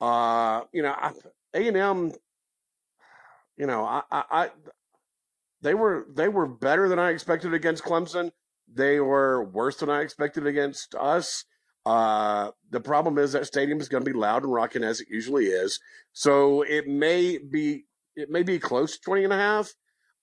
Uh, 0.00 0.62
you 0.72 0.82
know, 0.82 0.94
A 1.54 1.68
and 1.68 1.76
M. 1.76 2.12
You 3.56 3.66
know, 3.66 3.84
I, 3.84 4.02
I, 4.10 4.24
I, 4.30 4.50
they 5.60 5.74
were 5.74 6.06
they 6.14 6.28
were 6.28 6.46
better 6.46 6.88
than 6.88 6.98
I 6.98 7.10
expected 7.10 7.52
against 7.52 7.82
Clemson. 7.82 8.30
They 8.72 9.00
were 9.00 9.44
worse 9.44 9.78
than 9.78 9.90
I 9.90 10.00
expected 10.00 10.46
against 10.46 10.94
us. 10.94 11.44
Uh, 11.86 12.50
the 12.70 12.80
problem 12.80 13.18
is 13.18 13.32
that 13.32 13.46
stadium 13.46 13.80
is 13.80 13.88
going 13.88 14.04
to 14.04 14.10
be 14.10 14.16
loud 14.16 14.42
and 14.42 14.52
rocking 14.52 14.84
as 14.84 15.00
it 15.00 15.08
usually 15.10 15.46
is. 15.46 15.80
So 16.12 16.62
it 16.62 16.86
may 16.86 17.38
be 17.38 17.84
it 18.14 18.30
may 18.30 18.42
be 18.42 18.58
close 18.58 18.94
to 18.96 19.00
20 19.00 19.24
and 19.24 19.32
a 19.32 19.36
half. 19.36 19.72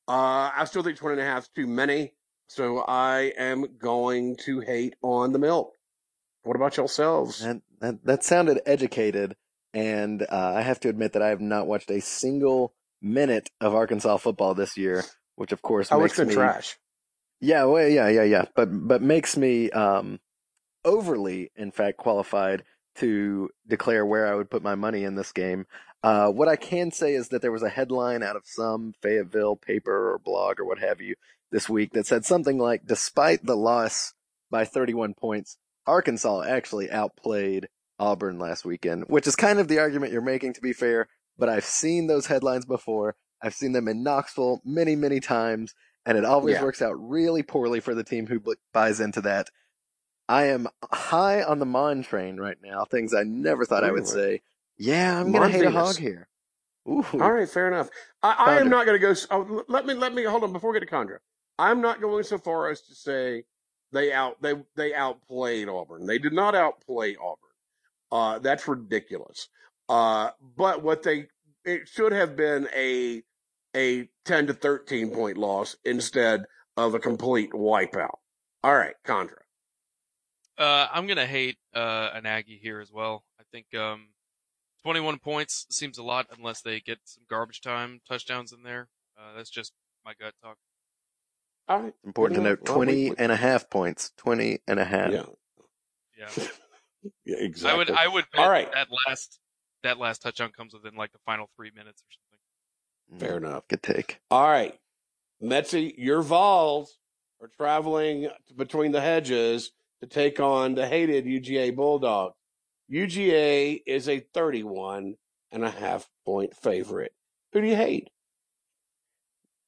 Uh, 0.07 0.51
I 0.55 0.65
still 0.65 0.83
think 0.83 0.97
20 0.97 1.13
and 1.13 1.27
a 1.27 1.31
half 1.31 1.43
is 1.43 1.49
too 1.55 1.65
many. 1.65 2.13
So 2.47 2.79
I 2.79 3.33
am 3.37 3.65
going 3.79 4.37
to 4.45 4.59
hate 4.59 4.95
on 5.01 5.31
the 5.31 5.39
milk. 5.39 5.73
What 6.43 6.55
about 6.55 6.77
yourselves? 6.77 7.39
That, 7.39 7.61
that, 7.79 8.05
that 8.05 8.23
sounded 8.23 8.61
educated. 8.65 9.35
And 9.73 10.21
uh, 10.21 10.53
I 10.55 10.61
have 10.61 10.79
to 10.81 10.89
admit 10.89 11.13
that 11.13 11.21
I 11.21 11.29
have 11.29 11.41
not 11.41 11.67
watched 11.67 11.89
a 11.89 12.01
single 12.01 12.73
minute 13.01 13.49
of 13.59 13.73
Arkansas 13.73 14.17
football 14.17 14.53
this 14.53 14.77
year, 14.77 15.03
which 15.35 15.51
of 15.51 15.61
course 15.61 15.91
makes 15.91 16.19
me 16.19 16.33
trash. 16.33 16.77
Yeah, 17.39 17.65
well, 17.65 17.87
yeah, 17.87 18.07
yeah, 18.07 18.23
yeah. 18.23 18.45
But 18.55 18.87
but 18.87 19.01
makes 19.01 19.37
me 19.37 19.69
um, 19.71 20.19
overly, 20.83 21.51
in 21.55 21.71
fact, 21.71 21.97
qualified 21.97 22.63
to 22.95 23.49
declare 23.67 24.05
where 24.05 24.27
I 24.27 24.35
would 24.35 24.49
put 24.49 24.63
my 24.63 24.75
money 24.75 25.03
in 25.03 25.15
this 25.15 25.31
game. 25.31 25.65
Uh, 26.01 26.29
what 26.29 26.47
I 26.47 26.55
can 26.55 26.91
say 26.91 27.13
is 27.13 27.29
that 27.29 27.41
there 27.41 27.51
was 27.51 27.63
a 27.63 27.69
headline 27.69 28.23
out 28.23 28.35
of 28.35 28.43
some 28.45 28.93
Fayetteville 29.01 29.55
paper 29.57 30.13
or 30.13 30.19
blog 30.19 30.59
or 30.59 30.65
what 30.65 30.79
have 30.79 31.01
you 31.01 31.15
this 31.51 31.67
week 31.67 31.93
that 31.93 32.07
said 32.07 32.25
something 32.25 32.57
like, 32.57 32.85
"Despite 32.85 33.45
the 33.45 33.57
loss 33.57 34.13
by 34.49 34.65
31 34.65 35.13
points, 35.13 35.57
Arkansas 35.85 36.43
actually 36.43 36.89
outplayed 36.91 37.67
Auburn 37.99 38.39
last 38.39 38.65
weekend," 38.65 39.05
which 39.07 39.27
is 39.27 39.35
kind 39.35 39.59
of 39.59 39.67
the 39.67 39.79
argument 39.79 40.13
you're 40.13 40.21
making, 40.21 40.53
to 40.53 40.61
be 40.61 40.73
fair. 40.73 41.07
But 41.37 41.49
I've 41.49 41.65
seen 41.65 42.07
those 42.07 42.27
headlines 42.27 42.65
before. 42.65 43.15
I've 43.41 43.53
seen 43.53 43.73
them 43.73 43.87
in 43.87 44.03
Knoxville 44.03 44.61
many, 44.63 44.95
many 44.95 45.19
times 45.19 45.75
and 46.05 46.17
it 46.17 46.25
always 46.25 46.55
Yeah. 46.55 46.63
works 46.63 46.81
out 46.81 46.93
really 46.93 47.43
poorly 47.43 47.79
for 47.79 47.95
the 47.95 48.03
team 48.03 48.27
who 48.27 48.41
buys 48.73 48.99
into 48.99 49.21
that. 49.21 49.49
I 50.27 50.45
am 50.45 50.67
high 50.91 51.43
on 51.43 51.59
the 51.59 51.65
Mond 51.65 52.05
train 52.05 52.37
right 52.37 52.57
now. 52.63 52.85
Things 52.85 53.13
I 53.13 53.23
never 53.23 53.65
thought 53.65 53.83
I 53.83 53.91
would 53.91 54.07
say. 54.07 54.41
Yeah, 54.77 55.19
I'm 55.21 55.31
gonna 55.31 55.49
hate 55.49 55.61
a 55.65 55.69
Venus. 55.69 55.87
hog 55.87 55.97
here. 55.97 56.27
Ooh, 56.87 57.05
All 57.13 57.31
right, 57.31 57.49
fair 57.49 57.67
enough. 57.67 57.89
I, 58.21 58.33
I 58.37 58.59
am 58.59 58.69
not 58.69 58.85
going 58.85 58.99
to 58.99 59.13
go. 59.13 59.19
Oh, 59.31 59.63
let 59.67 59.85
me 59.87 59.93
let 59.95 60.13
me 60.13 60.23
hold 60.23 60.43
on 60.43 60.53
before 60.53 60.71
we 60.71 60.79
get 60.79 60.87
to 60.87 60.93
Condra. 60.95 61.17
I'm 61.57 61.81
not 61.81 61.99
going 62.01 62.23
so 62.23 62.37
far 62.37 62.69
as 62.69 62.81
to 62.81 62.93
say 62.95 63.43
they 63.91 64.11
out 64.13 64.39
they 64.41 64.53
they 64.75 64.93
outplayed 64.93 65.67
Auburn. 65.69 66.05
They 66.05 66.19
did 66.19 66.33
not 66.33 66.53
outplay 66.53 67.15
Auburn. 67.15 67.37
Uh, 68.11 68.39
that's 68.39 68.67
ridiculous. 68.67 69.47
Uh, 69.89 70.29
but 70.57 70.83
what 70.83 71.01
they 71.01 71.27
it 71.63 71.87
should 71.87 72.11
have 72.11 72.35
been 72.35 72.67
a 72.75 73.23
a 73.75 74.07
ten 74.25 74.47
to 74.47 74.53
thirteen 74.53 75.11
point 75.11 75.37
loss 75.37 75.75
instead 75.85 76.45
of 76.77 76.93
a 76.93 76.99
complete 76.99 77.51
wipeout. 77.51 78.15
All 78.63 78.75
right, 78.75 78.95
Condra. 79.05 79.37
Uh, 80.57 80.87
I'm 80.91 81.05
gonna 81.07 81.25
hate 81.27 81.57
uh, 81.75 82.09
an 82.13 82.25
Aggie 82.25 82.59
here 82.61 82.79
as 82.79 82.91
well. 82.91 83.23
I 83.39 83.43
think 83.51 83.73
um, 83.75 84.07
21 84.83 85.19
points 85.19 85.65
seems 85.69 85.97
a 85.97 86.03
lot 86.03 86.27
unless 86.37 86.61
they 86.61 86.79
get 86.79 86.99
some 87.03 87.23
garbage 87.29 87.61
time 87.61 87.99
touchdowns 88.07 88.53
in 88.53 88.63
there. 88.63 88.87
Uh, 89.17 89.35
that's 89.35 89.49
just 89.49 89.73
my 90.05 90.13
gut 90.19 90.33
talk. 90.43 90.57
All 91.67 91.81
right, 91.81 91.93
important 92.05 92.37
to 92.37 92.43
note. 92.43 92.59
enough. 92.59 92.67
Well, 92.69 92.75
20 92.85 93.13
and 93.17 93.31
a 93.31 93.35
half 93.35 93.69
points. 93.69 94.11
20 94.17 94.59
and 94.67 94.79
a 94.79 94.85
half. 94.85 95.11
yeah, 95.11 95.23
Yeah, 96.17 96.29
yeah, 97.25 97.35
I 97.37 97.41
exactly. 97.41 97.77
would 97.79 97.91
I 97.91 98.07
would 98.07 98.25
bet 98.31 98.41
All 98.41 98.49
right. 98.49 98.71
that 98.71 98.87
last 99.07 99.39
that 99.83 99.97
last 99.97 100.21
touchdown 100.21 100.51
comes 100.55 100.73
within 100.73 100.95
like 100.95 101.11
the 101.11 101.19
final 101.25 101.49
three 101.55 101.71
minutes 101.75 102.01
or 102.01 102.09
something. 102.11 102.24
Fair 103.17 103.35
mm-hmm. 103.35 103.45
enough. 103.45 103.67
Good 103.67 103.83
take. 103.83 104.19
All 104.31 104.47
right. 104.47 104.77
Metzi, 105.41 105.93
your 105.97 106.21
Vols 106.21 106.97
are 107.41 107.49
traveling 107.57 108.29
between 108.55 108.91
the 108.91 109.01
hedges 109.01 109.71
to 110.01 110.07
take 110.07 110.39
on 110.39 110.75
the 110.75 110.87
hated 110.87 111.25
UGA 111.25 111.75
Bulldog. 111.75 112.33
UGA 112.91 113.81
is 113.85 114.07
a 114.07 114.19
31 114.19 115.15
and 115.51 115.63
a 115.63 115.69
half 115.69 116.09
point 116.25 116.55
favorite. 116.55 117.13
Who 117.53 117.61
do 117.61 117.67
you 117.67 117.75
hate? 117.75 118.09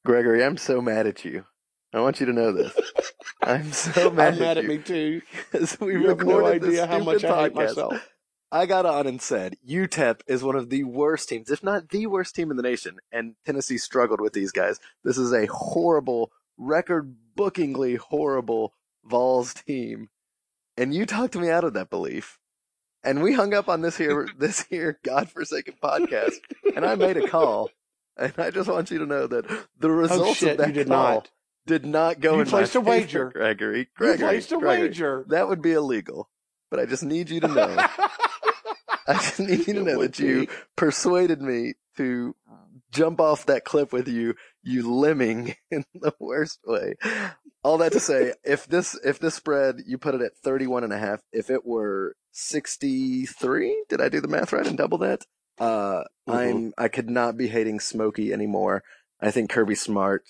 Gregory, 0.06 0.44
I'm 0.44 0.58
so 0.58 0.82
mad 0.82 1.08
at 1.08 1.26
you. 1.26 1.46
I 1.94 2.02
want 2.02 2.20
you 2.20 2.26
to 2.28 2.34
know 2.34 2.52
this. 2.52 2.74
I'm 3.42 3.72
so 3.72 4.10
mad, 4.12 4.34
I'm 4.36 4.40
mad 4.40 4.58
at 4.58 4.66
me 4.66 4.78
too. 4.78 5.22
Because 5.52 5.80
we 5.80 5.94
You 5.94 6.10
have 6.10 6.20
no 6.20 6.38
recorded 6.38 6.64
idea 6.66 6.88
how 6.88 7.00
much 7.00 7.20
stupid 7.20 7.34
I 7.34 7.44
hate 7.44 7.56
myself. 7.56 8.10
I 8.52 8.66
got 8.66 8.86
on 8.86 9.08
and 9.08 9.22
said 9.22 9.58
UTEP 9.68 10.22
is 10.28 10.44
one 10.44 10.56
of 10.56 10.70
the 10.70 10.84
worst 10.86 11.28
teams, 11.30 11.52
if 11.52 11.64
not 11.64 11.90
the 11.90 12.08
worst 12.08 12.34
team 12.36 12.50
in 12.50 12.58
the 12.58 12.64
nation, 12.64 12.98
and 13.12 13.36
Tennessee 13.46 13.78
struggled 13.78 14.22
with 14.22 14.34
these 14.34 14.52
guys. 14.54 14.80
This 15.04 15.18
is 15.18 15.34
a 15.34 15.48
horrible, 15.48 16.32
record-bookingly 16.58 17.96
horrible 17.96 18.74
Vols 19.04 19.54
team, 19.54 20.10
and 20.78 20.94
you 20.94 21.06
talked 21.06 21.36
me 21.36 21.50
out 21.50 21.64
of 21.64 21.74
that 21.74 21.90
belief. 21.90 22.40
And 23.04 23.22
we 23.22 23.34
hung 23.34 23.54
up 23.54 23.70
on 23.70 23.82
this 23.82 23.98
here, 23.98 24.28
this 24.38 24.62
here 24.64 25.00
godforsaken 25.04 25.76
podcast, 25.84 26.34
and 26.76 26.86
I 26.86 26.96
made 26.96 27.18
a 27.18 27.28
call, 27.28 27.70
and 28.18 28.34
I 28.38 28.50
just 28.52 28.70
want 28.70 28.92
you 28.92 29.00
to 29.00 29.06
know 29.06 29.28
that 29.28 29.48
the 29.80 29.88
oh, 29.88 29.92
results 29.92 30.30
oh 30.30 30.34
shit, 30.34 30.52
of 30.54 30.58
that 30.60 30.68
you 30.70 30.74
did 30.74 30.88
call 30.88 31.14
not. 31.16 31.32
did 31.66 31.86
not 31.86 32.20
go 32.22 32.36
You 32.36 32.42
in 32.42 32.48
placed 32.48 32.76
my 32.76 32.82
a 32.82 32.84
favor, 32.84 32.90
wager. 33.02 33.30
Gregory. 33.32 33.80
You 33.80 33.86
Gregory, 33.96 34.28
placed 34.30 34.52
a 34.54 34.58
Gregory. 34.58 34.88
wager. 34.88 35.26
That 35.30 35.48
would 35.50 35.62
be 35.62 35.74
illegal, 35.74 36.30
but 36.72 36.80
I 36.80 36.86
just 36.86 37.04
need 37.04 37.30
you 37.30 37.42
to 37.42 37.48
know. 37.50 37.88
I 39.10 39.14
just 39.14 39.40
need 39.40 39.66
to 39.66 39.74
know 39.74 40.02
that 40.02 40.20
you 40.20 40.48
be. 40.48 40.50
persuaded 40.76 41.42
me 41.42 41.74
to 41.98 42.36
jump 42.92 43.20
off 43.20 43.46
that 43.48 43.66
cliff 43.66 43.92
with 43.92 44.08
you, 44.08 44.36
you 44.64 44.92
lemming 44.92 45.56
in 45.72 45.86
the 45.94 46.14
worst 46.20 46.60
way. 46.66 46.96
All 47.64 47.78
that 47.80 47.92
to 47.94 48.00
say, 48.00 48.34
if 48.44 48.68
this 48.68 48.98
if 49.04 49.20
this 49.20 49.36
spread 49.36 49.82
you 49.86 49.98
put 49.98 50.16
it 50.16 50.22
at 50.22 50.38
31 50.44 50.84
and 50.84 50.94
a 50.94 50.98
half, 50.98 51.22
if 51.32 51.50
it 51.50 51.66
were 51.66 52.16
63, 52.32 53.86
did 53.90 54.02
I 54.02 54.10
do 54.10 54.22
the 54.22 54.28
math 54.28 54.54
right 54.54 54.66
and 54.68 54.78
double 54.78 54.98
that? 55.00 55.24
Uh 55.60 56.04
Mhm. 56.28 56.34
I'm 56.36 56.74
I 56.78 56.88
could 56.88 57.10
not 57.10 57.38
be 57.38 57.48
hating 57.48 57.80
Smokey 57.80 58.32
anymore. 58.34 58.84
I 59.20 59.32
think 59.32 59.50
Kirby 59.50 59.76
Smart 59.76 60.26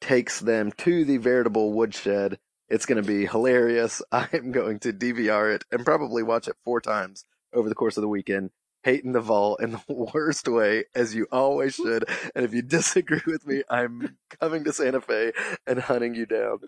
takes 0.00 0.40
them 0.40 0.72
to 0.78 1.04
the 1.04 1.18
veritable 1.18 1.72
woodshed. 1.72 2.38
It's 2.68 2.86
going 2.86 3.00
to 3.00 3.06
be 3.06 3.26
hilarious. 3.26 4.02
I'm 4.10 4.50
going 4.50 4.80
to 4.80 4.92
DVR 4.92 5.54
it 5.54 5.64
and 5.70 5.84
probably 5.84 6.22
watch 6.22 6.48
it 6.48 6.56
four 6.64 6.80
times 6.80 7.24
over 7.54 7.68
the 7.68 7.74
course 7.74 7.96
of 7.96 8.02
the 8.02 8.08
weekend, 8.08 8.50
hating 8.82 9.12
the 9.12 9.20
vault 9.20 9.62
in 9.62 9.72
the 9.72 9.82
worst 10.14 10.48
way, 10.48 10.84
as 10.94 11.14
you 11.14 11.26
always 11.32 11.74
should. 11.74 12.04
And 12.34 12.44
if 12.44 12.52
you 12.52 12.62
disagree 12.62 13.22
with 13.26 13.46
me, 13.46 13.62
I'm 13.70 14.16
coming 14.40 14.64
to 14.64 14.72
Santa 14.72 15.00
Fe 15.00 15.32
and 15.66 15.78
hunting 15.78 16.14
you 16.14 16.26
down. 16.26 16.58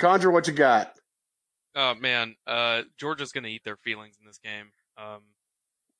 Condra, 0.00 0.32
what 0.32 0.46
you 0.46 0.52
got? 0.52 0.92
Oh 1.74 1.94
man, 1.94 2.36
uh, 2.46 2.82
Georgia's 2.98 3.32
gonna 3.32 3.48
eat 3.48 3.64
their 3.64 3.76
feelings 3.76 4.16
in 4.20 4.26
this 4.26 4.38
game. 4.38 4.72
Um, 4.98 5.22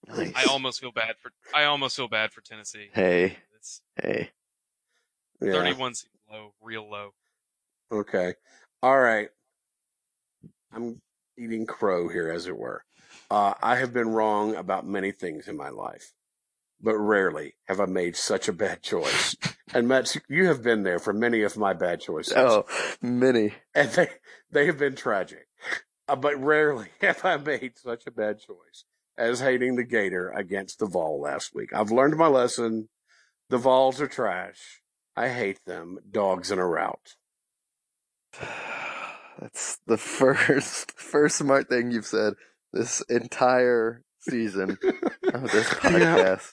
Nice. 0.09 0.33
I 0.37 0.45
almost 0.45 0.81
feel 0.81 0.93
bad 0.93 1.17
for 1.21 1.33
I 1.55 1.65
almost 1.65 1.97
feel 1.97 2.09
bad 2.09 2.33
for 2.33 2.41
Tennessee. 2.41 2.89
Hey, 2.95 3.39
It's 3.57 3.81
hey. 4.01 4.31
Yeah. 5.41 5.53
31 5.53 5.95
seems 5.95 6.13
low, 6.31 6.53
real 6.63 6.89
low. 6.89 7.11
Okay. 7.93 8.35
All 8.83 8.99
right. 8.99 9.29
I'm 10.73 11.01
eating 11.39 11.67
crow 11.67 12.09
here, 12.09 12.31
as 12.31 12.47
it 12.47 12.57
were. 12.57 12.83
Uh, 13.31 13.55
I 13.63 13.77
have 13.77 13.93
been 13.93 14.09
wrong 14.09 14.55
about 14.55 14.87
many 14.87 15.11
things 15.11 15.49
in 15.49 15.57
my 15.57 15.69
life, 15.69 16.13
but 16.81 16.97
rarely 16.97 17.55
have 17.67 17.81
I 17.81 17.87
made 17.87 18.17
such 18.17 18.49
a 18.49 18.53
bad 18.53 18.83
choice. 18.83 19.37
and 19.75 19.89
Matt, 19.89 20.17
you 20.29 20.47
have 20.47 20.63
been 20.63 20.85
there 20.85 20.99
for 20.99 21.13
many 21.13 21.43
of 21.43 21.57
my 21.57 21.73
bad 21.73 22.01
choices. 22.01 22.35
Oh, 22.37 22.67
many. 23.03 23.55
And 23.75 23.91
they, 23.91 24.09
they 24.51 24.67
have 24.67 24.79
been 24.79 24.95
tragic. 24.95 25.49
Uh, 26.09 26.17
but 26.17 26.41
rarely 26.41 26.89
have 27.01 27.25
I 27.25 27.37
made 27.37 27.77
such 27.77 28.07
a 28.07 28.13
bad 28.13 28.39
choice 28.39 28.85
as 29.19 29.41
hating 29.41 29.77
the 29.77 29.85
Gator 29.85 30.31
against 30.31 30.79
the 30.79 30.87
Vol 30.87 31.21
last 31.21 31.55
week. 31.55 31.73
I've 31.73 31.91
learned 31.91 32.17
my 32.17 32.29
lesson. 32.29 32.89
The 33.49 33.59
Vols 33.59 34.01
are 34.01 34.07
trash. 34.07 34.83
I 35.17 35.29
hate 35.29 35.65
them. 35.65 35.99
Dogs 36.09 36.51
in 36.51 36.59
a 36.59 36.67
rout. 36.67 37.17
That's 39.41 39.79
the 39.87 39.97
first 39.99 40.93
first 40.99 41.37
smart 41.37 41.69
thing 41.69 41.91
you've 41.91 42.07
said 42.07 42.35
this 42.73 43.01
entire 43.09 44.03
season 44.21 44.79
of 45.33 45.51
this 45.53 45.69
podcast. 45.71 46.53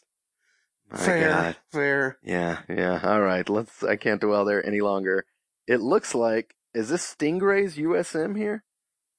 My 0.91 0.97
fair, 0.97 1.30
God. 1.30 1.55
fair. 1.72 2.18
Yeah, 2.24 2.59
yeah. 2.70 2.99
All 3.03 3.22
right. 3.22 3.47
Let's. 3.49 3.84
I 3.84 3.95
can't 3.95 4.22
dwell 4.22 4.45
there 4.45 4.66
any 4.66 4.82
longer. 4.82 5.26
It 5.68 5.82
looks 5.82 6.14
like 6.14 6.55
is 6.74 6.89
this 6.89 7.16
Stingrays 7.16 7.76
USM 7.78 8.38
here? 8.38 8.64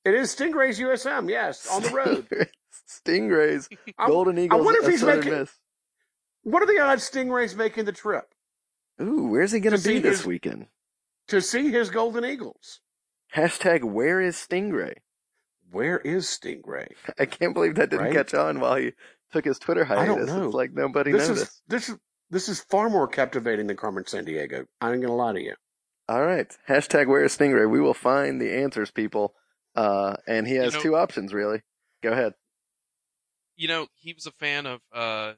It 0.05 0.15
is 0.15 0.35
Stingrays 0.37 0.79
USM, 0.81 1.31
yes, 1.31 1.67
on 1.71 1.83
the 1.83 1.91
road. 1.91 2.27
Stingrays, 2.89 3.69
Golden 4.07 4.39
Eagles, 4.39 4.61
I 4.61 4.65
wonder 4.65 4.83
if 4.83 4.89
he's 4.91 5.01
Southern 5.01 5.21
making- 5.21 5.33
Miss. 5.33 5.51
What 6.43 6.63
are 6.63 6.67
the 6.67 6.79
odds 6.81 7.09
Stingrays 7.11 7.57
making 7.57 7.87
the 7.87 7.93
trip 7.93 8.25
Ooh, 9.01 9.29
where's 9.29 9.53
he 9.53 9.61
going 9.61 9.75
To 9.77 9.83
to 9.83 9.89
be 9.89 9.99
this 10.01 10.19
his- 10.19 10.27
weekend? 10.27 10.67
to 11.29 11.41
see 11.41 11.71
his 11.71 11.89
Golden 11.89 12.25
Eagles? 12.25 12.81
Hashtag 13.35 13.83
Where 13.83 14.21
is 14.21 14.37
Stingray? 14.37 14.97
Where 15.75 15.99
is 15.99 16.27
Stingray? 16.27 16.89
I 17.19 17.27
can't 17.27 17.53
believe 17.55 17.75
that 17.77 17.91
didn't 17.91 18.07
Right? 18.07 18.15
catch 18.15 18.33
on 18.35 18.61
while 18.61 18.77
he 18.77 18.93
took 19.33 19.45
his 19.45 19.59
Twitter 19.59 19.85
hiatus. 19.85 20.03
I 20.03 20.07
hiatus. 20.13 20.27
don't 20.29 20.39
know. 20.41 20.47
It's 20.47 20.55
like 20.55 20.73
nobody 20.73 21.13
This 21.13 21.29
noticed. 21.29 21.43
is 21.53 21.63
this 21.69 21.89
is 21.89 21.97
this 22.31 22.49
is 22.49 22.61
far 22.61 22.89
more 22.89 23.07
captivating 23.07 23.67
than 23.67 23.77
Carmen 23.77 24.05
Sandiego. 24.05 24.65
I 24.81 24.93
ain't 24.93 25.03
gonna 25.03 25.15
lie 25.15 25.33
to 25.35 25.41
you. 25.43 25.55
All 26.09 26.25
right. 26.25 26.51
Hashtag 26.69 27.07
Where 27.09 27.25
is 27.25 27.37
Stingray? 27.37 27.69
We 27.71 27.81
will 27.81 27.95
find 27.95 28.41
the 28.41 28.53
answers, 28.53 28.91
people. 28.91 29.35
Uh, 29.75 30.15
and 30.27 30.47
he 30.47 30.55
has 30.55 30.75
know- 30.75 30.81
two 30.81 30.97
options, 30.97 31.35
really. 31.35 31.61
Go 32.03 32.13
ahead. 32.13 32.35
You 33.57 33.69
know, 33.69 33.87
he 33.95 34.13
was 34.13 34.27
a 34.27 34.33
fan 34.33 34.67
of 34.67 34.81
uh 34.93 35.35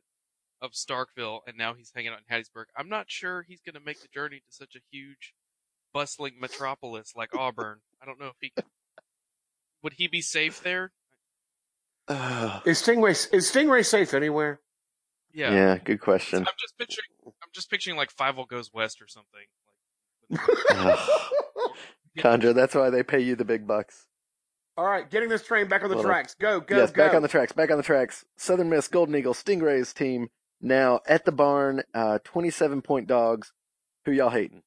of 0.62 0.72
Starkville, 0.72 1.40
and 1.46 1.56
now 1.56 1.74
he's 1.74 1.92
hanging 1.94 2.12
out 2.12 2.18
in 2.28 2.34
Hattiesburg. 2.34 2.64
I'm 2.76 2.88
not 2.88 3.10
sure 3.10 3.42
he's 3.46 3.60
going 3.60 3.74
to 3.74 3.80
make 3.80 4.00
the 4.00 4.08
journey 4.08 4.38
to 4.38 4.44
such 4.48 4.74
a 4.74 4.80
huge, 4.90 5.34
bustling 5.92 6.40
metropolis 6.40 7.12
like 7.14 7.28
Auburn. 7.36 7.80
I 8.02 8.06
don't 8.06 8.18
know 8.18 8.28
if 8.28 8.36
he 8.40 8.52
would 9.86 9.92
he 9.92 10.08
be 10.08 10.20
safe 10.20 10.64
there. 10.64 10.90
Uh, 12.08 12.58
Is 12.66 12.82
Stingray 12.82 13.32
is 13.32 13.52
Stingray 13.52 13.86
safe 13.86 14.14
anywhere? 14.14 14.58
Yeah. 15.32 15.52
yeah. 15.52 15.78
good 15.78 16.00
question. 16.00 16.40
I'm 16.40 16.54
just 16.58 16.76
picturing. 16.76 17.06
I'm 17.24 17.50
just 17.52 17.70
picturing 17.70 17.96
like 17.96 18.12
Fievel 18.12 18.48
Goes 18.48 18.72
West 18.74 19.00
or 19.00 19.06
something. 19.06 19.46
Like, 20.70 20.98
Condra, 22.18 22.52
that's 22.52 22.74
why 22.74 22.90
they 22.90 23.04
pay 23.04 23.20
you 23.20 23.36
the 23.36 23.44
big 23.44 23.64
bucks. 23.64 24.06
All 24.76 24.86
right, 24.86 25.08
getting 25.08 25.28
this 25.28 25.44
train 25.44 25.68
back 25.68 25.84
on 25.84 25.88
the 25.88 25.94
Hold 25.94 26.06
on. 26.06 26.10
tracks. 26.10 26.34
Go, 26.34 26.58
go, 26.58 26.78
yes, 26.78 26.90
go. 26.90 27.04
back 27.04 27.14
on 27.14 27.22
the 27.22 27.28
tracks, 27.28 27.52
back 27.52 27.70
on 27.70 27.76
the 27.76 27.84
tracks. 27.84 28.24
Southern 28.36 28.68
Miss, 28.68 28.88
Golden 28.88 29.14
Eagles, 29.14 29.40
Stingrays 29.40 29.94
team 29.94 30.30
now 30.60 30.98
at 31.06 31.24
the 31.24 31.32
barn, 31.32 31.84
uh, 31.94 32.18
27 32.24 32.82
point 32.82 33.06
dogs. 33.06 33.52
Who 34.04 34.10
y'all 34.10 34.30
hating? 34.30 34.62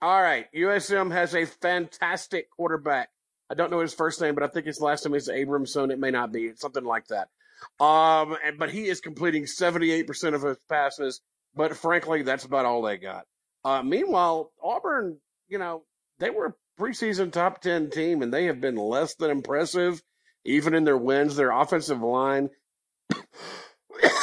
All 0.00 0.20
right, 0.20 0.46
USM 0.52 1.12
has 1.12 1.32
a 1.32 1.46
fantastic 1.46 2.50
quarterback. 2.50 3.10
I 3.52 3.54
don't 3.54 3.70
know 3.70 3.80
his 3.80 3.92
first 3.92 4.18
name, 4.22 4.34
but 4.34 4.42
I 4.42 4.46
think 4.46 4.64
his 4.64 4.80
last 4.80 5.04
name 5.04 5.14
is 5.14 5.28
Abramson. 5.28 5.92
It 5.92 5.98
may 5.98 6.10
not 6.10 6.32
be. 6.32 6.44
It's 6.44 6.62
something 6.62 6.84
like 6.84 7.06
that. 7.08 7.28
Um, 7.84 8.34
and, 8.42 8.58
but 8.58 8.70
he 8.70 8.86
is 8.86 9.02
completing 9.02 9.44
78% 9.44 10.34
of 10.34 10.40
his 10.40 10.56
passes. 10.70 11.20
But 11.54 11.76
frankly, 11.76 12.22
that's 12.22 12.46
about 12.46 12.64
all 12.64 12.80
they 12.80 12.96
got. 12.96 13.26
Uh, 13.62 13.82
meanwhile, 13.82 14.52
Auburn, 14.62 15.18
you 15.48 15.58
know, 15.58 15.84
they 16.18 16.30
were 16.30 16.46
a 16.46 16.54
preseason 16.82 17.30
top 17.30 17.60
10 17.60 17.90
team 17.90 18.22
and 18.22 18.32
they 18.32 18.46
have 18.46 18.58
been 18.58 18.76
less 18.76 19.16
than 19.16 19.30
impressive, 19.30 20.02
even 20.46 20.74
in 20.74 20.84
their 20.84 20.96
wins. 20.96 21.36
Their 21.36 21.50
offensive 21.50 22.00
line 22.00 22.48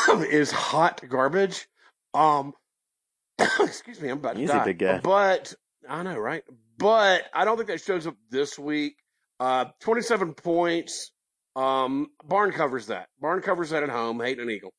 is 0.09 0.49
hot 0.49 1.07
garbage. 1.07 1.67
Um, 2.15 2.53
excuse 3.59 4.01
me, 4.01 4.09
I'm 4.09 4.17
about 4.17 4.37
to 4.37 4.41
Easy, 4.41 4.51
die. 4.51 4.65
big 4.65 4.79
guy. 4.79 4.99
But 5.03 5.53
I 5.87 6.01
know, 6.01 6.17
right? 6.17 6.43
But 6.79 7.25
I 7.31 7.45
don't 7.45 7.57
think 7.57 7.69
that 7.69 7.81
shows 7.81 8.07
up 8.07 8.15
this 8.31 8.57
week. 8.57 8.95
Uh, 9.39 9.65
27 9.81 10.33
points. 10.33 11.11
Um, 11.55 12.07
Barn 12.23 12.51
covers 12.51 12.87
that. 12.87 13.07
Barn 13.19 13.41
covers 13.41 13.71
that 13.71 13.83
at 13.83 13.89
home. 13.89 14.19
Hating 14.19 14.43
an 14.43 14.49
Eagle, 14.49 14.73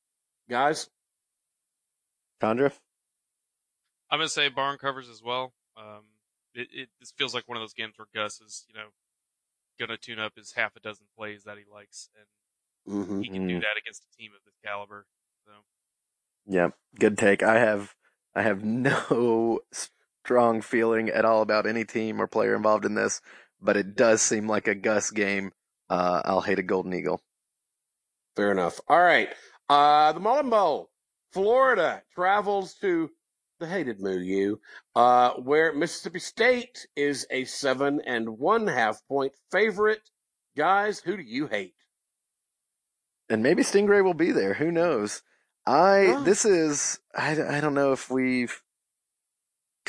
guys. 0.49 0.89
Condra? 2.41 2.73
I'm 4.11 4.19
gonna 4.19 4.29
say 4.29 4.49
Barn 4.49 4.79
covers 4.79 5.09
as 5.09 5.23
well. 5.23 5.53
Um, 5.77 6.05
it, 6.55 6.69
it 6.73 6.89
this 7.01 7.13
feels 7.17 7.35
like 7.35 7.47
one 7.49 7.57
of 7.57 7.63
those 7.63 7.75
games 7.75 7.95
where 7.97 8.09
Gus 8.15 8.41
is, 8.41 8.67
you 8.69 8.75
know, 8.75 8.89
gonna 9.79 9.97
tune 9.97 10.19
up 10.19 10.33
his 10.37 10.53
half 10.53 10.75
a 10.77 10.81
dozen 10.81 11.07
plays 11.17 11.45
that 11.45 11.59
he 11.59 11.65
likes, 11.73 12.09
and 12.17 12.27
Mm-hmm. 12.89 13.21
he 13.21 13.29
can 13.29 13.47
do 13.47 13.55
Mm. 13.55 13.61
that 13.61 13.79
against 13.81 14.05
a 14.05 14.17
team 14.17 14.33
of 14.37 14.43
this 14.45 14.55
caliber. 14.65 15.07
So 15.45 15.53
Yeah, 16.47 16.71
good 16.99 17.19
take. 17.19 17.43
I 17.43 17.59
have 17.59 17.95
I 18.35 18.43
have 18.43 18.65
no 18.65 19.61
strong 19.73 20.61
feeling 20.61 21.09
at 21.09 21.25
all 21.25 21.43
about 21.43 21.67
any 21.67 21.85
team 21.85 22.21
or 22.21 22.27
player 22.27 22.55
involved 22.57 22.85
in 22.85 22.95
this, 22.95 23.21
but 23.63 23.77
it 23.77 23.95
does 23.97 24.23
seem 24.23 24.47
like 24.49 24.69
a 24.69 24.75
Gus 24.75 25.11
game. 25.11 25.53
Uh, 25.89 26.23
I'll 26.25 26.41
hate 26.41 26.59
a 26.59 26.63
Golden 26.63 26.93
Eagle. 26.95 27.21
Fair 28.37 28.53
enough. 28.53 28.81
All 28.89 29.03
right. 29.03 29.29
Uh, 29.69 30.13
the 30.13 30.21
Mullen 30.21 30.51
Bowl. 30.51 30.91
Florida 31.33 32.03
travels 32.15 32.75
to 32.81 33.11
the 33.61 33.67
hated 33.67 34.01
Moo 34.01 34.19
U, 34.19 34.61
uh, 34.97 35.31
where 35.35 35.73
Mississippi 35.73 36.19
State 36.19 36.87
is 36.97 37.27
a 37.31 37.45
seven 37.45 38.01
and 38.07 38.39
one 38.39 38.67
half 38.67 39.01
point 39.07 39.33
favorite. 39.53 40.01
Guys, 40.57 40.99
who 41.01 41.17
do 41.17 41.23
you 41.23 41.47
hate? 41.47 41.75
and 43.29 43.45
maybe 43.45 43.63
Stingray 43.63 44.03
will 44.03 44.15
be 44.15 44.33
there. 44.33 44.55
Who 44.55 44.73
knows? 44.73 45.23
I 45.65 46.15
Oh. 46.17 46.23
this 46.25 46.45
is 46.45 46.99
I, 47.15 47.41
I 47.59 47.61
don't 47.61 47.75
know 47.75 47.93
if 47.93 48.11
we've 48.11 48.61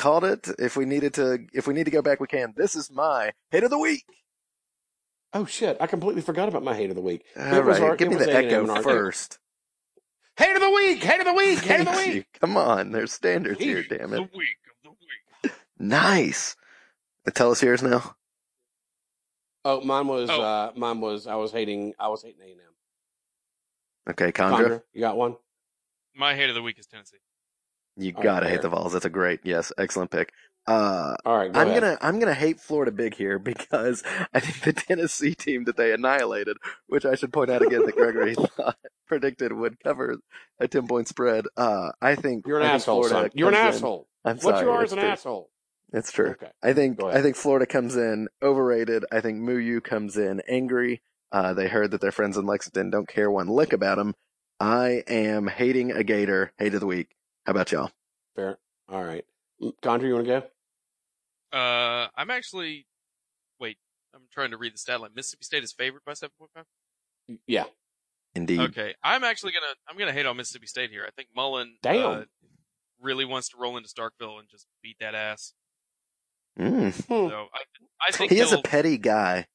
called 0.02 0.24
it. 0.26 0.48
If 0.60 0.76
we 0.76 0.86
needed 0.86 1.14
to, 1.16 1.40
if 1.54 1.68
we 1.68 1.74
need 1.74 1.86
to 1.86 1.92
go 1.92 2.02
back, 2.02 2.20
we 2.20 2.28
can. 2.28 2.54
This 2.58 2.76
is 2.76 2.92
my 2.92 3.32
hit 3.52 3.64
of 3.64 3.70
the 3.70 3.78
week. 3.80 4.04
Oh 5.34 5.46
shit! 5.46 5.78
I 5.80 5.88
completely 5.88 6.22
forgot 6.22 6.50
about 6.50 6.64
my 6.64 6.76
hate 6.76 6.90
of 6.90 6.96
the 6.98 7.02
week. 7.02 7.24
All 7.38 7.46
It 7.46 7.64
was 7.64 7.80
right, 7.80 7.90
our- 7.92 7.96
give 7.96 8.10
me 8.10 8.16
the 8.16 8.34
echo 8.34 8.66
first. 8.82 9.40
Hate 10.38 10.56
of 10.56 10.62
the 10.62 10.70
week! 10.72 11.04
Hate 11.04 11.20
of 11.20 11.26
the 11.26 11.34
week! 11.34 11.60
Hate 11.60 11.80
of 11.82 11.86
the 11.86 11.92
week! 11.92 12.14
you. 12.16 12.24
Come 12.40 12.58
on, 12.58 12.92
there's 12.92 13.14
standards 13.14 13.60
here. 13.60 13.84
Damn 13.84 14.14
it! 14.14 14.18
the 14.18 14.38
week 14.38 14.58
of 14.68 14.76
the 14.84 14.90
week. 14.90 15.54
Nice. 15.80 16.56
Tell 17.34 17.52
us 17.52 17.62
yours 17.62 17.84
now. 17.84 18.16
Oh, 19.64 19.82
mine 19.82 20.08
was 20.08 20.30
Oh. 20.30 20.42
uh, 20.42 20.72
mine 20.76 21.00
was 21.02 21.28
I 21.28 21.36
was 21.36 21.52
hating 21.52 21.94
I 22.00 22.08
was 22.08 22.24
hating 22.24 22.42
A 22.42 22.52
and 22.52 22.60
M. 22.62 22.68
Okay, 24.12 24.32
Condra. 24.32 24.82
You 24.94 25.02
got 25.02 25.16
one? 25.18 25.36
My 26.16 26.36
hate 26.36 26.50
of 26.50 26.56
the 26.56 26.62
week 26.64 26.80
is 26.80 26.88
Tennessee. 26.88 27.18
You 28.02 28.14
Oh, 28.18 28.22
gotta 28.24 28.50
hate 28.50 28.62
the 28.62 28.70
Vols. 28.70 28.94
That's 28.94 29.06
a 29.06 29.10
great, 29.10 29.42
yes, 29.44 29.72
excellent 29.78 30.12
pick. 30.12 30.32
Uh, 30.68 31.16
All 31.26 31.38
right, 31.38 31.52
go 31.52 31.60
I'm 31.60 31.70
ahead. 31.70 31.82
gonna 31.82 31.98
I'm 32.02 32.20
gonna 32.20 32.34
hate 32.36 32.60
Florida 32.60 32.92
big 32.92 33.16
here 33.16 33.40
because 33.52 34.04
I 34.34 34.40
think 34.40 34.62
the 34.64 34.74
Tennessee 34.74 35.34
team 35.36 35.64
that 35.66 35.76
they 35.78 35.92
annihilated, 35.94 36.58
which 36.88 37.06
I 37.06 37.16
should 37.16 37.34
point 37.34 37.50
out 37.50 37.62
again 37.62 37.86
that 37.86 37.96
Gregory 37.96 38.36
thought, 38.58 38.78
predicted 39.08 39.54
would 39.54 39.80
cover 39.80 40.18
a 40.60 40.68
ten 40.68 40.88
point 40.88 41.08
spread. 41.08 41.46
Uh, 41.58 41.90
I 42.02 42.16
think 42.16 42.46
You're 42.48 42.60
an 42.60 42.68
I 42.68 42.74
asshole, 42.74 43.04
Florida 43.04 43.22
son. 43.30 43.32
You're 43.34 43.50
an 43.50 43.56
in- 43.56 43.60
asshole. 43.62 44.08
I'm 44.24 44.38
What 44.38 44.56
sorry. 44.56 44.66
you 44.66 44.72
are 44.72 44.84
is 44.84 44.94
an 44.94 45.00
true. 45.00 45.08
asshole. 45.08 45.50
It's 45.94 46.12
true. 46.12 46.30
Okay. 46.32 46.52
I 46.64 46.74
think 46.74 47.04
I 47.04 47.22
think 47.22 47.36
Florida 47.36 47.66
comes 47.66 47.96
in 47.96 48.28
overrated. 48.42 49.04
I 49.12 49.20
think 49.22 49.40
Moo 49.40 49.58
U 49.58 49.82
comes 49.82 50.16
in 50.16 50.42
angry. 50.48 51.02
Uh, 51.32 51.54
they 51.54 51.68
heard 51.68 51.92
that 51.92 52.02
their 52.02 52.12
friends 52.12 52.38
in 52.38 52.46
Lexington 52.46 52.90
don't 52.92 53.08
care 53.08 53.32
one 53.32 53.48
lick 53.48 53.74
about 53.74 53.98
them. 53.98 54.14
I 54.60 55.04
am 55.08 55.48
hating 55.48 55.92
a 55.92 56.04
Gator. 56.04 56.54
Hate 56.60 56.74
of 56.76 56.82
the 56.82 56.86
week. 56.86 57.10
How 57.52 57.54
about 57.54 57.72
y'all? 57.74 57.92
Fair. 58.34 58.58
All 58.88 59.04
right. 59.04 59.26
Condra, 59.84 60.08
you 60.08 60.14
want 60.14 60.26
to 60.26 60.42
go? 61.52 61.58
Uh, 61.58 62.08
I'm 62.16 62.30
actually. 62.30 62.88
Wait, 63.60 63.76
I'm 64.16 64.22
trying 64.32 64.52
to 64.52 64.58
read 64.58 64.74
the 64.74 64.78
stat 64.78 65.02
line. 65.02 65.10
Mississippi 65.14 65.44
State 65.44 65.62
is 65.66 65.74
favored 65.74 66.00
by 66.06 66.14
7.5. 66.14 66.64
Yeah. 67.48 67.66
Indeed. 68.36 68.62
Okay, 68.62 68.96
I'm 69.04 69.26
actually 69.26 69.52
gonna 69.52 69.74
I'm 69.86 69.98
gonna 69.98 70.14
hate 70.14 70.26
on 70.26 70.38
Mississippi 70.38 70.66
State 70.68 70.92
here. 70.92 71.04
I 71.06 71.10
think 71.12 71.28
Mullen 71.36 71.76
Damn. 71.82 72.06
uh, 72.06 72.22
really 73.02 73.26
wants 73.26 73.50
to 73.50 73.58
roll 73.58 73.76
into 73.76 73.90
Starkville 73.90 74.40
and 74.40 74.48
just 74.48 74.66
beat 74.82 74.96
that 75.02 75.14
ass. 75.14 75.54
Mm. 76.58 76.94
Hmm. 76.94 77.10
So 77.10 77.48
I 77.54 78.08
I 78.08 78.12
think 78.14 78.32
He 78.32 78.40
is 78.40 78.54
a 78.54 78.62
petty 78.62 78.98
guy. 78.98 79.48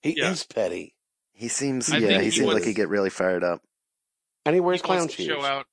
He 0.00 0.16
Yeah. 0.18 0.32
is 0.32 0.42
petty. 0.42 0.96
He 1.30 1.46
seems 1.46 1.88
I 1.92 1.98
yeah, 1.98 2.18
he, 2.18 2.24
he 2.24 2.30
seems 2.32 2.48
like 2.48 2.54
was- 2.56 2.64
he 2.66 2.74
get 2.74 2.88
really 2.88 3.10
fired 3.10 3.44
up. 3.44 3.60
And 4.44 4.54
he 4.54 4.56
he 4.56 4.60
wears 4.60 4.82
clown 4.82 4.98
wants 5.02 5.14
to 5.14 5.22
shoes. 5.22 5.28
show 5.28 5.44
out. 5.44 5.66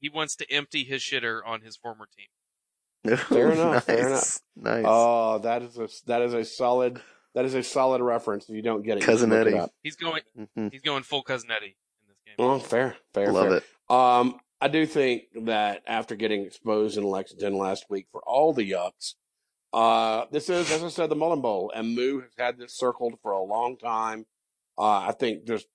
He 0.00 0.08
wants 0.08 0.36
to 0.36 0.50
empty 0.52 0.84
his 0.84 1.02
shitter 1.02 1.40
on 1.44 1.62
his 1.62 1.76
former 1.76 2.06
team. 2.16 3.16
Fair 3.28 3.52
enough, 3.52 3.74
nice. 3.74 3.84
fair 3.84 4.08
enough. 4.08 4.38
Nice. 4.56 4.84
Oh, 4.86 5.38
that 5.38 5.62
is 5.62 5.78
a 5.78 5.88
that 6.06 6.22
is 6.22 6.34
a 6.34 6.44
solid 6.44 7.00
that 7.34 7.44
is 7.44 7.54
a 7.54 7.62
solid 7.62 8.00
reference. 8.02 8.48
If 8.48 8.56
you 8.56 8.62
don't 8.62 8.82
get 8.82 8.98
it, 8.98 9.04
Cousin 9.04 9.30
can 9.30 9.38
look 9.38 9.48
it 9.48 9.54
Eddie. 9.56 9.70
He's 9.82 9.96
going 9.96 10.22
Mhm. 10.38 10.72
he's 10.72 10.82
going 10.82 11.02
full 11.04 11.22
cousin 11.22 11.50
Eddie 11.50 11.76
in 12.02 12.08
this 12.08 12.16
game. 12.26 12.34
Oh, 12.38 12.58
fair, 12.58 12.96
fair, 13.14 13.30
Love 13.32 13.48
fair. 13.48 13.56
it. 13.58 13.64
Um, 13.88 14.40
I 14.60 14.68
do 14.68 14.86
think 14.86 15.24
that 15.44 15.82
after 15.86 16.16
getting 16.16 16.44
exposed 16.44 16.96
in 16.98 17.04
Lexington 17.04 17.56
last 17.56 17.84
week 17.90 18.06
for 18.10 18.22
all 18.26 18.52
the 18.52 18.68
yucks, 18.68 19.14
uh, 19.72 20.24
this 20.32 20.48
is, 20.50 20.70
as 20.72 20.82
I 20.82 20.88
said, 20.88 21.10
the 21.10 21.14
Mullen 21.14 21.42
Bowl, 21.42 21.70
and 21.74 21.94
Moo 21.94 22.22
has 22.22 22.30
had 22.38 22.58
this 22.58 22.74
circled 22.76 23.18
for 23.22 23.32
a 23.32 23.42
long 23.42 23.76
time. 23.76 24.24
Uh, 24.78 24.98
I 25.08 25.12
think 25.12 25.46
just, 25.46 25.66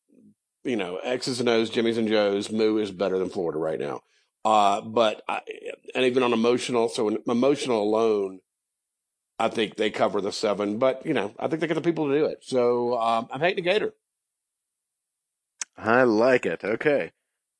you 0.63 0.75
know, 0.75 0.97
X's 0.97 1.39
and 1.39 1.49
O's, 1.49 1.69
Jimmy's 1.69 1.97
and 1.97 2.07
Joe's, 2.07 2.51
Moo 2.51 2.77
is 2.77 2.91
better 2.91 3.17
than 3.17 3.29
Florida 3.29 3.57
right 3.59 3.79
now. 3.79 4.01
Uh, 4.43 4.81
but 4.81 5.21
I, 5.27 5.41
and 5.95 6.05
even 6.05 6.23
on 6.23 6.33
emotional, 6.33 6.89
so 6.89 7.07
in 7.07 7.19
emotional 7.27 7.81
alone, 7.83 8.39
I 9.39 9.49
think 9.49 9.75
they 9.75 9.89
cover 9.89 10.21
the 10.21 10.31
seven. 10.31 10.77
But 10.79 11.05
you 11.05 11.13
know, 11.13 11.33
I 11.39 11.47
think 11.47 11.61
they 11.61 11.67
get 11.67 11.73
the 11.75 11.81
people 11.81 12.07
to 12.07 12.17
do 12.17 12.25
it. 12.25 12.39
So 12.41 12.99
um, 12.99 13.27
I'm 13.31 13.39
hating 13.39 13.63
the 13.63 13.69
Gator. 13.69 13.93
I 15.77 16.03
like 16.03 16.45
it. 16.45 16.63
Okay. 16.63 17.11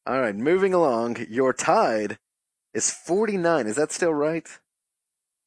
All 0.06 0.20
right. 0.20 0.36
Moving 0.36 0.74
along. 0.74 1.18
Your 1.30 1.54
tide 1.54 2.18
is 2.74 2.91
49. 2.91 3.68
Is 3.68 3.76
that 3.78 3.91
still 3.91 4.14
right? 4.14 4.47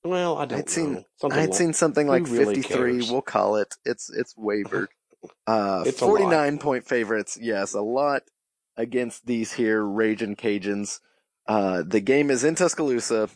Well, 0.05 0.37
I 0.39 0.45
don't 0.45 0.59
I'd 0.61 0.71
seen- 0.71 0.95
know. 0.95 1.05
Something 1.17 1.39
I 1.39 1.41
had 1.43 1.51
like- 1.51 1.59
seen 1.59 1.73
something 1.73 2.07
like 2.07 2.25
really 2.29 2.57
53. 2.57 2.93
cares? 2.93 3.11
We'll 3.11 3.23
call 3.23 3.57
it. 3.57 3.75
It's 3.85 4.11
it's 4.11 4.35
wavered. 4.37 4.89
Uh, 5.47 5.85
It's 5.87 6.01
a 6.01 6.07
lot. 6.07 6.19
49 6.21 6.59
point 6.59 6.87
favorites. 6.87 7.39
Yes, 7.41 7.75
a 7.75 7.81
lot 7.81 8.23
against 8.77 9.27
these 9.27 9.53
here 9.53 9.83
Raging 9.83 10.37
Cajuns. 10.37 11.01
Uh, 11.47 11.83
the 11.87 12.01
game 12.01 12.31
is 12.31 12.45
in 12.45 12.55
Tuscaloosa. 12.55 13.29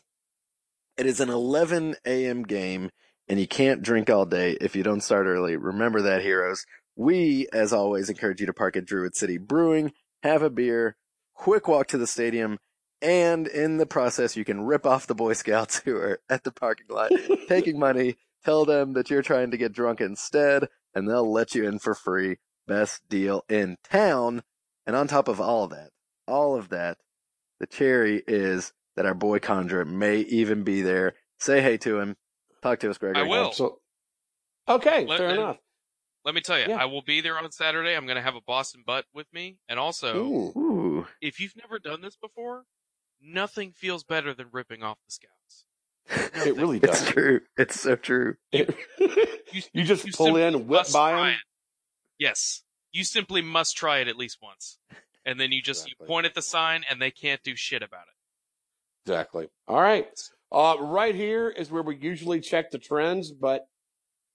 It 0.97 1.07
is 1.07 1.20
an 1.20 1.28
11 1.30 1.97
a.m. 2.05 2.43
game, 2.43 2.91
and 3.28 3.39
you 3.39 3.47
can't 3.47 3.82
drink 3.82 4.11
all 4.11 4.26
day 4.26 4.57
if 4.61 4.74
you 4.74 4.82
don't 4.82 5.03
start 5.03 5.26
early. 5.26 5.57
Remember 5.57 6.03
that, 6.03 6.22
heroes. 6.22 6.64
We, 6.97 7.47
as 7.53 7.72
always, 7.72 8.11
encourage 8.11 8.41
you 8.41 8.47
to 8.47 8.53
park 8.53 8.76
at 8.76 8.84
Druid 8.84 9.14
City 9.14 9.39
Brewing, 9.39 9.93
have 10.24 10.43
a 10.43 10.51
beer, 10.51 10.97
quick 11.34 11.68
walk 11.68 11.86
to 11.89 11.99
the 11.99 12.09
stadium, 12.09 12.59
and 13.01 13.47
in 13.47 13.76
the 13.76 13.86
process, 13.86 14.36
you 14.36 14.45
can 14.45 14.62
rip 14.62 14.84
off 14.84 15.07
the 15.07 15.14
Boy 15.14 15.34
Scouts 15.34 15.78
who 15.84 15.97
are 15.97 16.20
at 16.28 16.43
the 16.43 16.51
parking 16.51 16.86
lot 16.91 17.12
taking 17.49 17.78
money. 17.78 18.16
Tell 18.45 18.64
them 18.64 18.95
that 18.95 19.11
you're 19.11 19.22
trying 19.22 19.53
to 19.53 19.57
get 19.57 19.72
drunk 19.72 20.01
instead, 20.01 20.68
and 20.99 21.09
they'll 21.09 21.30
let 21.32 21.55
you 21.55 21.66
in 21.66 21.78
for 21.78 21.94
free. 21.94 22.36
Best 22.66 23.09
deal 23.09 23.44
in 23.49 23.76
town. 23.90 24.42
And 24.86 24.94
on 24.96 25.07
top 25.09 25.28
of 25.28 25.40
all 25.40 25.64
of 25.64 25.70
that, 25.70 25.90
all 26.26 26.57
of 26.57 26.68
that, 26.70 26.99
the 27.61 27.66
cherry 27.66 28.22
is 28.26 28.72
that 28.96 29.07
our 29.07 29.14
boy 29.14 29.38
Condra 29.38 29.86
may 29.86 30.18
even 30.20 30.64
be 30.64 30.82
there. 30.82 31.14
Say 31.38 31.61
hey 31.62 31.76
to 31.78 31.99
him. 32.01 32.16
Talk 32.62 32.80
to 32.80 32.90
us, 32.90 32.99
Gregory. 32.99 33.24
I 33.24 33.28
will. 33.28 33.51
Absol- 33.51 33.76
Okay, 34.68 35.07
Let- 35.07 35.18
fair 35.18 35.30
enough. 35.30 35.59
Let 36.24 36.34
me 36.34 36.40
tell 36.42 36.59
you, 36.59 36.66
Yeah. 36.68 36.76
I 36.82 36.84
will 36.84 37.01
be 37.01 37.20
there 37.22 37.38
on 37.38 37.51
Saturday. 37.53 37.94
I'm 37.96 38.05
going 38.05 38.16
to 38.16 38.22
have 38.22 38.34
a 38.34 38.40
Boston 38.42 38.82
butt 38.84 39.07
with 39.14 39.32
me, 39.32 39.57
and 39.68 39.78
also, 39.78 40.16
Ooh. 40.16 40.53
Ooh. 40.59 41.07
if 41.22 41.40
you've 41.40 41.57
never 41.57 41.78
done 41.78 42.03
this 42.03 42.16
before, 42.16 42.64
nothing 43.20 43.72
feels 43.72 44.05
better 44.05 44.34
than 44.34 44.49
ripping 44.53 44.82
off 44.82 44.99
the 45.07 45.12
scouts. 45.12 45.64
It 46.11 46.57
really 46.57 46.79
does. 46.79 47.03
It's 47.03 47.11
true. 47.11 47.41
It's 47.57 47.81
so 47.81 47.97
true. 47.97 48.35
It- 48.53 48.75
you 49.73 49.85
just 49.85 50.07
you 50.07 50.13
pull 50.13 50.37
in, 50.37 50.67
whip 50.67 50.87
by 50.93 51.13
try 51.13 51.31
them. 51.31 51.39
Yes, 52.19 52.63
you 52.93 53.05
simply 53.05 53.43
must 53.43 53.77
try 53.77 53.99
it 53.99 54.09
at 54.09 54.17
least 54.17 54.39
once, 54.43 54.79
and 55.25 55.39
then 55.39 55.53
you 55.53 55.61
just 55.63 55.87
Exactly. 55.87 56.05
you 56.05 56.07
point 56.09 56.27
at 56.27 56.35
the 56.35 56.43
sign, 56.43 56.85
and 56.91 57.01
they 57.01 57.11
can't 57.11 57.43
do 57.43 57.55
shit 57.57 57.83
about 57.83 58.03
it. 58.03 59.11
Exactly. 59.11 59.49
All 59.67 59.81
right. 59.81 60.07
Uh, 60.51 60.77
right 60.81 61.15
here 61.15 61.49
is 61.51 61.71
where 61.71 61.83
we 61.83 61.97
usually 61.97 62.41
check 62.41 62.71
the 62.71 62.79
trends, 62.79 63.31
but 63.31 63.67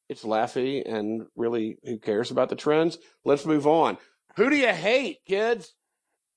it's 0.09 0.23
Laffy 0.23 0.83
and 0.87 1.23
really 1.35 1.77
who 1.83 1.97
cares 1.97 2.29
about 2.31 2.49
the 2.49 2.55
trends? 2.55 2.97
Let's 3.25 3.45
move 3.45 3.65
on. 3.65 3.97
Who 4.35 4.49
do 4.49 4.55
you 4.55 4.67
hate, 4.73 5.19
kids? 5.27 5.73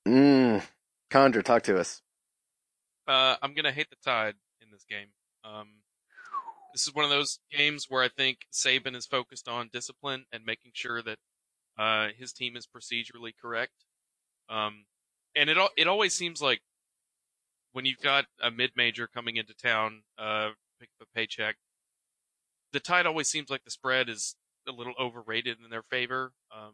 Mmm. 0.07 0.63
Condra, 1.11 1.43
talk 1.43 1.63
to 1.63 1.79
us. 1.79 2.01
Uh, 3.07 3.35
I'm 3.41 3.53
gonna 3.53 3.71
hate 3.71 3.89
the 3.89 3.95
Tide 4.03 4.35
in 4.61 4.69
this 4.71 4.83
game. 4.89 5.07
Um, 5.43 5.81
this 6.73 6.87
is 6.87 6.93
one 6.93 7.05
of 7.05 7.11
those 7.11 7.39
games 7.51 7.85
where 7.89 8.03
I 8.03 8.09
think 8.09 8.39
Saban 8.53 8.95
is 8.95 9.05
focused 9.05 9.47
on 9.47 9.69
discipline 9.71 10.25
and 10.31 10.45
making 10.45 10.71
sure 10.73 11.01
that 11.01 11.17
uh, 11.77 12.09
his 12.17 12.33
team 12.33 12.55
is 12.55 12.67
procedurally 12.67 13.31
correct. 13.39 13.73
Um, 14.49 14.85
and 15.35 15.49
it 15.49 15.57
it 15.75 15.87
always 15.87 16.13
seems 16.13 16.41
like 16.41 16.61
when 17.73 17.85
you've 17.85 18.01
got 18.01 18.25
a 18.41 18.49
mid 18.49 18.71
major 18.75 19.07
coming 19.07 19.37
into 19.37 19.53
town, 19.53 20.03
uh, 20.17 20.49
pick 20.79 20.89
up 20.99 21.07
a 21.07 21.15
paycheck, 21.17 21.57
the 22.73 22.79
Tide 22.79 23.05
always 23.05 23.27
seems 23.27 23.49
like 23.49 23.63
the 23.63 23.71
spread 23.71 24.09
is 24.09 24.35
a 24.67 24.71
little 24.71 24.93
overrated 24.99 25.57
in 25.63 25.69
their 25.69 25.83
favor. 25.83 26.31
Um, 26.55 26.73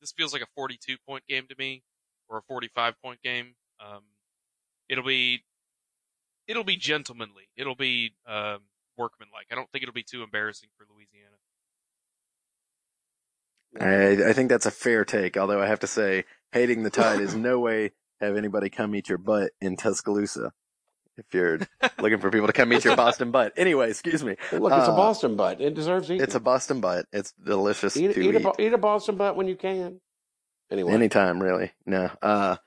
this 0.00 0.12
feels 0.12 0.32
like 0.32 0.42
a 0.42 0.46
42 0.54 0.96
point 1.06 1.24
game 1.26 1.46
to 1.48 1.54
me, 1.58 1.82
or 2.28 2.38
a 2.38 2.42
45 2.42 2.94
point 3.02 3.22
game. 3.22 3.54
Um, 3.80 4.02
it'll 4.88 5.04
be 5.04 5.44
it'll 6.46 6.64
be 6.64 6.76
gentlemanly. 6.76 7.48
It'll 7.56 7.74
be 7.74 8.14
um, 8.26 8.58
workmanlike. 8.96 9.46
I 9.50 9.54
don't 9.54 9.70
think 9.70 9.82
it'll 9.82 9.92
be 9.94 10.02
too 10.02 10.22
embarrassing 10.22 10.70
for 10.76 10.86
Louisiana. 10.92 11.36
I, 13.80 14.30
I 14.30 14.32
think 14.34 14.48
that's 14.50 14.66
a 14.66 14.70
fair 14.70 15.04
take, 15.04 15.36
although 15.36 15.62
I 15.62 15.66
have 15.66 15.80
to 15.80 15.86
say, 15.86 16.24
hating 16.52 16.82
the 16.82 16.90
tide 16.90 17.20
is 17.20 17.34
no 17.34 17.58
way 17.58 17.92
have 18.20 18.36
anybody 18.36 18.68
come 18.70 18.94
eat 18.94 19.08
your 19.08 19.18
butt 19.18 19.52
in 19.60 19.76
Tuscaloosa. 19.76 20.52
If 21.16 21.26
you're 21.32 21.58
looking 21.98 22.18
for 22.18 22.30
people 22.30 22.46
to 22.46 22.52
come 22.52 22.72
eat 22.72 22.84
your 22.84 22.96
Boston 22.96 23.30
butt. 23.30 23.52
Anyway, 23.56 23.90
excuse 23.90 24.22
me. 24.24 24.36
Look, 24.52 24.72
it's 24.72 24.88
a 24.88 24.92
Uh, 24.92 24.96
Boston 24.96 25.36
butt. 25.36 25.60
It 25.60 25.74
deserves 25.74 26.10
eating. 26.10 26.22
It's 26.22 26.34
a 26.34 26.40
Boston 26.40 26.80
butt. 26.80 27.06
It's 27.12 27.32
delicious 27.32 27.96
eat, 27.96 28.14
to 28.14 28.20
eat, 28.20 28.34
eat. 28.34 28.44
a, 28.44 28.52
eat 28.58 28.72
a 28.72 28.78
Boston 28.78 29.16
butt 29.16 29.36
when 29.36 29.48
you 29.48 29.56
can. 29.56 30.00
Anyway, 30.70 30.92
Anytime, 30.92 31.42
really. 31.42 31.72
No. 31.86 32.10
Uh, 32.22 32.56
Well, 32.56 32.58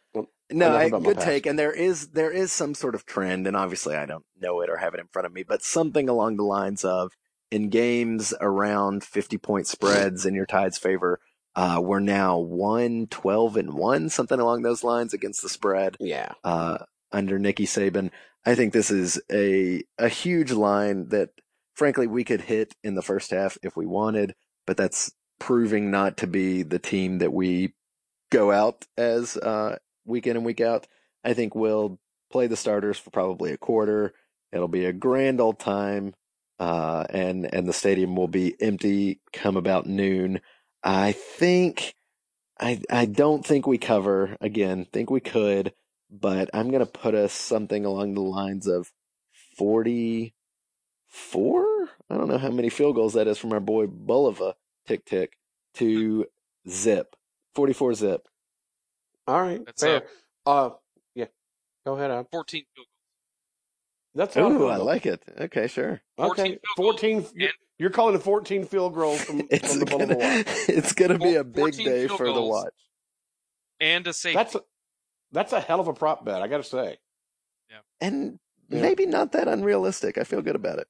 no, 0.51 0.75
I, 0.75 0.89
good 0.89 1.19
take. 1.19 1.45
And 1.45 1.57
there 1.57 1.71
is, 1.71 2.09
there 2.09 2.31
is 2.31 2.51
some 2.51 2.73
sort 2.73 2.95
of 2.95 3.05
trend, 3.05 3.47
and 3.47 3.55
obviously 3.55 3.95
I 3.95 4.05
don't 4.05 4.25
know 4.39 4.61
it 4.61 4.69
or 4.69 4.77
have 4.77 4.93
it 4.93 4.99
in 4.99 5.07
front 5.07 5.25
of 5.25 5.33
me, 5.33 5.43
but 5.43 5.63
something 5.63 6.09
along 6.09 6.37
the 6.37 6.43
lines 6.43 6.83
of 6.83 7.11
in 7.51 7.69
games 7.69 8.33
around 8.41 9.03
50 9.03 9.37
point 9.37 9.67
spreads 9.67 10.25
in 10.25 10.35
your 10.35 10.45
tide's 10.45 10.77
favor, 10.77 11.19
uh, 11.55 11.79
we're 11.81 11.99
now 11.99 12.37
1 12.37 13.07
12 13.07 13.57
and 13.57 13.73
1, 13.73 14.09
something 14.09 14.39
along 14.39 14.61
those 14.61 14.83
lines 14.83 15.13
against 15.13 15.41
the 15.41 15.49
spread, 15.49 15.95
yeah. 15.99 16.33
uh, 16.43 16.79
under 17.11 17.39
Nicky 17.39 17.65
Saban. 17.65 18.11
I 18.45 18.55
think 18.55 18.73
this 18.73 18.91
is 18.91 19.19
a, 19.31 19.83
a 19.97 20.09
huge 20.09 20.51
line 20.51 21.09
that 21.09 21.29
frankly 21.73 22.07
we 22.07 22.23
could 22.23 22.41
hit 22.41 22.75
in 22.83 22.95
the 22.95 23.01
first 23.01 23.31
half 23.31 23.57
if 23.63 23.75
we 23.75 23.85
wanted, 23.85 24.35
but 24.67 24.77
that's 24.77 25.11
proving 25.39 25.91
not 25.91 26.17
to 26.17 26.27
be 26.27 26.63
the 26.63 26.79
team 26.79 27.19
that 27.19 27.33
we 27.33 27.73
go 28.31 28.51
out 28.51 28.85
as 28.97 29.37
uh, 29.37 29.77
week 30.05 30.27
in 30.27 30.37
and 30.37 30.45
week 30.45 30.61
out. 30.61 30.87
I 31.23 31.33
think 31.33 31.55
we'll 31.55 31.99
play 32.31 32.47
the 32.47 32.55
starters 32.55 32.97
for 32.97 33.09
probably 33.09 33.51
a 33.51 33.57
quarter. 33.57 34.13
It'll 34.51 34.67
be 34.67 34.85
a 34.85 34.93
grand 34.93 35.41
old 35.41 35.59
time, 35.59 36.13
uh, 36.59 37.05
and 37.09 37.51
and 37.53 37.67
the 37.67 37.73
stadium 37.73 38.15
will 38.15 38.27
be 38.27 38.55
empty 38.61 39.19
come 39.33 39.57
about 39.57 39.85
noon. 39.87 40.41
I 40.83 41.11
think, 41.13 41.95
I 42.59 42.81
I 42.89 43.05
don't 43.05 43.45
think 43.45 43.67
we 43.67 43.77
cover 43.77 44.37
again. 44.39 44.85
Think 44.93 45.09
we 45.09 45.19
could, 45.19 45.73
but 46.09 46.49
I'm 46.53 46.71
gonna 46.71 46.85
put 46.85 47.15
us 47.15 47.33
something 47.33 47.85
along 47.85 48.13
the 48.13 48.21
lines 48.21 48.67
of 48.67 48.91
forty 49.57 50.35
four. 51.07 51.65
I 52.09 52.17
don't 52.17 52.29
know 52.29 52.37
how 52.37 52.51
many 52.51 52.69
field 52.69 52.95
goals 52.95 53.13
that 53.13 53.27
is 53.27 53.37
from 53.37 53.53
our 53.53 53.59
boy 53.59 53.87
Bulova. 53.87 54.53
Tick 54.87 55.05
tick 55.05 55.37
to 55.75 56.25
zip. 56.69 57.15
Forty 57.55 57.73
four 57.73 57.93
zip. 57.93 58.27
All 59.27 59.41
right. 59.41 59.65
That's 59.65 59.81
fair. 59.83 60.03
Uh, 60.45 60.71
yeah. 61.15 61.25
Go 61.85 61.93
ahead, 61.95 62.11
Ab. 62.11 62.27
14 62.31 62.63
field 62.75 62.87
That's 64.13 64.37
all. 64.37 64.51
Ooh, 64.51 64.67
I 64.67 64.77
like 64.77 65.05
it. 65.05 65.23
Okay, 65.39 65.67
sure. 65.67 66.01
14 66.17 66.31
Okay. 66.31 66.49
field 66.51 66.59
goals 66.77 66.91
14. 66.99 67.25
and- 67.39 67.49
You're 67.79 67.89
calling 67.89 68.15
it 68.15 68.21
14 68.23 68.65
field 68.65 68.93
goals 68.95 69.21
from, 69.23 69.41
It's 69.51 69.71
from 69.71 69.79
the 69.79 69.85
gonna, 69.85 70.05
Bulova 70.15 70.17
Watch. 70.45 70.45
it's 70.69 70.93
gonna 70.93 71.17
be 71.19 71.35
a 71.35 71.43
big 71.43 71.73
day 71.75 72.07
for 72.07 72.25
the 72.27 72.33
goals. 72.33 72.63
watch. 72.65 72.73
and 73.79 74.07
a 74.07 74.13
safety. 74.13 74.35
That's 74.37 74.55
a, 74.55 74.61
that's 75.31 75.53
a 75.53 75.59
hell 75.59 75.79
of 75.79 75.87
a 75.87 75.93
prop 75.93 76.23
bet, 76.23 76.41
I 76.41 76.47
got 76.47 76.57
to 76.57 76.63
say. 76.63 76.97
Yeah. 77.69 77.77
And 77.99 78.39
Yeah. 78.69 78.81
maybe 78.81 79.05
not 79.05 79.31
that 79.33 79.47
unrealistic. 79.47 80.17
I 80.17 80.23
feel 80.23 80.41
good 80.41 80.55
about 80.55 80.79
it. 80.79 80.87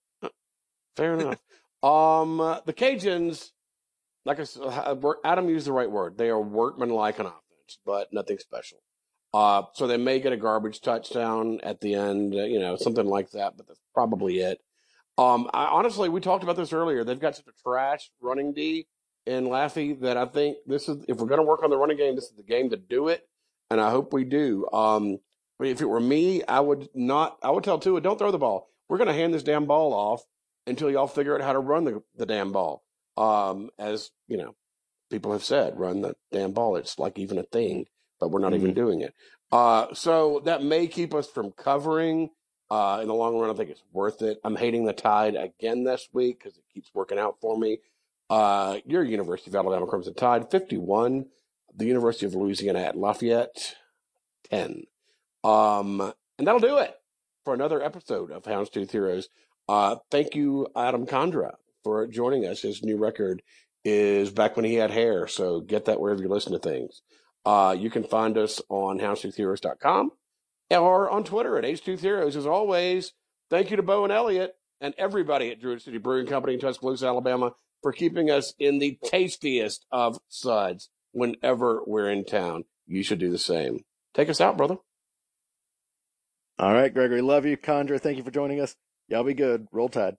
Fair 0.95 1.13
enough. 1.15 1.39
Um, 1.83 2.39
uh, 2.39 2.59
the 2.65 2.73
Cajuns, 2.73 3.51
like 4.25 4.39
I 4.39 4.43
said, 4.43 4.63
uh, 4.63 5.13
Adam 5.23 5.49
used 5.49 5.67
the 5.67 5.71
right 5.73 5.89
word. 5.89 6.17
They 6.17 6.29
are 6.29 6.39
workmanlike 6.39 7.19
on 7.19 7.25
but 7.85 8.11
nothing 8.11 8.37
special. 8.39 8.79
Uh, 9.33 9.63
so 9.73 9.85
they 9.85 9.97
may 9.97 10.19
get 10.19 10.31
a 10.33 10.37
garbage 10.37 10.79
touchdown 10.81 11.59
at 11.61 11.81
the 11.81 11.93
end, 11.93 12.33
uh, 12.33 12.43
you 12.43 12.59
know, 12.59 12.77
something 12.77 13.05
like 13.05 13.31
that, 13.31 13.57
but 13.57 13.67
that's 13.67 13.81
probably 13.93 14.39
it. 14.39 14.59
Um, 15.17 15.49
I, 15.53 15.65
honestly, 15.65 16.07
we 16.09 16.21
talked 16.21 16.43
about 16.43 16.55
this 16.55 16.73
earlier. 16.73 17.03
They've 17.03 17.19
got 17.19 17.35
such 17.35 17.47
a 17.47 17.63
trash 17.63 18.11
running 18.21 18.53
D 18.53 18.87
in 19.25 19.45
Laffy 19.45 19.99
that 20.01 20.17
I 20.17 20.25
think 20.25 20.57
this 20.65 20.87
is, 20.87 21.03
if 21.07 21.17
we're 21.17 21.27
going 21.27 21.39
to 21.39 21.45
work 21.45 21.63
on 21.63 21.69
the 21.69 21.77
running 21.77 21.97
game, 21.97 22.15
this 22.15 22.25
is 22.25 22.35
the 22.37 22.43
game 22.43 22.69
to 22.69 22.77
do 22.77 23.09
it. 23.09 23.27
And 23.69 23.81
I 23.81 23.89
hope 23.89 24.13
we 24.13 24.23
do. 24.23 24.67
Um, 24.71 25.17
but 25.57 25.67
if 25.67 25.81
it 25.81 25.85
were 25.85 25.99
me, 25.99 26.43
I 26.43 26.59
would 26.59 26.89
not, 26.93 27.37
I 27.41 27.49
would 27.49 27.63
tell 27.63 27.79
Tua, 27.79 28.01
don't 28.01 28.19
throw 28.19 28.31
the 28.31 28.37
ball. 28.37 28.69
We're 28.87 28.97
going 28.97 29.07
to 29.07 29.13
hand 29.13 29.33
this 29.33 29.43
damn 29.43 29.65
ball 29.65 29.93
off 29.93 30.21
until 30.67 30.91
y'all 30.91 31.07
figure 31.07 31.35
out 31.35 31.41
how 31.41 31.53
to 31.53 31.59
run 31.59 31.85
the, 31.85 32.03
the 32.15 32.25
damn 32.25 32.51
ball. 32.51 32.83
Um, 33.17 33.69
as 33.79 34.11
you 34.27 34.37
know, 34.37 34.55
people 35.09 35.31
have 35.31 35.43
said, 35.43 35.77
run 35.79 36.01
the 36.01 36.15
damn 36.31 36.51
ball. 36.51 36.75
It's 36.75 36.99
like 36.99 37.17
even 37.17 37.37
a 37.37 37.43
thing, 37.43 37.85
but 38.19 38.31
we're 38.31 38.39
not 38.39 38.53
even 38.53 38.73
doing 38.73 39.01
it. 39.01 39.13
Uh, 39.51 39.93
so 39.93 40.41
that 40.45 40.63
may 40.63 40.87
keep 40.87 41.13
us 41.13 41.27
from 41.27 41.51
covering. 41.51 42.29
Uh, 42.69 42.99
in 43.01 43.07
the 43.07 43.13
long 43.13 43.37
run, 43.37 43.49
I 43.49 43.53
think 43.53 43.69
it's 43.69 43.83
worth 43.93 44.21
it. 44.21 44.39
I'm 44.43 44.55
hating 44.55 44.85
the 44.85 44.93
tide 44.93 45.35
again 45.35 45.83
this 45.83 46.09
week 46.11 46.39
because 46.39 46.57
it 46.57 46.63
keeps 46.73 46.89
working 46.93 47.19
out 47.19 47.37
for 47.39 47.57
me. 47.57 47.77
Uh, 48.29 48.79
your 48.85 49.03
University 49.03 49.51
of 49.51 49.55
Alabama 49.55 49.85
Crimson 49.85 50.15
Tide, 50.15 50.49
51. 50.49 51.25
The 51.77 51.85
University 51.85 52.25
of 52.25 52.33
Louisiana 52.33 52.79
at 52.79 52.97
Lafayette, 52.97 53.75
10. 54.49 54.85
Um, 55.43 56.13
and 56.37 56.47
that'll 56.47 56.59
do 56.59 56.77
it 56.77 56.95
for 57.43 57.53
another 57.53 57.83
episode 57.83 58.31
of 58.31 58.43
Houndstooth 58.43 58.91
Heroes. 58.91 59.29
Uh, 59.67 59.97
thank 60.09 60.35
you, 60.35 60.67
Adam 60.75 61.05
Condra, 61.05 61.55
for 61.83 62.07
joining 62.07 62.45
us. 62.45 62.61
His 62.61 62.81
new 62.81 62.97
record 62.97 63.41
is 63.85 64.31
back 64.31 64.55
when 64.55 64.65
he 64.65 64.73
had 64.73 64.91
hair, 64.91 65.27
so 65.27 65.61
get 65.61 65.85
that 65.85 66.01
wherever 66.01 66.21
you 66.21 66.27
listen 66.27 66.51
to 66.51 66.59
things. 66.59 67.01
Uh, 67.45 67.75
you 67.77 67.91
can 67.91 68.03
find 68.03 68.37
us 68.37 68.59
on 68.67 68.99
houndstoothheroes.com 68.99 70.11
or 70.71 71.09
on 71.11 71.23
Twitter 71.23 71.57
at 71.57 71.63
H2Heroes. 71.63 72.35
As 72.35 72.47
always, 72.47 73.13
thank 73.51 73.69
you 73.69 73.77
to 73.77 73.83
Bo 73.83 74.03
and 74.03 74.11
Elliot 74.11 74.55
and 74.81 74.95
everybody 74.97 75.51
at 75.51 75.61
Druid 75.61 75.83
City 75.83 75.99
Brewing 75.99 76.25
Company 76.25 76.55
in 76.55 76.59
Tuscaloosa, 76.59 77.05
Alabama, 77.05 77.51
for 77.83 77.91
keeping 77.91 78.31
us 78.31 78.55
in 78.57 78.79
the 78.79 78.97
tastiest 79.05 79.85
of 79.91 80.17
suds 80.27 80.89
whenever 81.11 81.81
we're 81.85 82.09
in 82.09 82.25
town. 82.25 82.65
You 82.87 83.03
should 83.03 83.19
do 83.19 83.29
the 83.29 83.37
same. 83.37 83.81
Take 84.15 84.29
us 84.29 84.41
out, 84.41 84.57
brother. 84.57 84.77
All 86.57 86.73
right, 86.73 86.93
Gregory. 86.93 87.21
Love 87.21 87.45
you. 87.45 87.57
Condra, 87.57 87.99
thank 87.99 88.17
you 88.17 88.23
for 88.23 88.31
joining 88.31 88.61
us. 88.61 88.75
Y'all 89.07 89.23
be 89.23 89.33
good. 89.33 89.67
Roll 89.71 89.89
Tide. 89.89 90.15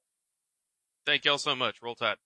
Thank 1.05 1.25
y'all 1.25 1.39
so 1.39 1.57
much. 1.57 1.77
Roll 1.83 1.95
Tide. 1.95 2.17